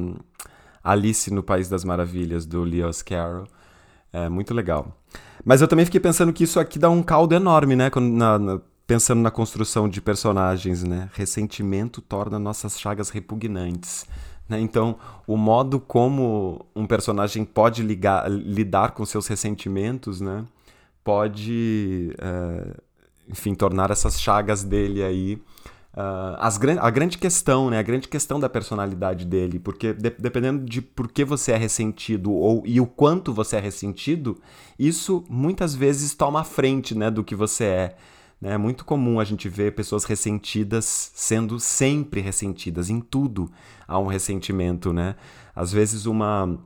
Alice 0.83 1.31
no 1.31 1.43
País 1.43 1.67
das 1.67 1.83
Maravilhas, 1.83 2.45
do 2.45 2.63
Lewis 2.63 3.01
Carroll. 3.01 3.47
É 4.13 4.27
muito 4.29 4.53
legal. 4.53 4.95
Mas 5.43 5.61
eu 5.61 5.67
também 5.67 5.85
fiquei 5.85 5.99
pensando 5.99 6.33
que 6.33 6.43
isso 6.43 6.59
aqui 6.59 6.77
dá 6.77 6.89
um 6.89 7.01
caldo 7.01 7.33
enorme, 7.33 7.75
né? 7.75 7.89
Quando, 7.89 8.11
na, 8.11 8.39
na, 8.39 8.61
pensando 8.87 9.21
na 9.21 9.31
construção 9.31 9.87
de 9.87 10.01
personagens, 10.01 10.83
né? 10.83 11.09
Ressentimento 11.13 12.01
torna 12.01 12.37
nossas 12.37 12.79
chagas 12.79 13.09
repugnantes. 13.09 14.05
Né? 14.51 14.59
Então, 14.59 14.97
o 15.25 15.37
modo 15.37 15.79
como 15.79 16.65
um 16.75 16.85
personagem 16.85 17.45
pode 17.45 17.81
ligar, 17.81 18.29
lidar 18.29 18.91
com 18.91 19.05
seus 19.05 19.25
ressentimentos, 19.27 20.19
né? 20.19 20.45
Pode, 21.03 22.13
é, 22.19 22.75
enfim, 23.29 23.55
tornar 23.55 23.89
essas 23.89 24.19
chagas 24.21 24.63
dele 24.63 25.01
aí 25.01 25.41
Uh, 25.93 26.39
as, 26.39 26.57
a 26.79 26.89
grande 26.89 27.17
questão, 27.17 27.69
né? 27.69 27.77
A 27.77 27.81
grande 27.81 28.07
questão 28.07 28.39
da 28.39 28.47
personalidade 28.47 29.25
dele, 29.25 29.59
porque 29.59 29.91
de, 29.91 30.09
dependendo 30.11 30.63
de 30.63 30.81
por 30.81 31.11
que 31.11 31.25
você 31.25 31.51
é 31.51 31.57
ressentido 31.57 32.31
ou 32.31 32.63
e 32.65 32.79
o 32.79 32.87
quanto 32.87 33.33
você 33.33 33.57
é 33.57 33.59
ressentido, 33.59 34.39
isso 34.79 35.25
muitas 35.29 35.75
vezes 35.75 36.15
toma 36.15 36.39
a 36.39 36.43
frente, 36.45 36.95
né, 36.95 37.11
do 37.11 37.25
que 37.25 37.35
você 37.35 37.65
é. 37.65 37.95
Né? 38.41 38.53
É 38.53 38.57
muito 38.57 38.83
comum 38.83 39.19
a 39.19 39.23
gente 39.23 39.47
ver 39.47 39.75
pessoas 39.75 40.03
ressentidas 40.03 41.11
sendo 41.13 41.59
sempre 41.59 42.21
ressentidas 42.21 42.89
em 42.89 42.99
tudo 42.99 43.51
há 43.91 43.99
um 43.99 44.07
ressentimento, 44.07 44.93
né? 44.93 45.15
Às 45.55 45.71
vezes 45.71 46.05
uma 46.05 46.57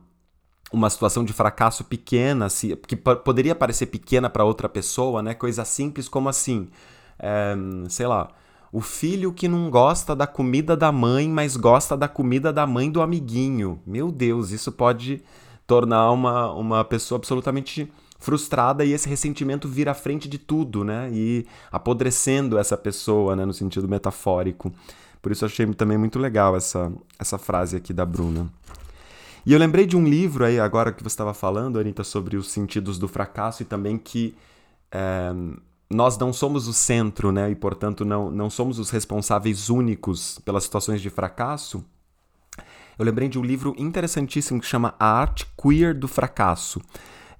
uma 0.72 0.90
situação 0.90 1.24
de 1.24 1.32
fracasso 1.32 1.84
pequena, 1.84 2.48
que 2.88 2.96
poderia 2.96 3.54
parecer 3.54 3.86
pequena 3.86 4.28
para 4.28 4.44
outra 4.44 4.68
pessoa, 4.68 5.22
né? 5.22 5.32
Coisa 5.32 5.64
simples 5.64 6.08
como 6.08 6.28
assim, 6.28 6.68
é, 7.18 7.56
sei 7.88 8.06
lá 8.06 8.30
o 8.72 8.80
filho 8.82 9.32
que 9.32 9.48
não 9.48 9.70
gosta 9.70 10.14
da 10.14 10.26
comida 10.26 10.76
da 10.76 10.92
mãe, 10.92 11.28
mas 11.28 11.56
gosta 11.56 11.96
da 11.96 12.06
comida 12.08 12.52
da 12.52 12.66
mãe 12.66 12.90
do 12.90 13.00
amiguinho. 13.00 13.80
Meu 13.86 14.10
Deus, 14.10 14.50
isso 14.50 14.70
pode 14.70 15.22
tornar 15.66 16.10
uma, 16.10 16.52
uma 16.52 16.84
pessoa 16.84 17.16
absolutamente 17.16 17.90
frustrada 18.18 18.84
e 18.84 18.92
esse 18.92 19.08
ressentimento 19.08 19.68
vira 19.68 19.92
à 19.92 19.94
frente 19.94 20.28
de 20.28 20.36
tudo, 20.36 20.84
né? 20.84 21.08
E 21.12 21.46
apodrecendo 21.72 22.58
essa 22.58 22.76
pessoa, 22.76 23.34
né? 23.34 23.44
No 23.44 23.54
sentido 23.54 23.88
metafórico. 23.88 24.70
Por 25.26 25.32
isso 25.32 25.44
achei 25.44 25.66
também 25.74 25.98
muito 25.98 26.20
legal 26.20 26.54
essa, 26.54 26.92
essa 27.18 27.36
frase 27.36 27.74
aqui 27.74 27.92
da 27.92 28.06
Bruna. 28.06 28.48
E 29.44 29.52
eu 29.52 29.58
lembrei 29.58 29.84
de 29.84 29.96
um 29.96 30.04
livro 30.04 30.44
aí, 30.44 30.60
agora 30.60 30.92
que 30.92 31.02
você 31.02 31.14
estava 31.14 31.34
falando, 31.34 31.80
Anitta, 31.80 32.04
sobre 32.04 32.36
os 32.36 32.48
sentidos 32.48 32.96
do 32.96 33.08
fracasso 33.08 33.60
e 33.60 33.66
também 33.66 33.98
que 33.98 34.36
é, 34.88 35.32
nós 35.90 36.16
não 36.16 36.32
somos 36.32 36.68
o 36.68 36.72
centro, 36.72 37.32
né? 37.32 37.50
E 37.50 37.56
portanto 37.56 38.04
não, 38.04 38.30
não 38.30 38.48
somos 38.48 38.78
os 38.78 38.88
responsáveis 38.88 39.68
únicos 39.68 40.38
pelas 40.44 40.62
situações 40.62 41.00
de 41.00 41.10
fracasso. 41.10 41.84
Eu 42.96 43.04
lembrei 43.04 43.28
de 43.28 43.36
um 43.36 43.42
livro 43.42 43.74
interessantíssimo 43.76 44.60
que 44.60 44.66
chama 44.66 44.94
A 44.96 45.06
Arte 45.06 45.44
Queer 45.60 45.92
do 45.92 46.06
Fracasso. 46.06 46.80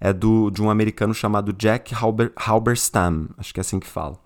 É 0.00 0.12
do, 0.12 0.50
de 0.50 0.60
um 0.60 0.68
americano 0.68 1.14
chamado 1.14 1.52
Jack 1.52 1.94
Halber, 1.94 2.32
Halberstam, 2.34 3.28
acho 3.38 3.54
que 3.54 3.60
é 3.60 3.62
assim 3.62 3.78
que 3.78 3.86
fala. 3.86 4.18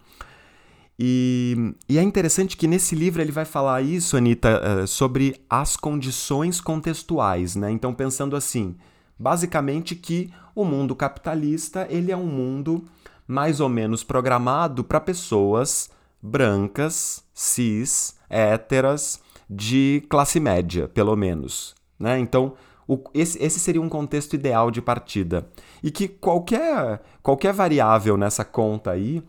E, 1.03 1.75
e, 1.89 1.99
é 1.99 2.03
interessante 2.03 2.59
que 2.59 2.67
nesse 2.67 2.95
livro 2.95 3.23
ele 3.23 3.33
vai 3.33 3.47
falar 3.47 3.81
isso, 3.81 4.19
Anitta, 4.19 4.61
eh, 4.63 4.87
sobre 4.87 5.41
as 5.49 5.75
condições 5.75 6.61
contextuais, 6.61 7.57
né? 7.57 7.71
Então, 7.71 7.95
pensando 7.95 8.37
assim, 8.37 8.77
basicamente 9.19 9.97
que 9.97 10.31
o 10.55 10.63
mundo 10.63 10.95
capitalista 10.95 11.87
ele 11.89 12.13
é 12.13 12.17
um 12.17 12.27
mundo 12.27 12.85
mais 13.27 13.61
ou 13.61 13.69
menos 13.71 14.05
programado 14.05 14.85
para 14.85 15.01
pessoas 15.01 15.89
brancas, 16.21 17.25
cis, 17.33 18.17
héteras, 18.29 19.23
de 19.49 20.05
classe 20.11 20.39
média, 20.39 20.87
pelo 20.87 21.17
menos. 21.17 21.75
Né? 21.99 22.19
Então, 22.19 22.53
o, 22.87 23.03
esse, 23.15 23.43
esse, 23.43 23.59
seria 23.59 23.81
um 23.81 23.89
contexto 23.89 24.35
ideal 24.35 24.71
de 24.71 24.83
partida. 24.83 25.49
E 25.83 25.91
que 25.91 26.09
qualquer, 26.09 27.01
qualquer 27.23 27.55
variável 27.55 28.19
nessa 28.19 28.45
conta 28.45 28.91
aí 28.91 29.23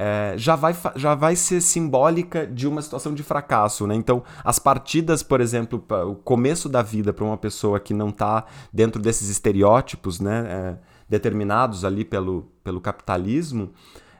é, 0.00 0.34
já, 0.36 0.54
vai, 0.54 0.76
já 0.94 1.16
vai 1.16 1.34
ser 1.34 1.60
simbólica 1.60 2.46
de 2.46 2.68
uma 2.68 2.80
situação 2.80 3.12
de 3.12 3.24
fracasso. 3.24 3.84
Né? 3.84 3.96
Então, 3.96 4.22
as 4.44 4.56
partidas, 4.56 5.24
por 5.24 5.40
exemplo, 5.40 5.84
o 6.06 6.14
começo 6.14 6.68
da 6.68 6.82
vida 6.82 7.12
para 7.12 7.24
uma 7.24 7.36
pessoa 7.36 7.80
que 7.80 7.92
não 7.92 8.10
está 8.10 8.46
dentro 8.72 9.02
desses 9.02 9.28
estereótipos, 9.28 10.20
né? 10.20 10.46
É, 10.48 10.76
determinados 11.08 11.86
ali 11.86 12.04
pelo, 12.04 12.52
pelo 12.62 12.82
capitalismo 12.82 13.72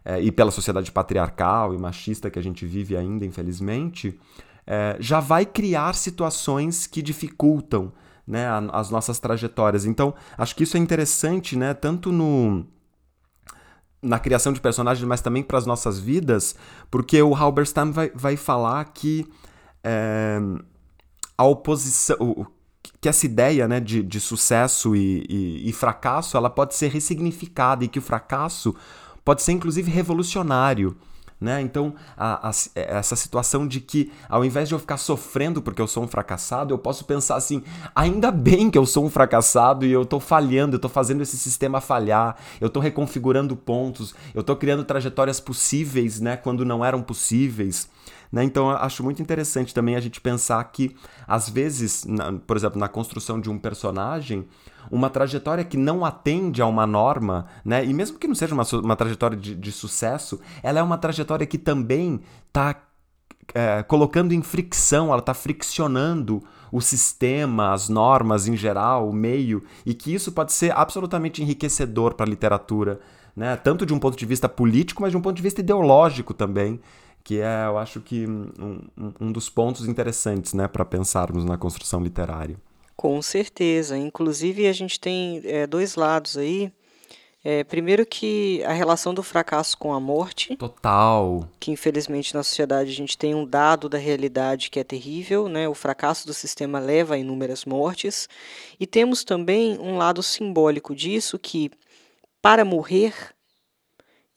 é, 0.03 0.20
e 0.20 0.33
pela 0.33 0.51
sociedade 0.51 0.91
patriarcal 0.91 1.74
e 1.74 1.79
machista 1.79 2.31
que 2.31 2.39
a 2.39 2.43
gente 2.43 2.64
vive 2.64 2.97
ainda, 2.97 3.26
infelizmente, 3.26 4.18
é, 4.66 4.97
já 4.99 5.20
vai 5.20 5.45
criar 5.45 5.95
situações 5.95 6.87
que 6.87 7.03
dificultam 7.03 7.93
né, 8.26 8.49
as 8.72 8.91
nossas 8.91 9.20
trajetórias. 9.20 9.85
Então, 9.85 10.14
acho 10.37 10.57
que 10.57 10.64
isso 10.64 10.76
é 10.79 10.81
interessante, 10.81 11.57
né, 11.57 11.72
tanto 11.74 12.11
no 12.11 12.66
na 14.03 14.19
criação 14.19 14.53
de 14.53 14.61
personagens, 14.61 15.07
mas 15.07 15.21
também 15.21 15.43
para 15.43 15.59
as 15.59 15.67
nossas 15.67 15.99
vidas, 15.99 16.55
porque 16.91 17.21
o 17.21 17.35
Halberstam 17.35 17.93
vai, 17.93 18.11
vai 18.15 18.37
falar 18.37 18.85
que 18.87 19.27
é, 19.83 20.39
a 21.37 21.45
oposição, 21.45 22.47
que 23.01 23.09
essa 23.09 23.27
ideia 23.27 23.67
né, 23.69 23.81
de, 23.81 24.03
de 24.03 24.21
sucesso 24.21 24.95
e, 24.95 25.25
e, 25.29 25.69
e, 25.69 25.73
fracasso 25.73 26.37
ela 26.37 26.51
pode 26.51 26.75
ser 26.75 26.91
ressignificada 26.91 27.85
e 27.85 27.89
que 27.89 27.99
o 27.99 28.03
fracasso 28.03 28.75
pode 29.25 29.43
ser 29.43 29.53
inclusive 29.53 29.91
revolucionário. 29.91 30.97
Né? 31.41 31.61
Então, 31.61 31.95
a, 32.16 32.49
a, 32.49 32.53
essa 32.74 33.14
situação 33.14 33.66
de 33.66 33.80
que 33.80 34.11
ao 34.28 34.45
invés 34.45 34.68
de 34.68 34.74
eu 34.74 34.78
ficar 34.78 34.97
sofrendo 34.97 35.62
porque 35.62 35.80
eu 35.80 35.86
sou 35.86 36.03
um 36.03 36.09
fracassado, 36.09 36.74
eu 36.74 36.78
posso 36.78 37.05
pensar 37.05 37.36
assim: 37.36 37.62
ainda 37.95 38.32
bem 38.32 38.68
que 38.68 38.76
eu 38.76 38.84
sou 38.84 39.05
um 39.05 39.11
fracassado 39.11 39.86
e 39.86 39.93
eu 39.93 40.03
estou 40.03 40.18
falhando, 40.18 40.74
eu 40.74 40.78
estou 40.78 40.91
fazendo 40.91 41.22
esse 41.22 41.39
sistema 41.39 41.80
falhar, 41.80 42.36
eu 42.61 42.66
estou 42.66 42.82
reconfigurando 42.82 43.55
pontos, 43.55 44.16
eu 44.34 44.41
estou 44.41 44.57
criando 44.57 44.82
trajetórias 44.82 45.39
possíveis 45.39 46.18
né, 46.18 46.36
quando 46.36 46.64
não 46.64 46.84
eram 46.84 47.03
possíveis. 47.03 47.89
Né? 48.31 48.45
Então, 48.45 48.70
acho 48.70 49.03
muito 49.03 49.22
interessante 49.22 49.74
também 49.74 49.97
a 49.97 50.01
gente 50.01 50.20
pensar 50.20 50.62
que, 50.64 50.95
às 51.26 51.49
vezes, 51.49 52.05
na, 52.05 52.33
por 52.33 52.57
exemplo, 52.57 52.79
na 52.79 52.89
construção 52.89 53.41
de 53.41 53.51
um 53.51 53.59
personagem, 53.59 54.47
uma 54.91 55.11
trajetória 55.11 55.64
que 55.64 55.76
não 55.76 56.05
atende 56.05 56.62
a 56.62 56.66
uma 56.66 56.87
norma, 56.87 57.47
né? 57.64 57.85
e 57.85 57.93
mesmo 57.93 58.18
que 58.18 58.29
não 58.29 58.35
seja 58.35 58.55
uma, 58.55 58.64
uma 58.83 58.97
trajetória 58.97 59.37
de, 59.37 59.55
de 59.55 59.72
sucesso, 59.72 60.41
ela 60.62 60.79
é 60.79 60.83
uma 60.83 60.99
trajetória 60.99 61.47
que 61.47 61.59
também 61.59 62.20
está 62.49 62.76
é, 63.55 63.83
colocando 63.83 64.33
em 64.33 64.43
fricção, 64.43 65.09
ela 65.09 65.20
está 65.20 65.35
friccionando 65.35 66.43
o 66.70 66.81
sistema, 66.81 67.72
as 67.72 67.89
normas 67.89 68.47
em 68.47 68.57
geral, 68.57 69.09
o 69.09 69.12
meio, 69.12 69.62
e 69.87 69.95
que 69.95 70.12
isso 70.12 70.33
pode 70.33 70.53
ser 70.53 70.76
absolutamente 70.76 71.43
enriquecedor 71.43 72.14
para 72.14 72.26
a 72.26 72.29
literatura, 72.29 73.01
né? 73.35 73.57
tanto 73.57 73.87
de 73.87 73.95
um 73.95 73.99
ponto 73.99 74.18
de 74.18 74.26
vista 74.26 74.49
político, 74.49 75.01
mas 75.01 75.12
de 75.12 75.16
um 75.16 75.20
ponto 75.20 75.37
de 75.37 75.43
vista 75.43 75.61
ideológico 75.61 76.35
também 76.35 76.81
que 77.29 77.43
é, 77.43 77.66
eu 77.66 77.76
acho 77.76 78.01
que 78.01 78.26
um, 78.26 78.81
um 79.20 79.31
dos 79.31 79.51
pontos 79.51 79.87
interessantes, 79.87 80.55
né, 80.55 80.66
para 80.66 80.83
pensarmos 80.83 81.45
na 81.45 81.59
construção 81.59 82.01
literária. 82.01 82.57
Com 82.97 83.20
certeza. 83.20 83.99
Inclusive, 83.99 84.66
a 84.66 84.72
gente 84.72 84.99
tem 84.99 85.43
é, 85.45 85.66
dois 85.66 85.95
lados 85.95 86.39
aí. 86.39 86.72
É, 87.45 87.64
primeiro 87.64 88.07
que 88.07 88.64
a 88.64 88.72
relação 88.72 89.12
do 89.12 89.22
fracasso 89.22 89.76
com 89.76 89.93
a 89.93 90.01
morte. 90.01 90.57
Total. 90.57 91.47
Que 91.61 91.70
infelizmente 91.70 92.35
na 92.35 92.43
sociedade 92.43 92.93
a 92.93 92.95
gente 92.95 93.18
tem 93.18 93.35
um 93.35 93.45
dado 93.45 93.91
da 93.91 93.99
realidade 93.99 94.70
que 94.70 94.81
é 94.81 94.85
terrível, 94.85 95.51
né? 95.51 95.68
O 95.68 95.74
fracasso 95.74 96.26
do 96.26 96.33
sistema 96.33 96.79
leva 96.79 97.14
a 97.14 97.18
inúmeras 97.18 97.66
mortes. 97.66 98.26
E 98.81 98.87
temos 98.87 99.22
também 99.22 99.79
um 99.79 99.99
lado 99.99 100.22
simbólico 100.22 100.95
disso 100.95 101.39
que 101.39 101.70
para 102.41 102.64
morrer 102.64 103.12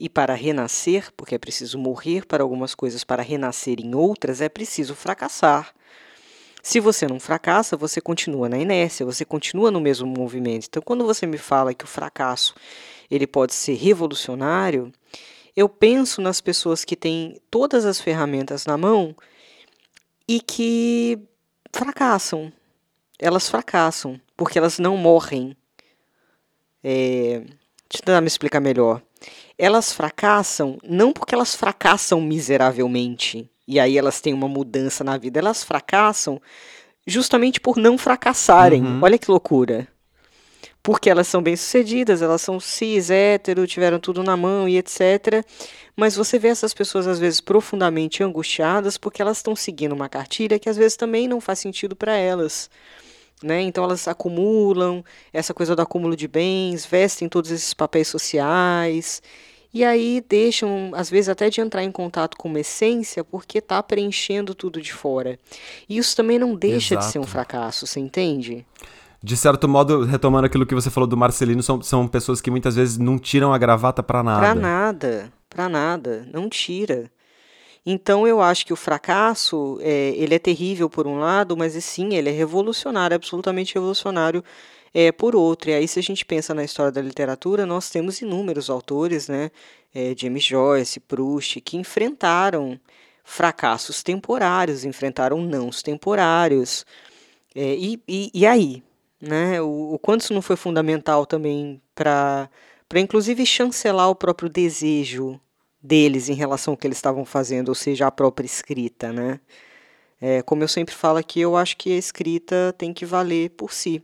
e 0.02 0.10
para 0.10 0.34
renascer, 0.34 1.14
porque 1.16 1.36
é 1.36 1.38
preciso 1.38 1.78
morrer 1.78 2.26
para 2.26 2.42
algumas 2.42 2.74
coisas 2.74 3.04
para 3.04 3.22
renascer 3.22 3.80
em 3.80 3.94
outras, 3.94 4.42
é 4.42 4.50
preciso 4.50 4.96
fracassar. 4.96 5.76
Se 6.64 6.80
você 6.80 7.08
não 7.08 7.20
fracassa, 7.20 7.78
você 7.78 8.02
continua 8.02 8.50
na 8.50 8.58
inércia, 8.58 9.06
você 9.06 9.24
continua 9.24 9.70
no 9.70 9.80
mesmo 9.80 10.08
movimento. 10.08 10.66
Então, 10.68 10.82
quando 10.82 11.06
você 11.06 11.28
me 11.28 11.38
fala 11.38 11.76
que 11.76 11.86
o 11.86 11.88
fracasso 11.88 12.56
ele 13.12 13.28
pode 13.28 13.54
ser 13.54 13.76
revolucionário, 13.76 14.92
eu 15.56 15.70
penso 15.70 16.20
nas 16.20 16.42
pessoas 16.42 16.84
que 16.84 16.96
têm 16.96 17.40
todas 17.52 17.86
as 17.86 18.02
ferramentas 18.02 18.66
na 18.66 18.80
mão 18.80 19.16
e 20.28 20.42
que 20.42 21.20
fracassam. 21.72 22.52
Elas 23.20 23.48
fracassam 23.48 24.20
porque 24.36 24.58
elas 24.58 24.80
não 24.80 24.98
morrem. 24.98 25.56
É... 26.84 27.42
Deixa 27.88 28.02
eu 28.02 28.06
tentar 28.06 28.22
me 28.22 28.28
explicar 28.28 28.60
melhor 28.60 29.00
elas 29.62 29.94
fracassam 29.94 30.80
não 30.84 31.14
porque 31.14 31.36
elas 31.36 31.56
fracassam 31.56 32.20
miseravelmente 32.20 33.48
e 33.68 33.80
aí 33.80 33.96
elas 33.96 34.20
têm 34.20 34.34
uma 34.34 34.48
mudança 34.48 35.04
na 35.04 35.18
vida, 35.18 35.38
elas 35.38 35.64
fracassam 35.64 36.42
justamente 37.06 37.62
por 37.62 37.78
não 37.78 37.96
fracassarem. 37.96 38.82
Uhum. 38.84 39.00
Olha 39.04 39.20
que 39.20 39.30
loucura. 39.30 39.88
Porque 40.82 41.12
elas 41.12 41.28
são 41.28 41.44
bem-sucedidas, 41.44 42.24
elas 42.24 42.42
são 42.42 42.60
cis, 42.60 43.12
hétero, 43.12 43.68
tiveram 43.68 44.00
tudo 44.00 44.24
na 44.24 44.36
mão 44.36 44.68
e 44.68 44.80
etc. 44.80 45.46
Mas 45.96 46.16
você 46.16 46.40
vê 46.40 46.48
essas 46.48 46.74
pessoas 46.74 47.06
às 47.06 47.20
vezes 47.20 47.40
profundamente 47.40 48.24
angustiadas 48.24 48.98
porque 48.98 49.22
elas 49.22 49.38
estão 49.38 49.56
seguindo 49.56 49.94
uma 49.94 50.10
cartilha 50.10 50.58
que 50.58 50.70
às 50.70 50.76
vezes 50.76 50.98
também 50.98 51.28
não 51.28 51.40
faz 51.40 51.60
sentido 51.60 51.96
para 51.96 52.16
elas. 52.16 52.68
Né? 53.44 53.62
Então 53.62 53.84
elas 53.84 54.08
acumulam 54.08 55.06
essa 55.32 55.54
coisa 55.54 55.76
do 55.76 55.84
acúmulo 55.84 56.16
de 56.16 56.28
bens, 56.28 56.84
vestem 56.84 57.30
todos 57.30 57.52
esses 57.52 57.76
papéis 57.76 58.08
sociais 58.08 59.22
e 59.74 59.86
aí 59.86 60.24
deixam, 60.28 60.92
às 60.94 61.10
vezes, 61.10 61.30
até 61.30 61.50
de 61.50 61.62
entrar 61.62 61.84
em 61.84 61.92
contato 61.92 62.36
com 62.38 62.50
uma 62.50 62.60
essência 62.60 63.24
porque 63.24 63.60
está 63.60 63.82
preenchendo 63.82 64.54
tudo 64.54 64.82
de 64.82 64.94
fora. 64.94 65.40
E 65.88 65.98
isso 65.98 66.16
também 66.16 66.38
não 66.38 66.56
deixa 66.56 66.96
Exato. 66.96 67.06
de 67.06 67.12
ser 67.14 67.20
um 67.20 67.28
fracasso, 67.28 67.88
você 67.88 68.00
entende? 68.00 68.66
De 69.24 69.38
certo 69.38 69.70
modo, 69.70 70.04
retomando 70.04 70.48
aquilo 70.48 70.66
que 70.66 70.76
você 70.76 70.90
falou 70.90 71.08
do 71.08 71.16
Marcelino, 71.16 71.64
são, 71.64 71.82
são 71.82 72.08
pessoas 72.08 72.42
que 72.42 72.52
muitas 72.52 72.76
vezes 72.76 72.98
não 72.98 73.18
tiram 73.18 73.54
a 73.54 73.58
gravata 73.58 74.04
para 74.04 74.22
nada. 74.22 74.40
Para 74.40 74.56
nada, 74.56 75.34
para 75.50 75.70
nada, 75.70 76.28
não 76.34 76.50
tira. 76.50 77.10
Então 77.86 78.28
eu 78.28 78.42
acho 78.42 78.66
que 78.66 78.74
o 78.74 78.76
fracasso, 78.76 79.80
é, 79.82 80.14
ele 80.16 80.36
é 80.36 80.40
terrível 80.40 80.90
por 80.90 81.08
um 81.08 81.18
lado, 81.18 81.56
mas 81.56 81.74
sim, 81.84 82.14
ele 82.14 82.30
é 82.30 82.32
revolucionário, 82.32 83.16
absolutamente 83.16 83.74
revolucionário 83.74 84.44
é, 84.94 85.12
por 85.12 85.36
outro. 85.36 85.70
E 85.70 85.74
aí, 85.74 85.88
se 85.88 86.00
a 86.00 86.04
gente 86.04 86.26
pensa 86.26 86.54
na 86.54 86.64
história 86.64 86.92
da 86.92 87.02
literatura, 87.02 87.66
nós 87.66 87.90
temos 87.90 88.22
inúmeros 88.22 88.70
autores, 88.70 89.28
né? 89.28 89.52
É, 89.94 90.14
James 90.18 90.44
Joyce, 90.44 91.00
Proust, 91.00 91.60
que 91.62 91.78
enfrentaram 91.78 92.80
fracassos 93.24 94.04
temporários, 94.04 94.86
enfrentaram 94.86 95.42
nãos 95.42 95.82
temporários. 95.82 96.86
É, 97.56 97.76
e, 97.76 98.02
e, 98.08 98.32
e, 98.34 98.46
aí? 98.46 98.84
Né? 99.20 99.62
O, 99.62 99.94
o 99.94 100.00
quanto 100.00 100.22
isso 100.22 100.34
não 100.34 100.42
foi 100.42 100.56
fundamental 100.56 101.26
também 101.26 101.82
para, 101.96 102.50
inclusive, 102.96 103.46
chancelar 103.46 104.10
o 104.10 104.16
próprio 104.16 104.50
desejo 104.50 105.40
deles 105.82 106.30
em 106.30 106.34
relação 106.34 106.74
ao 106.74 106.78
que 106.78 106.88
eles 106.88 106.98
estavam 106.98 107.26
fazendo, 107.26 107.70
ou 107.70 107.76
seja, 107.76 108.08
a 108.08 108.12
própria 108.12 108.46
escrita, 108.46 109.12
né? 109.12 109.40
É, 110.22 110.44
como 110.44 110.64
eu 110.64 110.68
sempre 110.68 110.94
falo 110.94 111.18
aqui, 111.18 111.42
eu 111.42 111.58
acho 111.58 111.76
que 111.76 111.92
a 111.92 111.98
escrita 111.98 112.76
tem 112.78 112.94
que 112.94 113.06
valer 113.06 113.50
por 113.50 113.74
si. 113.74 114.02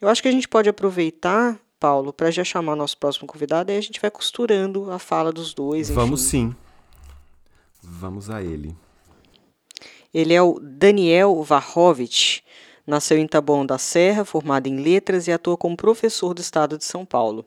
Eu 0.00 0.08
acho 0.08 0.20
que 0.20 0.28
a 0.28 0.32
gente 0.32 0.48
pode 0.48 0.68
aproveitar, 0.68 1.58
Paulo, 1.78 2.12
para 2.12 2.30
já 2.30 2.42
chamar 2.42 2.74
nosso 2.74 2.98
próximo 2.98 3.28
convidado 3.28 3.70
e 3.70 3.76
a 3.76 3.80
gente 3.80 4.00
vai 4.00 4.10
costurando 4.10 4.90
a 4.90 4.98
fala 4.98 5.32
dos 5.32 5.54
dois. 5.54 5.88
Enfim. 5.88 5.94
Vamos 5.94 6.22
sim. 6.22 6.56
Vamos 7.80 8.28
a 8.30 8.42
ele. 8.42 8.74
Ele 10.12 10.34
é 10.34 10.42
o 10.42 10.58
Daniel 10.60 11.40
Varrovich. 11.42 12.42
Nasceu 12.86 13.16
em 13.16 13.26
Taboão 13.26 13.64
da 13.64 13.78
Serra, 13.78 14.24
formado 14.24 14.66
em 14.66 14.80
letras 14.80 15.26
e 15.26 15.32
atua 15.32 15.56
como 15.56 15.76
professor 15.76 16.34
do 16.34 16.40
estado 16.40 16.76
de 16.76 16.84
São 16.84 17.04
Paulo. 17.06 17.46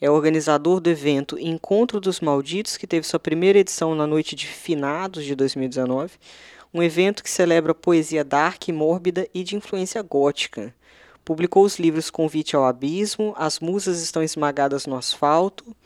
É 0.00 0.10
organizador 0.10 0.78
do 0.78 0.90
evento 0.90 1.38
Encontro 1.38 2.00
dos 2.00 2.20
Malditos, 2.20 2.76
que 2.76 2.86
teve 2.86 3.06
sua 3.06 3.18
primeira 3.18 3.58
edição 3.58 3.94
na 3.94 4.06
noite 4.06 4.36
de 4.36 4.46
finados 4.46 5.24
de 5.24 5.34
2019, 5.34 6.12
um 6.72 6.82
evento 6.82 7.22
que 7.22 7.30
celebra 7.30 7.74
poesia 7.74 8.24
dark, 8.24 8.68
mórbida 8.68 9.28
e 9.34 9.42
de 9.42 9.56
influência 9.56 10.02
gótica. 10.02 10.74
Publicou 11.24 11.64
os 11.64 11.78
livros 11.78 12.08
Convite 12.08 12.56
ao 12.56 12.64
Abismo, 12.64 13.34
As 13.36 13.60
Musas 13.60 14.02
Estão 14.02 14.22
Esmagadas 14.22 14.86
no 14.86 14.96
Asfalto, 14.96 15.76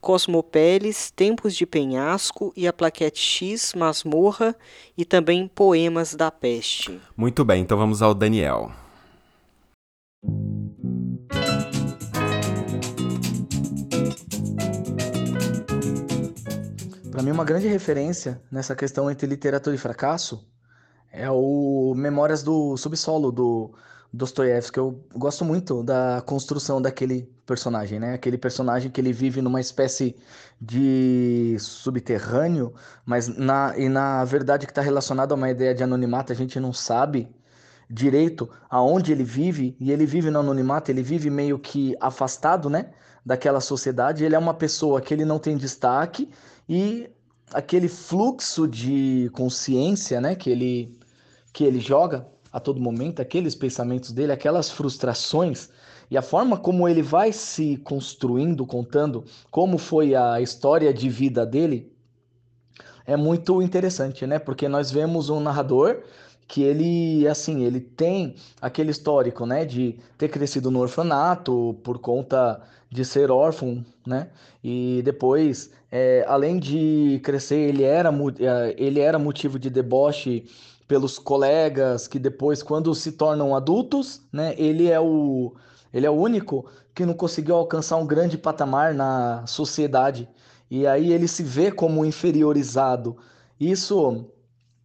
Cosmopeles, 0.00 1.12
Tempos 1.12 1.54
de 1.54 1.64
Penhasco 1.64 2.52
e 2.56 2.66
a 2.66 2.72
Plaquete 2.72 3.20
X, 3.20 3.74
Masmorra 3.74 4.56
e 4.96 5.04
também 5.04 5.46
Poemas 5.46 6.14
da 6.16 6.32
Peste. 6.32 7.00
Muito 7.16 7.44
bem, 7.44 7.62
então 7.62 7.78
vamos 7.78 8.02
ao 8.02 8.12
Daniel. 8.12 8.72
Para 17.18 17.24
mim, 17.24 17.32
uma 17.32 17.44
grande 17.44 17.66
referência 17.66 18.40
nessa 18.48 18.76
questão 18.76 19.10
entre 19.10 19.26
literatura 19.26 19.74
e 19.74 19.78
fracasso 19.78 20.46
é 21.10 21.28
o 21.28 21.92
Memórias 21.96 22.44
do 22.44 22.76
Subsolo, 22.76 23.32
do 23.32 23.74
Dostoiévski. 24.12 24.78
Eu 24.78 25.04
gosto 25.16 25.44
muito 25.44 25.82
da 25.82 26.22
construção 26.24 26.80
daquele 26.80 27.28
personagem, 27.44 27.98
né? 27.98 28.14
Aquele 28.14 28.38
personagem 28.38 28.88
que 28.88 29.00
ele 29.00 29.12
vive 29.12 29.42
numa 29.42 29.60
espécie 29.60 30.14
de 30.60 31.56
subterrâneo, 31.58 32.72
mas 33.04 33.26
na, 33.26 33.76
e 33.76 33.88
na 33.88 34.24
verdade 34.24 34.64
que 34.64 34.70
está 34.70 34.80
relacionado 34.80 35.32
a 35.32 35.34
uma 35.34 35.50
ideia 35.50 35.74
de 35.74 35.82
anonimato, 35.82 36.32
a 36.32 36.36
gente 36.36 36.60
não 36.60 36.72
sabe 36.72 37.28
direito 37.90 38.48
aonde 38.70 39.10
ele 39.10 39.24
vive, 39.24 39.76
e 39.80 39.90
ele 39.90 40.06
vive 40.06 40.30
no 40.30 40.38
anonimato, 40.38 40.92
ele 40.92 41.02
vive 41.02 41.30
meio 41.30 41.58
que 41.58 41.96
afastado, 42.00 42.70
né? 42.70 42.90
Daquela 43.26 43.60
sociedade. 43.60 44.24
Ele 44.24 44.36
é 44.36 44.38
uma 44.38 44.54
pessoa 44.54 45.00
que 45.00 45.12
ele 45.12 45.24
não 45.24 45.40
tem 45.40 45.56
destaque 45.56 46.30
e 46.68 47.10
aquele 47.52 47.88
fluxo 47.88 48.68
de 48.68 49.30
consciência, 49.32 50.20
né? 50.20 50.34
Que 50.34 50.50
ele, 50.50 50.98
que 51.52 51.64
ele 51.64 51.80
joga 51.80 52.26
a 52.52 52.60
todo 52.60 52.80
momento, 52.80 53.20
aqueles 53.20 53.54
pensamentos 53.54 54.12
dele, 54.12 54.32
aquelas 54.32 54.70
frustrações 54.70 55.70
e 56.10 56.16
a 56.16 56.22
forma 56.22 56.56
como 56.56 56.88
ele 56.88 57.02
vai 57.02 57.32
se 57.32 57.76
construindo, 57.78 58.66
contando 58.66 59.24
como 59.50 59.76
foi 59.76 60.14
a 60.14 60.40
história 60.40 60.92
de 60.92 61.08
vida 61.08 61.44
dele, 61.44 61.92
é 63.06 63.16
muito 63.16 63.62
interessante, 63.62 64.26
né? 64.26 64.38
Porque 64.38 64.68
nós 64.68 64.90
vemos 64.90 65.30
um 65.30 65.40
narrador 65.40 66.02
que 66.48 66.62
ele, 66.62 67.28
assim, 67.28 67.62
ele 67.62 67.78
tem 67.80 68.34
aquele 68.60 68.90
histórico, 68.90 69.44
né, 69.46 69.64
de 69.66 69.98
ter 70.16 70.28
crescido 70.28 70.70
no 70.70 70.80
orfanato 70.80 71.78
por 71.84 71.98
conta 71.98 72.60
de 72.90 73.04
ser 73.04 73.30
órfão, 73.30 73.84
né? 74.06 74.30
E 74.64 75.02
depois, 75.04 75.70
é, 75.92 76.24
além 76.26 76.58
de 76.58 77.20
crescer, 77.22 77.58
ele 77.68 77.82
era, 77.84 78.10
é, 78.40 78.74
ele 78.78 79.00
era 79.00 79.18
motivo 79.18 79.58
de 79.58 79.68
deboche 79.68 80.46
pelos 80.88 81.18
colegas 81.18 82.08
que 82.08 82.18
depois, 82.18 82.62
quando 82.62 82.94
se 82.94 83.12
tornam 83.12 83.54
adultos, 83.54 84.22
né, 84.32 84.54
ele 84.56 84.90
é 84.90 84.98
o 84.98 85.54
ele 85.92 86.06
é 86.06 86.10
o 86.10 86.14
único 86.14 86.66
que 86.94 87.06
não 87.06 87.14
conseguiu 87.14 87.56
alcançar 87.56 87.96
um 87.96 88.06
grande 88.06 88.36
patamar 88.36 88.94
na 88.94 89.46
sociedade 89.46 90.28
e 90.70 90.86
aí 90.86 91.12
ele 91.12 91.26
se 91.28 91.42
vê 91.42 91.70
como 91.72 92.04
inferiorizado. 92.04 93.16
Isso 93.58 94.26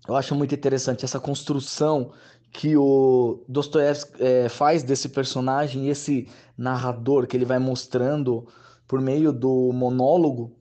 eu 0.08 0.16
acho 0.16 0.36
muito 0.36 0.54
interessante 0.54 1.06
essa 1.06 1.20
construção 1.20 2.12
que 2.52 2.78
o 2.78 3.44
Dostoiévski 3.48 4.12
é, 4.20 4.50
faz 4.50 4.84
desse 4.84 5.10
personagem, 5.10 5.90
esse 5.90 6.28
narrador 6.58 7.26
que 7.26 7.36
ele 7.36 7.46
vai 7.46 7.58
mostrando 7.58 8.48
por 8.88 9.02
meio 9.02 9.34
do 9.34 9.72
monólogo 9.74 10.52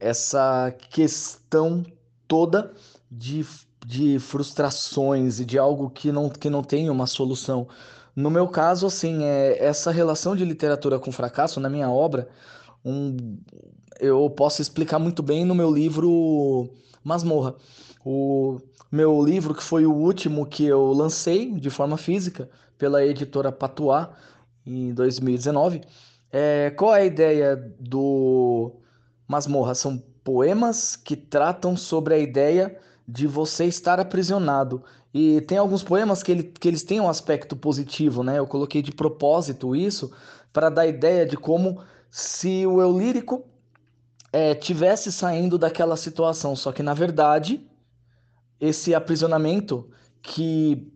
essa 0.00 0.74
questão 0.90 1.84
toda 2.26 2.72
de 3.10 3.44
de 3.86 4.18
frustrações 4.18 5.38
e 5.38 5.44
de 5.44 5.56
algo 5.56 5.88
que 5.88 6.10
não, 6.10 6.28
que 6.28 6.50
não 6.50 6.60
tem 6.60 6.90
uma 6.90 7.06
solução. 7.06 7.68
No 8.16 8.28
meu 8.28 8.48
caso, 8.48 8.84
assim, 8.84 9.22
é, 9.22 9.64
essa 9.64 9.92
relação 9.92 10.34
de 10.34 10.44
literatura 10.44 10.98
com 10.98 11.12
fracasso, 11.12 11.60
na 11.60 11.70
minha 11.70 11.88
obra, 11.88 12.28
um, 12.84 13.38
eu 14.00 14.28
posso 14.28 14.60
explicar 14.60 14.98
muito 14.98 15.22
bem 15.22 15.44
no 15.44 15.54
meu 15.54 15.70
livro 15.72 16.68
Masmorra. 17.04 17.54
O 18.04 18.58
meu 18.90 19.22
livro, 19.22 19.54
que 19.54 19.62
foi 19.62 19.86
o 19.86 19.92
último 19.92 20.46
que 20.46 20.64
eu 20.64 20.92
lancei 20.92 21.52
de 21.52 21.70
forma 21.70 21.96
física 21.96 22.48
pela 22.78 23.04
editora 23.04 23.50
Patuá 23.50 24.10
em 24.64 24.92
2019. 24.94 25.82
É, 26.30 26.70
qual 26.70 26.94
é 26.94 27.02
a 27.02 27.04
ideia 27.04 27.56
do 27.78 28.72
Masmorra? 29.26 29.74
São 29.74 29.98
poemas 30.22 30.96
que 30.96 31.16
tratam 31.16 31.76
sobre 31.76 32.14
a 32.14 32.18
ideia 32.18 32.78
de 33.06 33.26
você 33.26 33.64
estar 33.64 34.00
aprisionado. 34.00 34.82
E 35.14 35.40
tem 35.42 35.56
alguns 35.56 35.82
poemas 35.82 36.22
que, 36.22 36.32
ele, 36.32 36.42
que 36.42 36.68
eles 36.68 36.82
têm 36.82 37.00
um 37.00 37.08
aspecto 37.08 37.56
positivo, 37.56 38.22
né? 38.22 38.38
Eu 38.38 38.46
coloquei 38.46 38.82
de 38.82 38.92
propósito 38.92 39.74
isso 39.74 40.12
para 40.52 40.68
dar 40.68 40.86
ideia 40.86 41.24
de 41.24 41.36
como 41.36 41.80
se 42.10 42.66
o 42.66 42.80
eu 42.80 42.98
lírico 42.98 43.44
é, 44.32 44.54
tivesse 44.54 45.12
saindo 45.12 45.56
daquela 45.56 45.96
situação, 45.96 46.54
só 46.56 46.72
que 46.72 46.82
na 46.82 46.92
verdade 46.92 47.64
esse 48.60 48.94
aprisionamento 48.94 49.88
que 50.22 50.92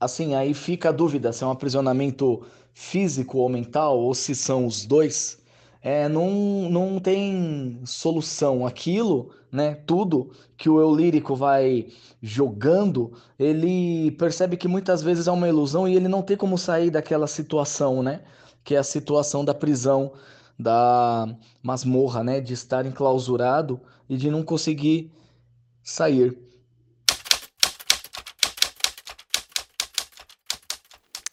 assim 0.00 0.34
aí 0.34 0.52
fica 0.52 0.88
a 0.88 0.92
dúvida 0.92 1.32
se 1.32 1.44
é 1.44 1.46
um 1.46 1.50
aprisionamento 1.50 2.44
físico 2.74 3.38
ou 3.38 3.48
mental 3.48 3.98
ou 3.98 4.14
se 4.14 4.34
são 4.34 4.66
os 4.66 4.84
dois, 4.84 5.38
é, 5.80 6.08
não, 6.08 6.70
não 6.70 6.98
tem 6.98 7.80
solução. 7.84 8.66
Aquilo 8.66 9.32
né, 9.52 9.74
tudo 9.74 10.30
que 10.56 10.70
o 10.70 10.80
eu 10.80 10.94
lírico 10.94 11.36
vai 11.36 11.88
jogando, 12.22 13.12
ele 13.38 14.10
percebe 14.12 14.56
que 14.56 14.66
muitas 14.66 15.02
vezes 15.02 15.26
é 15.26 15.30
uma 15.30 15.46
ilusão 15.48 15.86
e 15.86 15.94
ele 15.94 16.08
não 16.08 16.22
tem 16.22 16.36
como 16.36 16.56
sair 16.56 16.90
daquela 16.90 17.26
situação, 17.26 18.02
né? 18.02 18.22
Que 18.64 18.74
é 18.74 18.78
a 18.78 18.84
situação 18.84 19.44
da 19.44 19.52
prisão, 19.52 20.12
da 20.58 21.26
masmorra, 21.62 22.24
né? 22.24 22.40
De 22.40 22.54
estar 22.54 22.86
enclausurado 22.86 23.80
e 24.08 24.16
de 24.16 24.30
não 24.30 24.42
conseguir 24.42 25.12
sair. 25.82 26.38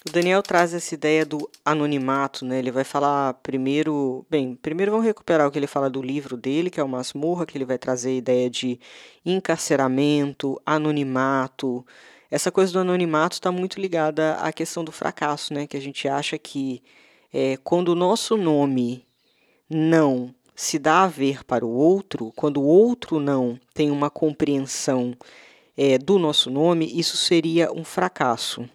O 0.10 0.12
Daniel 0.12 0.42
traz 0.42 0.74
essa 0.74 0.96
ideia 0.96 1.24
do 1.24 1.48
anonimato, 1.64 2.44
né? 2.44 2.58
Ele 2.58 2.72
vai 2.72 2.84
falar 2.84 3.36
primeiro, 3.36 4.26
bem, 4.28 4.56
primeiro 4.56 4.92
vamos 4.92 5.06
recuperar 5.06 5.48
o 5.48 5.52
que 5.52 5.60
ele 5.60 5.68
fala 5.68 5.88
do 5.88 6.02
livro 6.02 6.36
dele, 6.36 6.72
que 6.72 6.80
é 6.80 6.84
o 6.84 6.90
Masmorra, 6.90 7.46
que 7.46 7.56
ele 7.56 7.64
vai 7.64 7.78
trazer 7.78 8.10
a 8.10 8.14
ideia 8.14 8.50
de 8.50 8.80
encarceramento, 9.24 10.60
anonimato. 10.66 11.86
Essa 12.32 12.52
coisa 12.52 12.74
do 12.74 12.80
anonimato 12.80 13.36
está 13.36 13.52
muito 13.52 13.80
ligada 13.80 14.34
à 14.38 14.52
questão 14.52 14.84
do 14.84 14.92
fracasso, 14.92 15.54
né? 15.54 15.68
Que 15.68 15.78
a 15.78 15.82
gente 15.82 16.08
acha 16.08 16.40
que 16.40 16.82
é, 17.32 17.58
quando 17.58 17.90
o 17.90 17.96
nosso 17.96 18.36
nome 18.36 19.06
não 19.70 20.34
se 20.56 20.80
dá 20.80 21.04
a 21.04 21.08
ver 21.08 21.44
para 21.44 21.64
o 21.64 21.70
outro, 21.70 22.34
quando 22.36 22.60
o 22.60 22.66
outro 22.66 23.20
não 23.20 23.60
tem 23.76 23.92
uma 23.92 24.10
compreensão 24.10 25.16
é, 25.78 26.00
do 26.00 26.18
nosso 26.18 26.50
nome, 26.50 26.92
isso 27.00 27.16
seria 27.16 27.72
um 27.72 27.84
fracasso. 27.84 28.68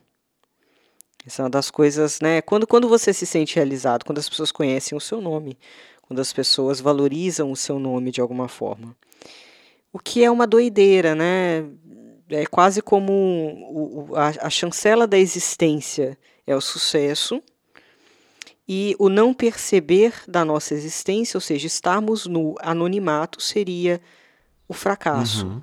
Essa 1.27 1.43
é 1.43 1.45
uma 1.45 1.51
das 1.51 1.71
coisas, 1.71 2.21
né? 2.21 2.43
Quando, 2.43 2.67
quando 2.67 2.89
você 2.89 3.13
se 3.13 3.25
sente 3.25 3.57
realizado, 3.57 4.05
quando 4.05 4.19
as 4.19 4.29
pessoas 4.29 4.53
conhecem 4.53 4.97
o 4.97 5.01
seu 5.01 5.21
nome, 5.21 5.59
quando 6.03 6.21
as 6.21 6.33
pessoas 6.33 6.81
valorizam 6.81 7.51
o 7.51 7.57
seu 7.57 7.79
nome 7.79 8.11
de 8.11 8.21
alguma 8.21 8.47
forma. 8.47 8.95
O 9.93 9.99
que 9.99 10.23
é 10.23 10.31
uma 10.31 10.47
doideira, 10.47 11.15
né? 11.15 11.65
É 12.29 12.47
quase 12.47 12.83
como 12.83 13.13
o, 13.13 14.17
a, 14.17 14.47
a 14.47 14.51
chancela 14.51 15.07
da 15.07 15.19
existência 15.19 16.19
é 16.47 16.55
o 16.55 16.61
sucesso 16.61 17.43
e 18.67 18.97
o 18.99 19.09
não 19.09 19.35
perceber 19.35 20.15
da 20.27 20.45
nossa 20.45 20.75
existência, 20.75 21.37
ou 21.37 21.41
seja, 21.41 21.67
estarmos 21.67 22.27
no 22.27 22.55
anonimato, 22.61 23.41
seria 23.41 24.01
o 24.67 24.73
fracasso. 24.73 25.47
Uhum. 25.47 25.63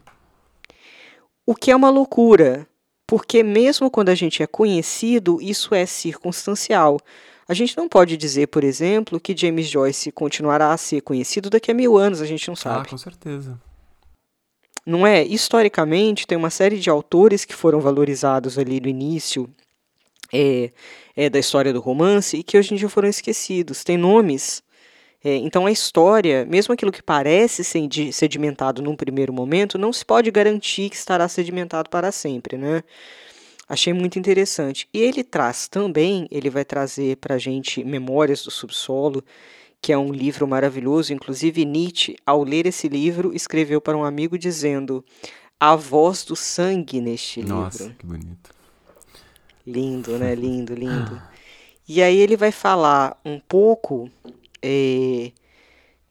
O 1.45 1.55
que 1.55 1.71
é 1.71 1.75
uma 1.75 1.89
loucura, 1.89 2.67
porque 3.11 3.43
mesmo 3.43 3.91
quando 3.91 4.07
a 4.07 4.15
gente 4.15 4.41
é 4.41 4.47
conhecido, 4.47 5.37
isso 5.41 5.75
é 5.75 5.85
circunstancial. 5.85 6.97
A 7.45 7.53
gente 7.53 7.75
não 7.75 7.89
pode 7.89 8.15
dizer, 8.15 8.47
por 8.47 8.63
exemplo, 8.63 9.19
que 9.19 9.35
James 9.35 9.67
Joyce 9.67 10.13
continuará 10.13 10.71
a 10.71 10.77
ser 10.77 11.01
conhecido 11.01 11.49
daqui 11.49 11.71
a 11.71 11.73
mil 11.73 11.97
anos, 11.97 12.21
a 12.21 12.25
gente 12.25 12.47
não 12.47 12.55
sabe. 12.55 12.85
Ah, 12.87 12.89
com 12.89 12.97
certeza. 12.97 13.59
Não 14.85 15.05
é? 15.05 15.25
Historicamente, 15.25 16.25
tem 16.25 16.37
uma 16.37 16.49
série 16.49 16.79
de 16.79 16.89
autores 16.89 17.43
que 17.43 17.53
foram 17.53 17.81
valorizados 17.81 18.57
ali 18.57 18.79
no 18.79 18.87
início 18.87 19.49
é, 20.31 20.71
é, 21.13 21.29
da 21.29 21.37
história 21.37 21.73
do 21.73 21.81
romance 21.81 22.37
e 22.37 22.43
que 22.43 22.57
hoje 22.57 22.73
em 22.73 22.77
dia 22.77 22.87
foram 22.87 23.09
esquecidos. 23.09 23.83
Tem 23.83 23.97
nomes 23.97 24.63
é, 25.23 25.35
então 25.35 25.67
a 25.67 25.71
história, 25.71 26.45
mesmo 26.45 26.73
aquilo 26.73 26.91
que 26.91 27.03
parece 27.03 27.63
sedimentado 28.11 28.81
num 28.81 28.95
primeiro 28.95 29.31
momento, 29.31 29.77
não 29.77 29.93
se 29.93 30.03
pode 30.03 30.31
garantir 30.31 30.89
que 30.89 30.95
estará 30.95 31.27
sedimentado 31.27 31.89
para 31.89 32.11
sempre, 32.11 32.57
né? 32.57 32.83
Achei 33.69 33.93
muito 33.93 34.17
interessante. 34.17 34.89
E 34.91 34.99
ele 34.99 35.23
traz 35.23 35.67
também, 35.67 36.27
ele 36.31 36.49
vai 36.49 36.65
trazer 36.65 37.17
para 37.17 37.35
a 37.35 37.37
gente 37.37 37.83
Memórias 37.83 38.43
do 38.43 38.51
Subsolo, 38.51 39.23
que 39.79 39.93
é 39.93 39.97
um 39.97 40.11
livro 40.11 40.47
maravilhoso. 40.47 41.13
Inclusive, 41.13 41.63
Nietzsche, 41.65 42.17
ao 42.25 42.43
ler 42.43 42.65
esse 42.65 42.89
livro, 42.89 43.33
escreveu 43.33 43.79
para 43.79 43.97
um 43.97 44.03
amigo 44.03 44.37
dizendo: 44.37 45.05
A 45.59 45.75
voz 45.75 46.25
do 46.25 46.35
sangue 46.35 46.99
neste 46.99 47.41
Nossa, 47.41 47.83
livro. 47.83 47.85
Nossa, 47.85 47.95
que 47.97 48.05
bonito. 48.05 48.49
Lindo, 49.65 50.17
né? 50.17 50.35
Lindo, 50.35 50.73
lindo. 50.73 51.21
E 51.87 52.01
aí 52.01 52.17
ele 52.17 52.35
vai 52.35 52.51
falar 52.51 53.19
um 53.23 53.39
pouco 53.39 54.09
é... 54.63 55.31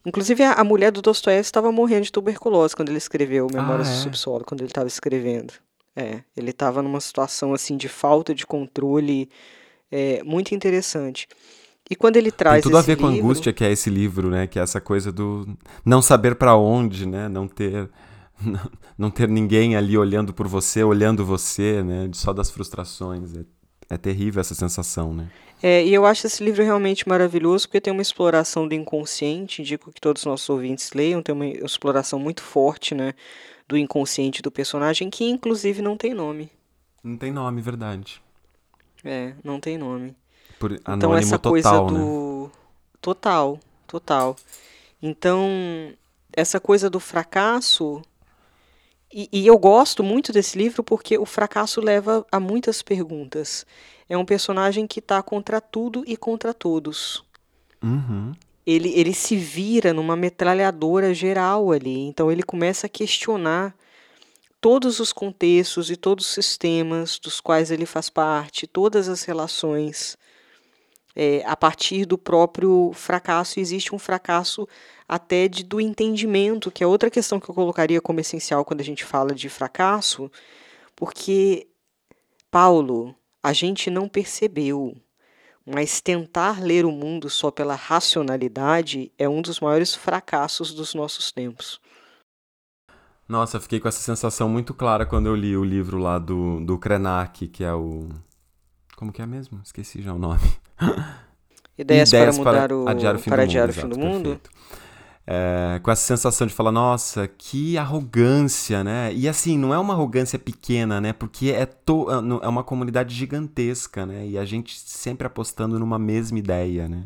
Inclusive, 0.05 0.43
a, 0.43 0.65
mulher 0.65 0.91
do 0.91 1.03
Dostoiévski 1.03 1.49
estava 1.49 1.71
morrendo 1.71 2.05
de 2.05 2.13
tuberculose 2.13 2.75
quando 2.75 2.89
ele 2.89 2.97
escreveu 2.97 3.47
Memórias 3.53 3.89
ah, 3.89 3.91
é? 3.91 3.95
do 3.95 3.99
Subsolo, 3.99 4.45
quando 4.45 4.63
ele 4.63 4.71
estava 4.71 4.89
escrevendo. 4.89 5.53
É, 5.95 6.23
ele 6.35 6.51
estava 6.51 6.83
numa 6.83 7.01
situação 7.01 7.53
assim 7.53 7.77
de 7.77 7.89
falta 7.89 8.35
de 8.35 8.47
controle 8.47 9.29
é, 9.91 10.23
muito 10.25 10.55
interessante. 10.55 11.29
E 11.91 11.97
quando 11.97 12.17
ele 12.17 12.31
traz 12.31 12.63
Tem 12.63 12.63
tudo 12.63 12.79
a 12.79 12.83
ver 12.83 12.93
livro... 12.97 13.09
com 13.09 13.13
a 13.13 13.17
angústia 13.17 13.53
que 13.53 13.65
é 13.65 13.71
esse 13.71 13.91
livro, 13.91 14.31
né? 14.31 14.47
Que 14.47 14.59
é 14.59 14.63
essa 14.63 14.81
coisa 14.81 15.11
do 15.11 15.47
não 15.85 16.01
saber 16.01 16.37
para 16.37 16.57
onde, 16.57 17.05
né? 17.07 17.29
Não 17.29 17.49
ter 17.49 17.91
não 18.97 19.11
ter 19.11 19.29
ninguém 19.29 19.77
ali 19.77 19.99
olhando 19.99 20.33
por 20.33 20.47
você, 20.47 20.83
olhando 20.85 21.27
você, 21.27 21.83
né? 21.83 22.09
Só 22.15 22.33
das 22.33 22.51
frustrações. 22.51 23.37
É, 23.37 23.45
é 23.95 23.99
terrível 23.99 24.41
essa 24.41 24.55
sensação, 24.55 25.13
né? 25.13 25.29
É, 25.63 25.85
e 25.85 25.93
eu 25.93 26.07
acho 26.07 26.27
esse 26.27 26.43
livro 26.43 26.63
realmente 26.65 27.09
maravilhoso 27.09 27.69
porque 27.69 27.81
tem 27.81 27.93
uma 27.93 28.03
exploração 28.03 28.67
do 28.67 28.75
inconsciente, 28.75 29.61
indico 29.61 29.93
que 29.93 30.01
todos 30.01 30.23
os 30.23 30.27
nossos 30.27 30.49
ouvintes 30.49 30.93
leiam, 30.93 31.23
tem 31.23 31.35
uma 31.35 31.47
exploração 31.47 32.19
muito 32.19 32.43
forte, 32.43 32.95
né, 32.95 33.15
do 33.69 33.77
inconsciente 33.77 34.41
do 34.41 34.51
personagem, 34.51 35.11
que 35.11 35.25
inclusive 35.25 35.83
não 35.83 35.97
tem 35.97 36.15
nome. 36.15 36.51
Não 37.05 37.17
tem 37.17 37.31
nome, 37.31 37.61
verdade. 37.61 38.23
É, 39.05 39.35
não 39.45 39.61
tem 39.61 39.77
nome. 39.77 40.17
Por 40.59 40.73
então 40.73 41.15
essa 41.15 41.39
total, 41.39 41.53
coisa 41.53 41.81
do 41.81 42.45
né? 42.45 42.51
total, 43.01 43.61
total. 43.87 44.37
Então, 45.03 45.49
essa 46.33 46.61
coisa 46.61 46.91
do 46.91 47.01
fracasso 47.01 48.03
e, 49.13 49.29
e 49.33 49.47
eu 49.47 49.59
gosto 49.59 50.03
muito 50.03 50.33
desse 50.33 50.57
livro 50.57 50.85
porque 50.85 51.19
o 51.19 51.27
fracasso 51.27 51.81
leva 51.81 52.25
a 52.31 52.39
muitas 52.39 52.81
perguntas 52.81 53.67
é 54.11 54.19
um 54.19 54.25
personagem 54.25 54.89
que 54.89 54.99
está 54.99 55.23
contra 55.23 55.61
tudo 55.61 56.03
e 56.05 56.17
contra 56.17 56.53
todos. 56.53 57.25
Uhum. 57.81 58.33
Ele, 58.67 58.93
ele 58.93 59.15
se 59.15 59.37
vira 59.37 59.95
numa 59.95 60.17
metralhadora 60.17 61.15
geral 61.15 61.71
ali. 61.71 62.01
Então 62.01 62.31
ele 62.31 62.43
começa 62.43 62.89
a 62.89 62.91
questionar 62.91 63.73
todos 64.61 64.99
os 64.99 65.13
contextos 65.13 65.93
e 65.93 65.97
todos 65.97 66.27
os 66.27 66.33
sistemas 66.33 67.21
dos 67.21 67.41
quais 67.41 67.71
ele 67.71 67.87
faz 67.87 68.11
parte, 68.11 68.67
todas 68.67 69.09
as 69.09 69.23
relações. 69.23 70.19
É, 71.15 71.45
a 71.47 71.57
partir 71.57 72.05
do 72.05 72.19
próprio 72.19 72.91
fracasso, 72.93 73.61
existe 73.61 73.95
um 73.95 73.99
fracasso 73.99 74.67
até 75.09 75.47
de, 75.47 75.63
do 75.63 75.81
entendimento, 75.81 76.71
que 76.71 76.83
é 76.83 76.87
outra 76.87 77.11
questão 77.11 77.39
que 77.39 77.49
eu 77.49 77.55
colocaria 77.55 78.01
como 78.01 78.19
essencial 78.19 78.65
quando 78.65 78.81
a 78.81 78.85
gente 78.85 79.05
fala 79.05 79.33
de 79.35 79.49
fracasso, 79.49 80.31
porque 80.97 81.69
Paulo, 82.51 83.15
a 83.43 83.53
gente 83.53 83.91
não 83.91 84.09
percebeu. 84.09 84.97
Mas 85.67 86.01
tentar 86.01 86.61
ler 86.61 86.85
o 86.85 86.91
mundo 86.91 87.29
só 87.29 87.51
pela 87.51 87.75
racionalidade 87.75 89.13
é 89.19 89.29
um 89.29 89.43
dos 89.43 89.61
maiores 89.61 89.95
fracassos 89.95 90.73
dos 90.73 90.95
nossos 90.95 91.31
tempos. 91.31 91.81
Nossa, 93.29 93.61
fiquei 93.61 93.79
com 93.79 93.87
essa 93.87 94.01
sensação 94.01 94.49
muito 94.49 94.75
clara 94.75 95.07
quando 95.07 95.27
eu 95.27 95.37
li 95.37 95.57
o 95.57 95.63
livro 95.63 95.99
lá 95.99 96.19
do, 96.19 96.59
do 96.65 96.79
Krenak, 96.79 97.47
que 97.47 97.63
é 97.63 97.73
o. 97.73 98.09
Como 98.97 99.13
que 99.13 99.23
é 99.23 99.27
mesmo? 99.27 99.61
Esqueci 99.63 100.03
já 100.03 100.13
o 100.13 100.19
nome. 100.19 100.41
Ideias, 101.79 102.09
Ideias 102.09 102.39
para 102.39 102.39
mudar 102.39 102.69
para 102.69 102.77
o 102.77 102.95
Diário 102.95 103.21
Fim 103.21 103.31
para 103.31 103.47
do 103.47 103.53
Mundo. 103.53 103.73
Fim 103.73 103.89
do 103.89 103.99
mundo. 103.99 104.23
Perfeito 104.31 104.51
é, 105.27 105.79
com 105.83 105.91
essa 105.91 106.03
sensação 106.03 106.47
de 106.47 106.53
falar, 106.53 106.73
nossa, 106.73 107.29
que 107.29 107.79
arrogância, 107.79 108.83
né? 108.83 109.13
E 109.15 109.29
assim, 109.29 109.57
não 109.59 109.73
é 109.73 109.79
uma 109.79 109.95
arrogância 109.95 110.39
pequena, 110.39 111.01
né? 111.01 111.13
Porque 111.13 111.51
é, 111.51 111.67
to, 111.67 112.07
é, 112.11 112.45
é 112.45 112.49
uma 112.49 112.65
comunidade 112.65 113.15
gigantesca, 113.15 114.05
né? 114.07 114.27
E 114.27 114.39
a 114.39 114.45
gente 114.45 114.79
sempre 114.79 115.27
apostando 115.27 115.79
numa 115.79 115.99
mesma 115.99 116.39
ideia, 116.39 116.89
né? 116.89 117.05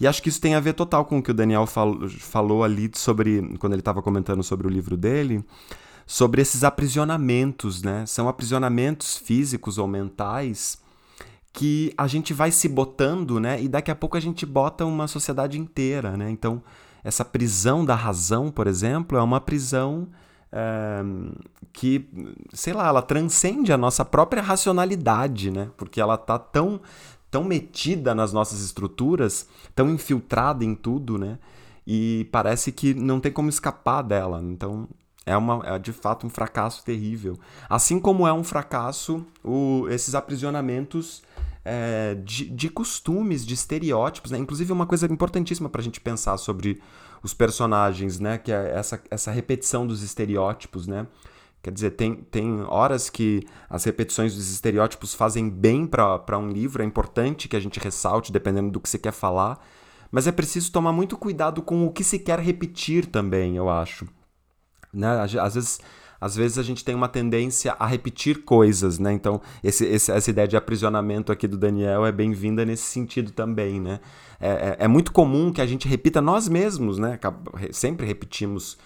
E 0.00 0.06
acho 0.06 0.22
que 0.22 0.28
isso 0.28 0.40
tem 0.40 0.54
a 0.54 0.60
ver 0.60 0.72
total 0.72 1.04
com 1.04 1.18
o 1.18 1.22
que 1.22 1.30
o 1.30 1.34
Daniel 1.34 1.66
fal, 1.66 2.08
falou 2.08 2.64
ali 2.64 2.90
sobre, 2.94 3.56
quando 3.58 3.74
ele 3.74 3.80
estava 3.80 4.02
comentando 4.02 4.42
sobre 4.42 4.66
o 4.66 4.70
livro 4.70 4.96
dele, 4.96 5.44
sobre 6.06 6.42
esses 6.42 6.64
aprisionamentos, 6.64 7.82
né? 7.82 8.04
São 8.06 8.28
aprisionamentos 8.28 9.16
físicos 9.16 9.78
ou 9.78 9.86
mentais 9.86 10.80
que 11.52 11.92
a 11.98 12.06
gente 12.06 12.32
vai 12.32 12.50
se 12.50 12.66
botando, 12.68 13.38
né? 13.38 13.62
E 13.62 13.68
daqui 13.68 13.90
a 13.90 13.94
pouco 13.94 14.16
a 14.16 14.20
gente 14.20 14.46
bota 14.46 14.86
uma 14.86 15.06
sociedade 15.06 15.58
inteira, 15.58 16.16
né? 16.16 16.30
Então, 16.30 16.62
essa 17.04 17.24
prisão 17.24 17.84
da 17.84 17.94
razão, 17.94 18.50
por 18.50 18.66
exemplo, 18.66 19.18
é 19.18 19.22
uma 19.22 19.40
prisão 19.40 20.08
é, 20.52 21.02
que, 21.72 22.08
sei 22.52 22.72
lá, 22.72 22.88
ela 22.88 23.02
transcende 23.02 23.72
a 23.72 23.78
nossa 23.78 24.04
própria 24.04 24.42
racionalidade, 24.42 25.50
né? 25.50 25.70
Porque 25.76 26.00
ela 26.00 26.16
tá 26.16 26.38
tão, 26.38 26.80
tão 27.30 27.42
metida 27.42 28.14
nas 28.14 28.32
nossas 28.32 28.60
estruturas, 28.60 29.48
tão 29.74 29.90
infiltrada 29.90 30.64
em 30.64 30.74
tudo, 30.74 31.18
né? 31.18 31.38
E 31.86 32.28
parece 32.30 32.70
que 32.70 32.94
não 32.94 33.18
tem 33.18 33.32
como 33.32 33.48
escapar 33.48 34.02
dela. 34.02 34.40
Então, 34.42 34.88
é, 35.24 35.36
uma, 35.36 35.62
é 35.66 35.78
de 35.78 35.92
fato 35.92 36.26
um 36.26 36.30
fracasso 36.30 36.84
terrível. 36.84 37.38
Assim 37.68 37.98
como 37.98 38.26
é 38.26 38.32
um 38.32 38.44
fracasso 38.44 39.24
o, 39.42 39.86
esses 39.88 40.14
aprisionamentos 40.14 41.22
é, 41.64 42.14
de, 42.16 42.48
de, 42.48 42.68
costumes, 42.68 43.46
de 43.46 43.54
estereótipos, 43.54 44.30
né? 44.30 44.38
Inclusive 44.38 44.72
uma 44.72 44.86
coisa 44.86 45.06
importantíssima 45.06 45.68
para 45.68 45.80
a 45.80 45.84
gente 45.84 46.00
pensar 46.00 46.36
sobre 46.36 46.80
os 47.22 47.32
personagens, 47.32 48.18
né? 48.18 48.38
Que 48.38 48.52
é 48.52 48.72
essa, 48.74 49.02
essa 49.10 49.30
repetição 49.30 49.86
dos 49.86 50.02
estereótipos, 50.02 50.86
né? 50.86 51.06
Quer 51.62 51.70
dizer, 51.70 51.90
tem, 51.92 52.16
tem 52.16 52.62
horas 52.62 53.08
que 53.08 53.46
as 53.70 53.84
repetições 53.84 54.34
dos 54.34 54.50
estereótipos 54.50 55.14
fazem 55.14 55.48
bem 55.48 55.86
para 55.86 56.36
um 56.36 56.48
livro, 56.48 56.82
é 56.82 56.84
importante 56.84 57.48
que 57.48 57.54
a 57.54 57.60
gente 57.60 57.78
ressalte, 57.78 58.32
dependendo 58.32 58.72
do 58.72 58.80
que 58.80 58.88
você 58.88 58.98
quer 58.98 59.12
falar, 59.12 59.64
mas 60.10 60.26
é 60.26 60.32
preciso 60.32 60.72
tomar 60.72 60.92
muito 60.92 61.16
cuidado 61.16 61.62
com 61.62 61.86
o 61.86 61.92
que 61.92 62.02
se 62.02 62.18
quer 62.18 62.40
repetir 62.40 63.06
também, 63.06 63.56
eu 63.56 63.70
acho. 63.70 64.08
Né? 64.92 65.08
Às 65.40 65.54
vezes 65.54 65.78
às 66.22 66.36
vezes 66.36 66.56
a 66.56 66.62
gente 66.62 66.84
tem 66.84 66.94
uma 66.94 67.08
tendência 67.08 67.74
a 67.80 67.84
repetir 67.84 68.44
coisas, 68.44 68.96
né? 68.96 69.12
Então, 69.12 69.40
esse, 69.60 69.84
esse, 69.84 70.12
essa 70.12 70.30
ideia 70.30 70.46
de 70.46 70.56
aprisionamento 70.56 71.32
aqui 71.32 71.48
do 71.48 71.58
Daniel 71.58 72.06
é 72.06 72.12
bem-vinda 72.12 72.64
nesse 72.64 72.84
sentido 72.84 73.32
também, 73.32 73.80
né? 73.80 73.98
É, 74.38 74.48
é, 74.48 74.76
é, 74.84 74.88
muito 74.88 75.10
comum 75.10 75.52
que 75.52 75.60
a 75.60 75.66
gente 75.66 75.88
repita 75.88 76.20
nós 76.20 76.48
mesmos, 76.48 76.96
né? 76.96 77.18
Sempre 77.72 78.06
repetimos 78.06 78.78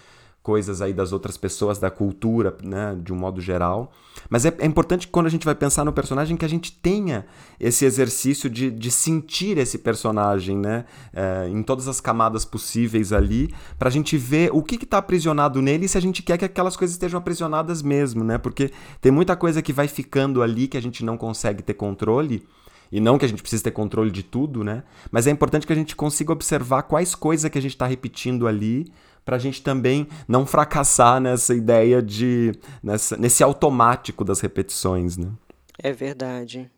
coisas 0.46 0.80
aí 0.80 0.92
das 0.92 1.10
outras 1.10 1.36
pessoas, 1.36 1.76
da 1.76 1.90
cultura, 1.90 2.56
né, 2.62 2.96
de 3.02 3.12
um 3.12 3.16
modo 3.16 3.40
geral. 3.40 3.90
Mas 4.30 4.46
é, 4.46 4.54
é 4.60 4.64
importante 4.64 5.08
quando 5.08 5.26
a 5.26 5.28
gente 5.28 5.44
vai 5.44 5.56
pensar 5.56 5.84
no 5.84 5.92
personagem 5.92 6.36
que 6.36 6.44
a 6.44 6.48
gente 6.48 6.70
tenha 6.70 7.26
esse 7.58 7.84
exercício 7.84 8.48
de, 8.48 8.70
de 8.70 8.88
sentir 8.92 9.58
esse 9.58 9.76
personagem, 9.76 10.56
né, 10.56 10.84
é, 11.12 11.48
em 11.48 11.64
todas 11.64 11.88
as 11.88 12.00
camadas 12.00 12.44
possíveis 12.44 13.12
ali, 13.12 13.52
para 13.76 13.88
a 13.88 13.90
gente 13.90 14.16
ver 14.16 14.50
o 14.52 14.62
que 14.62 14.76
está 14.76 14.98
aprisionado 14.98 15.60
nele 15.60 15.86
e 15.86 15.88
se 15.88 15.98
a 15.98 16.00
gente 16.00 16.22
quer 16.22 16.38
que 16.38 16.44
aquelas 16.44 16.76
coisas 16.76 16.94
estejam 16.94 17.18
aprisionadas 17.18 17.82
mesmo, 17.82 18.22
né, 18.22 18.38
porque 18.38 18.70
tem 19.00 19.10
muita 19.10 19.34
coisa 19.34 19.60
que 19.60 19.72
vai 19.72 19.88
ficando 19.88 20.44
ali 20.44 20.68
que 20.68 20.76
a 20.76 20.82
gente 20.82 21.04
não 21.04 21.16
consegue 21.16 21.60
ter 21.60 21.74
controle. 21.74 22.46
E 22.92 23.00
não 23.00 23.18
que 23.18 23.24
a 23.24 23.28
gente 23.28 23.42
precise 23.42 23.64
ter 23.64 23.72
controle 23.72 24.12
de 24.12 24.22
tudo, 24.22 24.62
né? 24.62 24.84
Mas 25.10 25.26
é 25.26 25.30
importante 25.32 25.66
que 25.66 25.72
a 25.72 25.76
gente 25.76 25.96
consiga 25.96 26.32
observar 26.32 26.84
quais 26.84 27.16
coisas 27.16 27.50
que 27.50 27.58
a 27.58 27.60
gente 27.60 27.72
está 27.72 27.84
repetindo 27.84 28.46
ali 28.46 28.86
para 29.26 29.36
a 29.36 29.40
gente 29.40 29.60
também 29.60 30.06
não 30.28 30.46
fracassar 30.46 31.20
nessa 31.20 31.52
ideia 31.52 32.00
de. 32.00 32.52
Nessa, 32.80 33.16
nesse 33.16 33.42
automático 33.42 34.24
das 34.24 34.38
repetições, 34.38 35.16
né? 35.16 35.32
É 35.76 35.92
verdade. 35.92 36.70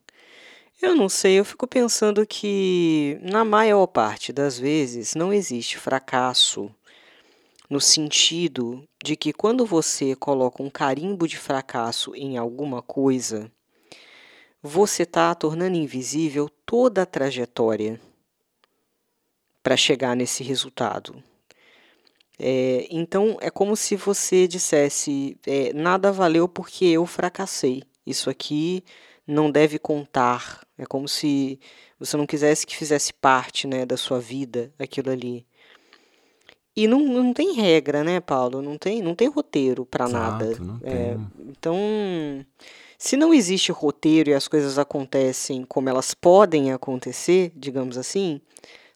Eu 0.81 0.97
não 0.97 1.09
sei, 1.09 1.39
eu 1.39 1.45
fico 1.45 1.67
pensando 1.67 2.25
que, 2.27 3.19
na 3.21 3.45
maior 3.45 3.87
parte 3.87 4.33
das 4.33 4.59
vezes, 4.59 5.15
não 5.15 5.33
existe 5.33 5.77
fracasso 5.77 6.71
no 7.69 7.81
sentido 7.81 8.83
de 9.05 9.15
que 9.15 9.33
quando 9.33 9.67
você 9.67 10.17
coloca 10.17 10.63
um 10.63 10.71
carimbo 10.71 11.29
de 11.29 11.37
fracasso 11.37 12.15
em 12.15 12.39
alguma 12.39 12.81
coisa, 12.81 13.51
você 14.63 15.03
está 15.03 15.35
tornando 15.35 15.77
invisível 15.77 16.49
toda 16.65 17.03
a 17.03 17.07
trajetória 17.07 18.01
para 19.63 19.77
chegar 19.77 20.17
nesse 20.17 20.43
resultado. 20.43 21.23
É, 22.39 22.87
então 22.91 23.37
é 23.41 23.51
como 23.51 23.77
se 23.77 23.97
você 23.97 24.47
dissesse: 24.47 25.37
é, 25.47 25.73
nada 25.73 26.13
valeu 26.13 26.49
porque 26.49 26.85
eu 26.85 27.05
fracassei. 27.07 27.83
Isso 28.07 28.31
aqui 28.31 28.85
não 29.27 29.51
deve 29.51 29.79
contar. 29.79 30.67
É 30.79 30.87
como 30.87 31.09
se 31.09 31.59
você 31.99 32.17
não 32.17 32.27
quisesse 32.27 32.67
que 32.67 32.77
fizesse 32.77 33.13
parte 33.13 33.67
né, 33.67 33.85
da 33.85 33.97
sua 33.97 34.21
vida 34.21 34.73
aquilo 34.79 35.11
ali. 35.11 35.47
E 36.77 36.87
não, 36.87 37.01
não 37.01 37.35
tem 37.35 37.55
regra, 37.55 38.05
né, 38.05 38.21
Paulo? 38.21 38.63
Não 38.63 38.79
tem, 38.79 39.03
não 39.03 39.13
tem 39.13 39.29
roteiro 39.29 39.85
para 39.85 40.09
nada. 40.09 40.57
É, 40.85 41.17
então, 41.41 41.77
se 42.97 43.17
não 43.17 43.35
existe 43.35 43.73
roteiro 43.73 44.31
e 44.31 44.35
as 44.35 44.47
coisas 44.47 44.79
acontecem 44.79 45.65
como 45.65 45.89
elas 45.89 46.15
podem 46.15 46.73
acontecer, 46.73 47.51
digamos 47.57 47.99
assim, 47.99 48.41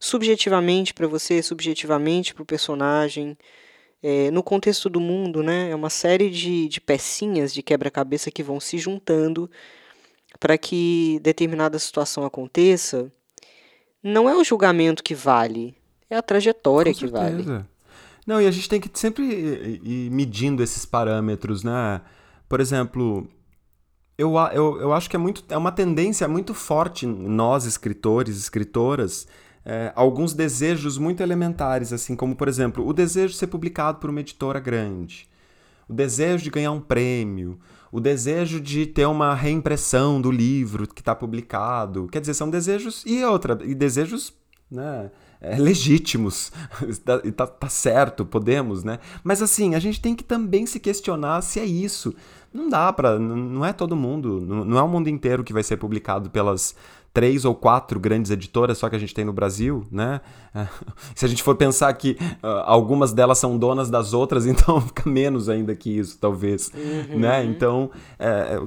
subjetivamente 0.03 0.93
para 0.93 1.07
você, 1.07 1.41
subjetivamente 1.41 2.35
para 2.35 2.43
o 2.43 2.47
personagem, 2.47 3.39
é, 4.03 4.33
no 4.33 4.43
contexto 4.43 4.91
do 4.91 4.99
mundo, 4.99 5.45
né? 5.45 5.71
É 5.71 5.77
uma 5.77 5.91
série 5.91 6.29
de, 6.29 6.67
de 6.67 6.81
pecinhas 6.81 7.55
de 7.55 7.63
quebra-cabeça 7.63 8.29
que 8.29 8.43
vão 8.43 8.59
se 8.59 8.79
juntando 8.79 9.49
para 10.41 10.59
que 10.59 11.21
determinada 11.23 11.79
situação 11.79 12.25
aconteça. 12.25 13.13
Não 14.03 14.29
é 14.29 14.35
o 14.35 14.43
julgamento 14.43 15.05
que 15.05 15.15
vale, 15.15 15.73
é 16.11 16.17
a 16.17 16.23
trajetória 16.23 16.93
que 16.93 17.07
vale. 17.07 17.45
Não, 18.27 18.41
e 18.41 18.47
a 18.49 18.51
gente 18.51 18.69
tem 18.69 18.81
que 18.81 18.91
sempre 18.99 19.23
ir 19.85 20.11
medindo 20.11 20.65
esses 20.65 20.85
parâmetros, 20.85 21.63
né? 21.63 22.01
Por 22.49 22.61
exemplo, 22.61 23.29
eu, 24.19 24.35
eu, 24.53 24.81
eu 24.81 24.93
acho 24.93 25.09
que 25.09 25.15
é, 25.15 25.19
muito, 25.19 25.45
é 25.49 25.57
uma 25.57 25.71
tendência 25.71 26.27
muito 26.27 26.55
forte 26.55 27.07
nós, 27.07 27.67
escritores, 27.67 28.37
escritoras, 28.37 29.29
é, 29.65 29.93
alguns 29.95 30.35
desejos 30.35 30.99
muito 30.99 31.23
elementares, 31.23 31.93
assim 31.93 32.17
como, 32.17 32.35
por 32.35 32.49
exemplo, 32.49 32.87
o 32.87 32.93
desejo 32.93 33.33
de 33.33 33.39
ser 33.39 33.47
publicado 33.47 33.99
por 33.99 34.11
uma 34.11 34.21
editora 34.21 34.59
grande, 34.59 35.29
o 35.89 35.93
desejo 35.93 36.45
de 36.45 36.51
ganhar 36.51 36.73
um 36.73 36.81
prêmio, 36.81 37.59
o 37.93 38.01
desejo 38.01 38.61
de 38.61 38.87
ter 38.87 39.07
uma 39.07 39.35
reimpressão 39.35 40.21
do 40.21 40.31
livro 40.31 40.89
que 40.89 41.03
está 41.03 41.15
publicado. 41.15 42.09
Quer 42.09 42.21
dizer, 42.21 42.35
são 42.35 42.49
desejos 42.49 43.05
e 43.07 43.23
outra, 43.23 43.59
e 43.63 43.75
desejos 43.75 44.33
né, 44.71 45.11
é, 45.41 45.57
legítimos. 45.57 46.51
tá, 47.05 47.19
tá, 47.19 47.47
tá 47.47 47.69
certo, 47.69 48.25
podemos, 48.25 48.83
né? 48.83 48.99
Mas 49.23 49.43
assim, 49.43 49.75
a 49.75 49.79
gente 49.79 50.01
tem 50.01 50.15
que 50.15 50.25
também 50.25 50.65
se 50.65 50.81
questionar 50.81 51.43
se 51.43 51.61
é 51.61 51.65
isso. 51.65 52.15
Não 52.53 52.69
dá 52.69 52.93
para, 52.93 53.19
não 53.19 53.65
é 53.65 53.73
todo 53.73 53.97
mundo, 53.97 54.41
não 54.41 54.79
é 54.79 54.83
o 54.83 54.89
mundo 54.89 55.09
inteiro 55.09 55.45
que 55.45 55.53
vai 55.55 55.63
ser 55.63 55.79
publicado 55.79 56.31
pelas 56.31 56.75
três 57.13 57.45
ou 57.45 57.55
quatro 57.55 58.01
grandes 58.01 58.31
editoras 58.31 58.79
só 58.79 58.89
que 58.89 58.97
a 58.97 58.99
gente 58.99 59.15
tem 59.15 59.25
no 59.25 59.33
Brasil, 59.33 59.85
né? 59.91 60.21
Se 61.15 61.25
a 61.25 61.29
gente 61.29 61.43
for 61.43 61.55
pensar 61.57 61.93
que 61.95 62.17
uh, 62.43 62.47
algumas 62.65 63.13
delas 63.13 63.39
são 63.39 63.57
donas 63.59 63.91
das 63.91 64.13
outras, 64.13 64.45
então 64.47 64.81
fica 64.81 65.09
menos 65.09 65.49
ainda 65.49 65.75
que 65.75 65.91
isso, 65.99 66.19
talvez, 66.19 66.71
uhum. 66.75 67.19
né? 67.19 67.45
Então, 67.45 67.91
é, 68.19 68.59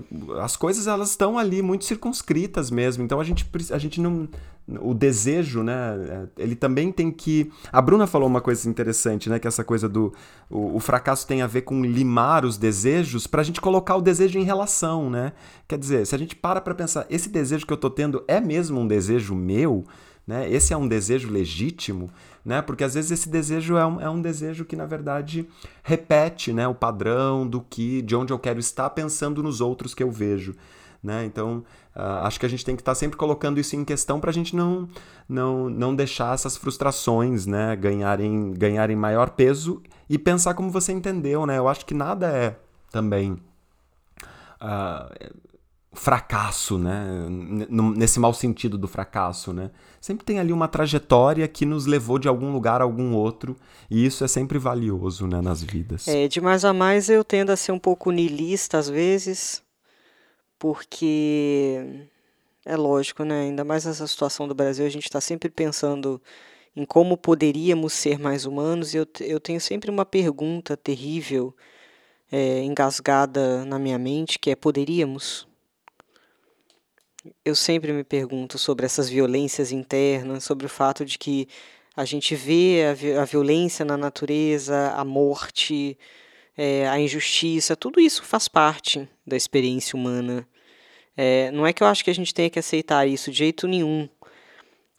as 0.41 0.56
coisas 0.56 0.88
elas 0.88 1.10
estão 1.10 1.38
ali 1.38 1.62
muito 1.62 1.86
circunscritas 1.86 2.70
mesmo. 2.70 3.04
Então 3.04 3.20
a 3.20 3.24
gente, 3.24 3.48
a 3.72 3.78
gente 3.78 4.00
não 4.00 4.28
o 4.68 4.93
desejo, 4.93 5.61
né? 5.61 6.28
Ele 6.38 6.55
também 6.55 6.91
tem 6.91 7.11
que. 7.11 7.51
A 7.72 7.82
Bruna 7.82 8.07
falou 8.07 8.28
uma 8.28 8.41
coisa 8.41 8.68
interessante, 8.68 9.30
né? 9.30 9.38
Que 9.38 9.47
essa 9.47 9.63
coisa 9.63 9.88
do. 9.88 10.13
O, 10.49 10.78
o 10.78 10.80
fracasso 10.80 11.28
tem 11.28 11.41
a 11.41 11.47
ver 11.47 11.61
com 11.61 11.84
limar 11.84 12.43
os 12.45 12.57
desejos 12.57 13.28
para 13.28 13.41
a 13.41 13.43
gente 13.43 13.61
colocar 13.61 13.95
o 13.95 14.01
desejo 14.01 14.39
em 14.39 14.43
relação, 14.43 15.09
né? 15.09 15.34
Quer 15.68 15.78
dizer, 15.78 16.05
se 16.07 16.16
a 16.16 16.18
gente 16.18 16.36
para 16.36 16.59
para 16.59 16.74
pensar, 16.74 17.05
esse 17.09 17.30
desejo 17.30 17.66
que 17.66 17.74
eu 17.74 17.78
tô 17.78 17.89
tendo 17.89 18.24
é 18.28 18.41
mesmo 18.41 18.80
um 18.80 18.88
desejo 18.88 19.36
meu? 19.36 19.86
Né? 20.28 20.51
Esse 20.51 20.74
é 20.74 20.78
um 20.78 20.88
desejo 20.88 21.32
legítimo? 21.32 22.09
Né? 22.43 22.61
Porque 22.61 22.84
às 22.84 22.95
vezes 22.95 23.11
esse 23.11 23.30
desejo 23.30 23.78
é 23.78 23.86
um, 23.86 24.01
é 24.01 24.09
um 24.09 24.22
desejo 24.22 24.66
que, 24.66 24.76
na 24.76 24.86
verdade, 24.86 25.47
repete 25.84 26.51
né? 26.51 26.68
o 26.68 26.74
padrão 26.74 27.47
do 27.47 27.61
que, 27.61 28.01
de 28.01 28.16
onde 28.16 28.34
eu 28.34 28.39
quero 28.39 28.59
estar 28.59 28.89
pensando 28.89 29.43
nos 29.43 29.61
outros 29.61 29.93
que 29.93 30.01
eu 30.01 30.09
vejo. 30.09 30.55
Né? 31.06 31.24
Então, 31.24 31.64
uh, 31.95 32.26
acho 32.26 32.39
que 32.39 32.45
a 32.47 32.49
gente 32.49 32.66
tem 32.66 32.76
que 32.76 32.82
estar 32.82 32.91
tá 32.91 32.95
sempre 32.95 33.16
colocando 33.16 33.60
isso 33.60 33.76
em 33.76 33.86
questão 33.86 34.20
para 34.20 34.32
a 34.32 34.34
gente 34.34 34.56
não, 34.56 34.89
não, 35.30 35.70
não 35.70 35.95
deixar 35.95 36.34
essas 36.34 36.58
frustrações 36.58 37.45
né? 37.45 37.76
ganharem, 37.76 38.51
ganharem 38.53 38.95
maior 38.95 39.30
peso 39.30 39.84
e 40.10 40.18
pensar 40.18 40.56
como 40.56 40.72
você 40.72 40.91
entendeu. 40.91 41.45
Né? 41.45 41.60
Eu 41.60 41.68
acho 41.68 41.86
que 41.86 41.93
nada 41.93 42.28
é 42.28 42.58
também 42.91 43.34
uh, 44.62 45.36
fracasso, 45.93 46.80
né? 46.80 47.28
nesse 47.95 48.20
mau 48.20 48.34
sentido 48.34 48.80
do 48.80 48.88
fracasso. 48.88 49.53
Né? 49.53 49.70
Sempre 50.01 50.26
tem 50.26 50.39
ali 50.39 50.51
uma 50.51 50.68
trajetória 50.68 51.47
que 51.47 51.68
nos 51.68 51.86
levou 51.86 52.18
de 52.18 52.28
algum 52.28 52.51
lugar 52.51 52.82
a 52.82 52.84
algum 52.84 53.14
outro 53.14 53.56
e 53.89 54.06
isso 54.06 54.24
é 54.24 54.28
sempre 54.28 54.58
valioso 54.58 55.28
né? 55.28 55.39
nas 55.39 55.62
vidas. 55.62 56.08
É, 56.08 56.28
de 56.28 56.41
mais 56.41 56.66
a 56.66 56.74
mais 56.74 57.10
eu 57.10 57.24
tendo 57.24 57.51
a 57.51 57.56
ser 57.56 57.72
um 57.72 57.80
pouco 57.80 58.12
niilista 58.12 58.80
às 58.80 58.89
vezes 58.89 59.64
porque 60.60 62.08
é 62.66 62.76
lógico, 62.76 63.24
né? 63.24 63.43
Ainda 63.43 63.64
mais 63.64 63.86
nessa 63.86 64.08
situação 64.08 64.47
do 64.47 64.56
Brasil, 64.56 64.86
a 64.86 64.89
gente 64.89 65.06
está 65.06 65.22
sempre 65.22 65.49
pensando 65.49 66.22
em 66.76 66.86
como 66.86 67.18
poderíamos 67.18 67.93
ser 67.93 68.20
mais 68.20 68.45
humanos, 68.45 68.93
e 68.93 68.97
eu, 68.97 69.08
eu 69.22 69.39
tenho 69.39 69.62
sempre 69.62 69.89
uma 69.89 70.06
pergunta 70.06 70.76
terrível, 70.76 71.56
é, 72.32 72.62
engasgada 72.64 73.64
na 73.66 73.80
minha 73.80 73.97
mente, 73.97 74.39
que 74.39 74.49
é: 74.51 74.56
poderíamos? 74.56 75.47
Eu 77.43 77.56
sempre 77.56 77.91
me 77.91 78.03
pergunto 78.03 78.58
sobre 78.58 78.86
essas 78.86 79.10
violências 79.10 79.72
internas, 79.72 80.43
sobre 80.43 80.66
o 80.66 80.70
fato 80.70 81.06
de 81.06 81.18
que 81.18 81.47
a 81.95 82.06
gente 82.06 82.36
vê 82.36 82.86
a, 82.91 82.93
vi 82.93 83.14
a 83.14 83.26
violência 83.26 83.86
na 83.86 83.97
natureza, 83.97 84.91
a 84.91 85.06
morte, 85.06 85.97
é, 86.58 86.88
a 86.88 86.99
injustiça, 86.99 87.76
tudo 87.76 87.99
isso 87.99 88.24
faz 88.24 88.47
parte 88.47 89.08
da 89.26 89.36
experiência 89.36 89.97
humana. 89.97 90.47
É, 91.18 91.51
não 91.51 91.66
é 91.66 91.74
que 91.74 91.82
eu 91.84 91.88
acho 91.88 92.03
que 92.03 92.10
a 92.10 92.16
gente 92.16 92.34
tenha 92.34 92.49
que 92.49 92.60
aceitar 92.60 93.08
isso 93.08 93.32
de 93.32 93.38
jeito 93.38 93.68
nenhum. 93.68 94.08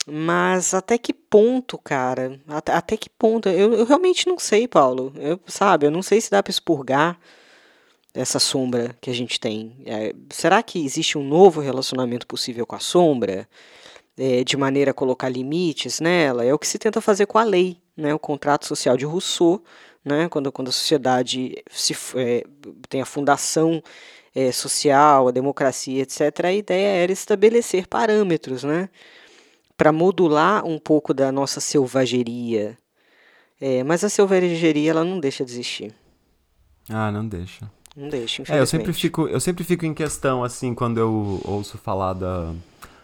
Mas 0.07 0.73
até 0.73 0.97
que 0.97 1.13
ponto, 1.13 1.77
cara? 1.79 2.41
Até, 2.47 2.73
até 2.73 2.97
que 2.97 3.11
ponto? 3.11 3.49
Eu, 3.49 3.75
eu 3.75 3.85
realmente 3.85 4.29
não 4.29 4.39
sei, 4.39 4.69
Paulo. 4.69 5.13
Eu, 5.17 5.41
sabe, 5.47 5.87
eu 5.87 5.91
não 5.91 6.03
sei 6.03 6.21
se 6.21 6.31
dá 6.31 6.43
para 6.43 6.51
expurgar 6.51 7.19
essa 8.15 8.39
sombra 8.39 8.97
que 9.01 9.11
a 9.11 9.13
gente 9.13 9.39
tem. 9.41 9.77
É, 9.85 10.15
será 10.31 10.63
que 10.63 10.85
existe 10.85 11.19
um 11.19 11.25
novo 11.25 11.61
relacionamento 11.61 12.27
possível 12.27 12.65
com 12.65 12.77
a 12.77 12.81
sombra? 12.81 13.49
É, 14.19 14.43
de 14.45 14.57
maneira 14.57 14.93
a 14.93 14.95
colocar 14.95 15.29
limites 15.29 16.01
nela? 16.01 16.45
É 16.45 16.55
o 16.55 16.59
que 16.59 16.67
se 16.67 16.79
tenta 16.79 17.03
fazer 17.03 17.27
com 17.27 17.37
a 17.37 17.45
lei, 17.45 17.77
né? 17.95 18.15
o 18.15 18.19
contrato 18.19 18.65
social 18.65 18.97
de 18.97 19.05
Rousseau, 19.05 19.63
né? 20.07 20.29
quando, 20.29 20.53
quando 20.53 20.69
a 20.69 20.73
sociedade 20.73 21.63
se, 21.69 21.95
é, 22.15 22.45
tem 22.89 23.03
a 23.03 23.05
fundação 23.05 23.83
é, 24.33 24.53
social, 24.53 25.27
a 25.27 25.31
democracia, 25.33 26.03
etc., 26.03 26.45
a 26.45 26.53
ideia 26.53 27.03
era 27.03 27.13
estabelecer 27.13 27.89
parâmetros, 27.89 28.63
né? 28.63 28.89
Para 29.77 29.93
modular 29.93 30.65
um 30.65 30.79
pouco 30.79 31.13
da 31.13 31.33
nossa 31.33 31.61
selvageria. 31.61 32.79
É, 33.61 33.83
mas 33.83 34.05
a 34.05 34.09
selvageria 34.09 34.91
ela 34.91 35.05
não 35.05 35.19
deixa 35.19 35.45
de 35.45 35.51
existir. 35.51 35.95
Ah, 36.89 37.11
não 37.11 37.27
deixa. 37.27 37.71
Não 37.97 38.09
deixa, 38.09 38.43
infelizmente. 38.43 38.59
É, 38.59 38.61
eu 38.61 38.67
sempre 38.67 38.93
fico, 38.93 39.27
eu 39.27 39.41
sempre 39.41 39.65
fico 39.65 39.85
em 39.85 39.93
questão 39.95 40.45
assim 40.45 40.75
quando 40.75 40.99
eu 40.99 41.41
ouço 41.45 41.79
falar 41.79 42.13
da, 42.13 42.55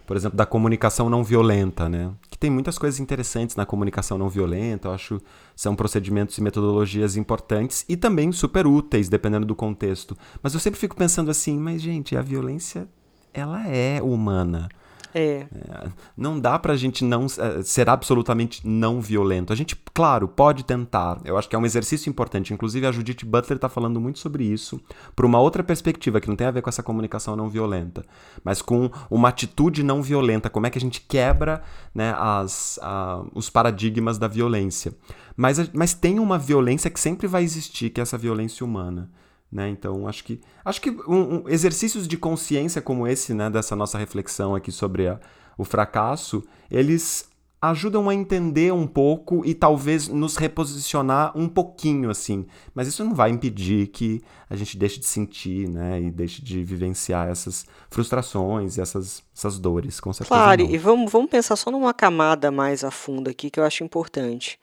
por 0.07 0.16
exemplo, 0.16 0.36
da 0.36 0.46
comunicação 0.46 1.09
não 1.09 1.22
violenta, 1.22 1.88
né? 1.88 2.11
Que 2.30 2.38
tem 2.38 2.50
muitas 2.50 2.78
coisas 2.78 3.00
interessantes 3.00 3.57
na 3.57 3.64
comunicação 3.64 4.18
não 4.18 4.28
violenta, 4.28 4.88
eu 4.88 4.92
acho 4.92 5.20
são 5.55 5.76
procedimentos 5.76 6.36
e 6.38 6.42
metodologias 6.42 7.16
importantes 7.16 7.84
e 7.88 7.96
também 7.96 8.32
super 8.32 8.66
úteis, 8.66 9.09
dependendo 9.09 9.46
do 9.46 9.55
contexto. 9.55 10.16
Mas 10.42 10.55
eu 10.55 10.61
sempre 10.61 10.80
fico 10.80 10.96
pensando 10.96 11.30
assim, 11.30 11.59
mas 11.59 11.80
gente, 11.80 12.16
a 12.16 12.22
violência, 12.22 12.88
ela 13.32 13.66
é 13.68 14.00
humana. 14.03 14.68
É. 15.14 15.46
é. 15.54 15.92
Não 16.16 16.38
dá 16.38 16.58
pra 16.58 16.76
gente 16.76 17.04
não 17.04 17.26
é, 17.26 17.62
ser 17.62 17.88
absolutamente 17.88 18.66
não 18.66 19.00
violento. 19.00 19.52
A 19.52 19.56
gente, 19.56 19.76
claro, 19.92 20.26
pode 20.26 20.64
tentar. 20.64 21.20
Eu 21.24 21.36
acho 21.36 21.48
que 21.48 21.56
é 21.56 21.58
um 21.58 21.66
exercício 21.66 22.08
importante. 22.08 22.52
Inclusive, 22.52 22.86
a 22.86 22.92
Judith 22.92 23.24
Butler 23.24 23.56
está 23.56 23.68
falando 23.68 24.00
muito 24.00 24.18
sobre 24.18 24.44
isso, 24.44 24.80
por 25.14 25.24
uma 25.24 25.40
outra 25.40 25.62
perspectiva, 25.62 26.20
que 26.20 26.28
não 26.28 26.36
tem 26.36 26.46
a 26.46 26.50
ver 26.50 26.62
com 26.62 26.70
essa 26.70 26.82
comunicação 26.82 27.36
não 27.36 27.48
violenta, 27.48 28.04
mas 28.42 28.62
com 28.62 28.90
uma 29.10 29.28
atitude 29.28 29.82
não 29.82 30.02
violenta. 30.02 30.48
Como 30.48 30.66
é 30.66 30.70
que 30.70 30.78
a 30.78 30.80
gente 30.80 31.00
quebra 31.00 31.62
né, 31.94 32.14
as, 32.16 32.78
a, 32.82 33.22
os 33.34 33.50
paradigmas 33.50 34.18
da 34.18 34.28
violência. 34.28 34.94
Mas, 35.36 35.70
mas 35.72 35.94
tem 35.94 36.18
uma 36.18 36.38
violência 36.38 36.90
que 36.90 37.00
sempre 37.00 37.26
vai 37.26 37.42
existir, 37.42 37.90
que 37.90 38.00
é 38.00 38.02
essa 38.02 38.18
violência 38.18 38.64
humana. 38.64 39.10
Né? 39.53 39.68
Então, 39.68 40.09
acho 40.09 40.24
que, 40.24 40.40
acho 40.64 40.80
que 40.80 40.90
um, 40.90 41.36
um, 41.36 41.48
exercícios 41.48 42.09
de 42.09 42.16
consciência 42.16 42.80
como 42.80 43.07
esse, 43.07 43.34
né, 43.34 43.50
dessa 43.50 43.76
nossa 43.76 43.98
reflexão 43.98 44.55
aqui 44.55 44.72
sobre 44.72 45.09
a, 45.09 45.20
o 45.59 45.64
fracasso, 45.64 46.42
eles 46.70 47.30
ajudam 47.61 48.09
a 48.09 48.14
entender 48.14 48.72
um 48.72 48.86
pouco 48.86 49.44
e 49.44 49.55
talvez 49.55 50.09
nos 50.09 50.36
reposicionar 50.36 51.36
um 51.38 51.46
pouquinho, 51.46 52.11
assim. 52.11 52.46
Mas 52.74 52.88
isso 52.88 53.05
não 53.05 53.14
vai 53.14 53.30
impedir 53.30 53.88
que 53.88 54.22
a 54.48 54.57
gente 54.57 54.76
deixe 54.76 54.98
de 54.98 55.07
sentir, 55.07 55.68
né, 55.68 56.00
e 56.00 56.11
deixe 56.11 56.42
de 56.42 56.64
vivenciar 56.64 57.28
essas 57.28 57.66
frustrações 57.90 58.78
e 58.78 58.80
essas, 58.80 59.22
essas 59.36 59.59
dores, 59.59 60.00
com 60.00 60.14
certeza. 60.14 60.34
Claro, 60.34 60.64
não. 60.64 60.70
e 60.70 60.78
vamos, 60.78 61.12
vamos 61.12 61.30
pensar 61.30 61.57
só 61.57 61.70
numa 61.70 61.92
camada 61.92 62.50
mais 62.50 62.82
a 62.82 62.90
fundo 62.90 63.28
aqui 63.28 63.50
que 63.50 63.61
eu 63.61 63.64
acho 63.64 63.84
importante. 63.84 64.59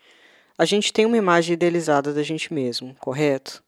A 0.57 0.65
gente 0.65 0.91
tem 0.91 1.05
uma 1.05 1.15
imagem 1.15 1.53
idealizada 1.53 2.11
da 2.11 2.23
gente 2.23 2.51
mesmo, 2.51 2.95
correto? 2.99 3.63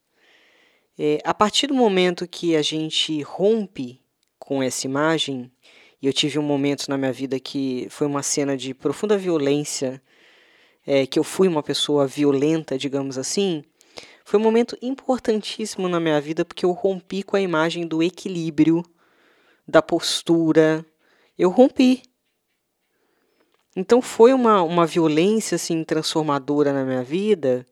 É, 1.03 1.19
a 1.23 1.33
partir 1.33 1.65
do 1.65 1.73
momento 1.73 2.27
que 2.27 2.55
a 2.55 2.61
gente 2.61 3.23
rompe 3.23 3.99
com 4.37 4.61
essa 4.61 4.85
imagem, 4.85 5.51
e 5.99 6.05
eu 6.05 6.13
tive 6.13 6.37
um 6.37 6.43
momento 6.43 6.87
na 6.89 6.95
minha 6.95 7.11
vida 7.11 7.39
que 7.39 7.87
foi 7.89 8.05
uma 8.05 8.21
cena 8.21 8.55
de 8.55 8.71
profunda 8.71 9.17
violência, 9.17 9.99
é, 10.85 11.07
que 11.07 11.17
eu 11.17 11.23
fui 11.23 11.47
uma 11.47 11.63
pessoa 11.63 12.05
violenta, 12.05 12.77
digamos 12.77 13.17
assim, 13.17 13.63
foi 14.23 14.39
um 14.39 14.43
momento 14.43 14.77
importantíssimo 14.79 15.89
na 15.89 15.99
minha 15.99 16.21
vida 16.21 16.45
porque 16.45 16.65
eu 16.65 16.71
rompi 16.71 17.23
com 17.23 17.35
a 17.35 17.41
imagem 17.41 17.87
do 17.87 18.03
equilíbrio, 18.03 18.83
da 19.67 19.81
postura. 19.81 20.85
Eu 21.35 21.49
rompi. 21.49 22.03
Então 23.75 24.03
foi 24.03 24.33
uma, 24.33 24.61
uma 24.61 24.85
violência 24.85 25.55
assim 25.55 25.83
transformadora 25.83 26.71
na 26.71 26.85
minha 26.85 27.03
vida 27.03 27.65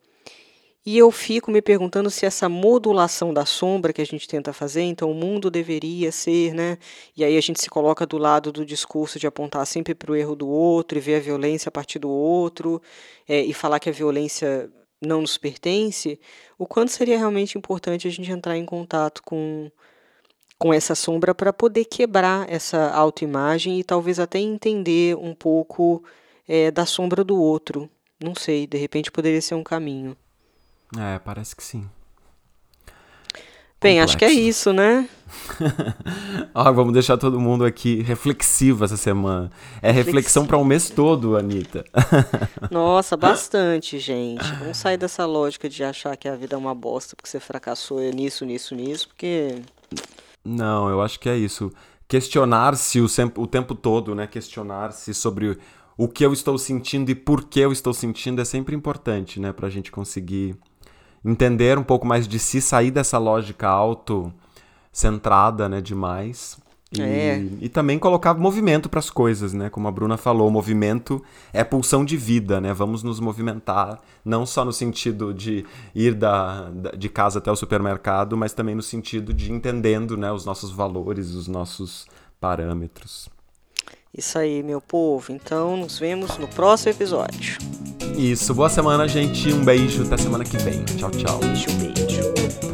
e 0.86 0.97
eu 0.97 1.11
fico 1.11 1.51
me 1.51 1.61
perguntando 1.61 2.09
se 2.09 2.25
essa 2.25 2.47
modulação 2.47 3.34
da 3.34 3.45
sombra 3.45 3.91
que 3.91 4.01
a 4.01 4.05
gente 4.05 4.27
tenta 4.27 4.53
fazer, 4.53 4.82
então 4.82 5.11
o 5.11 5.13
mundo 5.13 5.51
deveria 5.51 6.11
ser, 6.11 6.53
né? 6.53 6.77
E 7.15 7.23
aí 7.23 7.38
a 7.38 7.41
gente 7.41 7.61
se 7.61 7.69
coloca 7.69 8.05
do 8.05 8.17
lado 8.17 8.51
do 8.51 8.65
discurso 8.65 9.19
de 9.19 9.27
apontar 9.27 9.67
sempre 9.67 9.93
para 9.93 10.11
o 10.11 10.15
erro 10.15 10.36
do 10.36 10.47
outro 10.47 10.97
e 10.97 11.01
ver 11.01 11.15
a 11.15 11.19
violência 11.19 11.69
a 11.69 11.71
partir 11.71 11.99
do 11.99 12.09
outro 12.09 12.82
é, 13.27 13.41
e 13.41 13.53
falar 13.53 13.80
que 13.80 13.89
a 13.89 13.91
violência 13.91 14.71
não 15.01 15.21
nos 15.21 15.38
pertence, 15.38 16.19
o 16.57 16.65
quanto 16.65 16.91
seria 16.91 17.17
realmente 17.17 17.57
importante 17.57 18.07
a 18.07 18.11
gente 18.11 18.32
entrar 18.32 18.57
em 18.57 18.65
contato 18.65 19.21
com, 19.23 19.71
com 20.57 20.73
essa 20.73 20.95
sombra 20.95 21.36
para 21.36 21.53
poder 21.53 21.86
quebrar 21.86 22.49
essa 22.51 22.89
autoimagem 22.91 23.80
e 23.80 23.84
talvez 23.84 24.19
até 24.19 24.39
entender 24.39 25.15
um 25.17 25.34
pouco 25.34 26.03
é, 26.47 26.71
da 26.71 26.86
sombra 26.86 27.23
do 27.23 27.39
outro. 27.39 27.89
Não 28.21 28.36
sei, 28.36 28.67
de 28.67 28.77
repente 28.77 29.11
poderia 29.11 29.41
ser 29.41 29.55
um 29.55 29.63
caminho. 29.63 30.17
É, 30.98 31.20
parece 31.20 31.56
que 31.56 31.64
sim. 31.64 31.90
Bem, 33.82 33.94
Complexo. 33.94 34.04
acho 34.04 34.18
que 34.18 34.26
é 34.26 34.32
isso, 34.32 34.74
né? 34.74 35.08
ah, 36.54 36.70
vamos 36.70 36.92
deixar 36.92 37.18
todo 37.18 37.40
mundo 37.40 37.64
aqui 37.64 38.02
reflexivo 38.02 38.84
essa 38.84 38.98
semana. 38.98 39.50
É 39.82 39.90
reflexão 39.90 40.46
para 40.46 40.58
um 40.58 40.66
mês 40.66 40.90
todo, 40.90 41.38
Anitta. 41.38 41.86
Nossa, 42.70 43.16
bastante, 43.16 43.98
gente. 43.98 44.44
Vamos 44.56 44.76
sair 44.76 44.98
dessa 44.98 45.26
lógica 45.26 45.70
de 45.70 45.82
achar 45.82 46.18
que 46.18 46.28
a 46.28 46.36
vida 46.36 46.56
é 46.56 46.58
uma 46.58 46.76
bosta 46.76 47.16
porque 47.16 47.30
você 47.30 47.40
fracassou 47.40 48.02
nisso, 48.12 48.44
nisso, 48.44 48.76
nisso, 48.76 49.08
porque. 49.08 49.62
Não, 50.44 50.90
eu 50.90 51.02
acho 51.02 51.18
que 51.18 51.30
é 51.30 51.38
isso. 51.38 51.72
Questionar-se 52.06 53.00
o, 53.00 53.08
o 53.38 53.48
tempo 53.48 53.74
todo, 53.76 54.14
né? 54.14 54.28
Questionar-se 54.28 55.14
sobre 55.14 55.58
o 55.96 56.06
que 56.08 56.26
eu 56.26 56.34
estou 56.34 56.58
sentindo 56.58 57.12
e 57.12 57.16
por 57.16 57.46
que 57.46 57.62
eu 57.62 57.72
estou 57.72 57.94
sentindo 57.94 58.42
é 58.42 58.46
sempre 58.46 58.76
importante, 58.76 59.40
né? 59.40 59.54
Pra 59.54 59.70
gente 59.70 59.90
conseguir 59.90 60.58
entender 61.24 61.78
um 61.78 61.84
pouco 61.84 62.07
mais 62.07 62.28
de 62.28 62.39
si, 62.39 62.61
sair 62.61 62.91
dessa 62.91 63.17
lógica 63.17 63.67
auto-centrada, 63.67 65.70
né, 65.70 65.82
demais. 65.82 66.57
E, 66.91 67.01
é. 67.01 67.38
e 67.61 67.70
também 67.70 67.99
colocar 67.99 68.34
movimento 68.34 68.89
para 68.89 68.99
as 68.99 69.11
coisas, 69.11 69.53
né? 69.53 69.70
Como 69.70 69.88
a 69.88 69.91
Bruna 69.91 70.17
falou, 70.17 70.49
movimento 70.49 71.24
é 71.53 71.63
pulsão 71.63 72.03
de 72.03 72.17
vida, 72.17 72.59
né? 72.59 72.74
Vamos 72.74 73.03
nos 73.03 73.20
movimentar, 73.20 73.99
não 74.26 74.43
só 74.43 74.65
no 74.65 74.74
sentido 74.74 75.32
de 75.32 75.63
ir 75.93 76.15
da, 76.15 76.72
da, 76.72 76.91
de 76.91 77.07
casa 77.07 77.38
até 77.38 77.51
o 77.51 77.55
supermercado, 77.55 78.36
mas 78.36 78.53
também 78.53 78.74
no 78.74 78.82
sentido 78.82 79.36
de 79.36 79.51
entendendo 79.51 80.17
né, 80.17 80.32
os 80.32 80.45
nossos 80.45 80.72
valores, 80.72 81.36
os 81.36 81.47
nossos 81.47 82.07
parâmetros. 82.39 83.30
Isso 84.16 84.38
aí, 84.38 84.64
meu 84.64 84.82
povo. 84.82 85.32
Então, 85.32 85.78
nos 85.78 85.99
vemos 85.99 86.38
no 86.38 86.47
próximo 86.47 86.91
episódio. 86.91 87.57
Isso. 88.18 88.53
Boa 88.53 88.70
semana, 88.70 89.07
gente. 89.07 89.51
Um 89.53 89.64
beijo. 89.64 90.03
Até 90.03 90.18
semana 90.18 90.43
que 90.43 90.57
vem. 90.57 90.84
Tchau, 90.84 91.12
tchau. 91.12 91.39
Beijo, 91.39 91.72
beijo. 91.74 92.68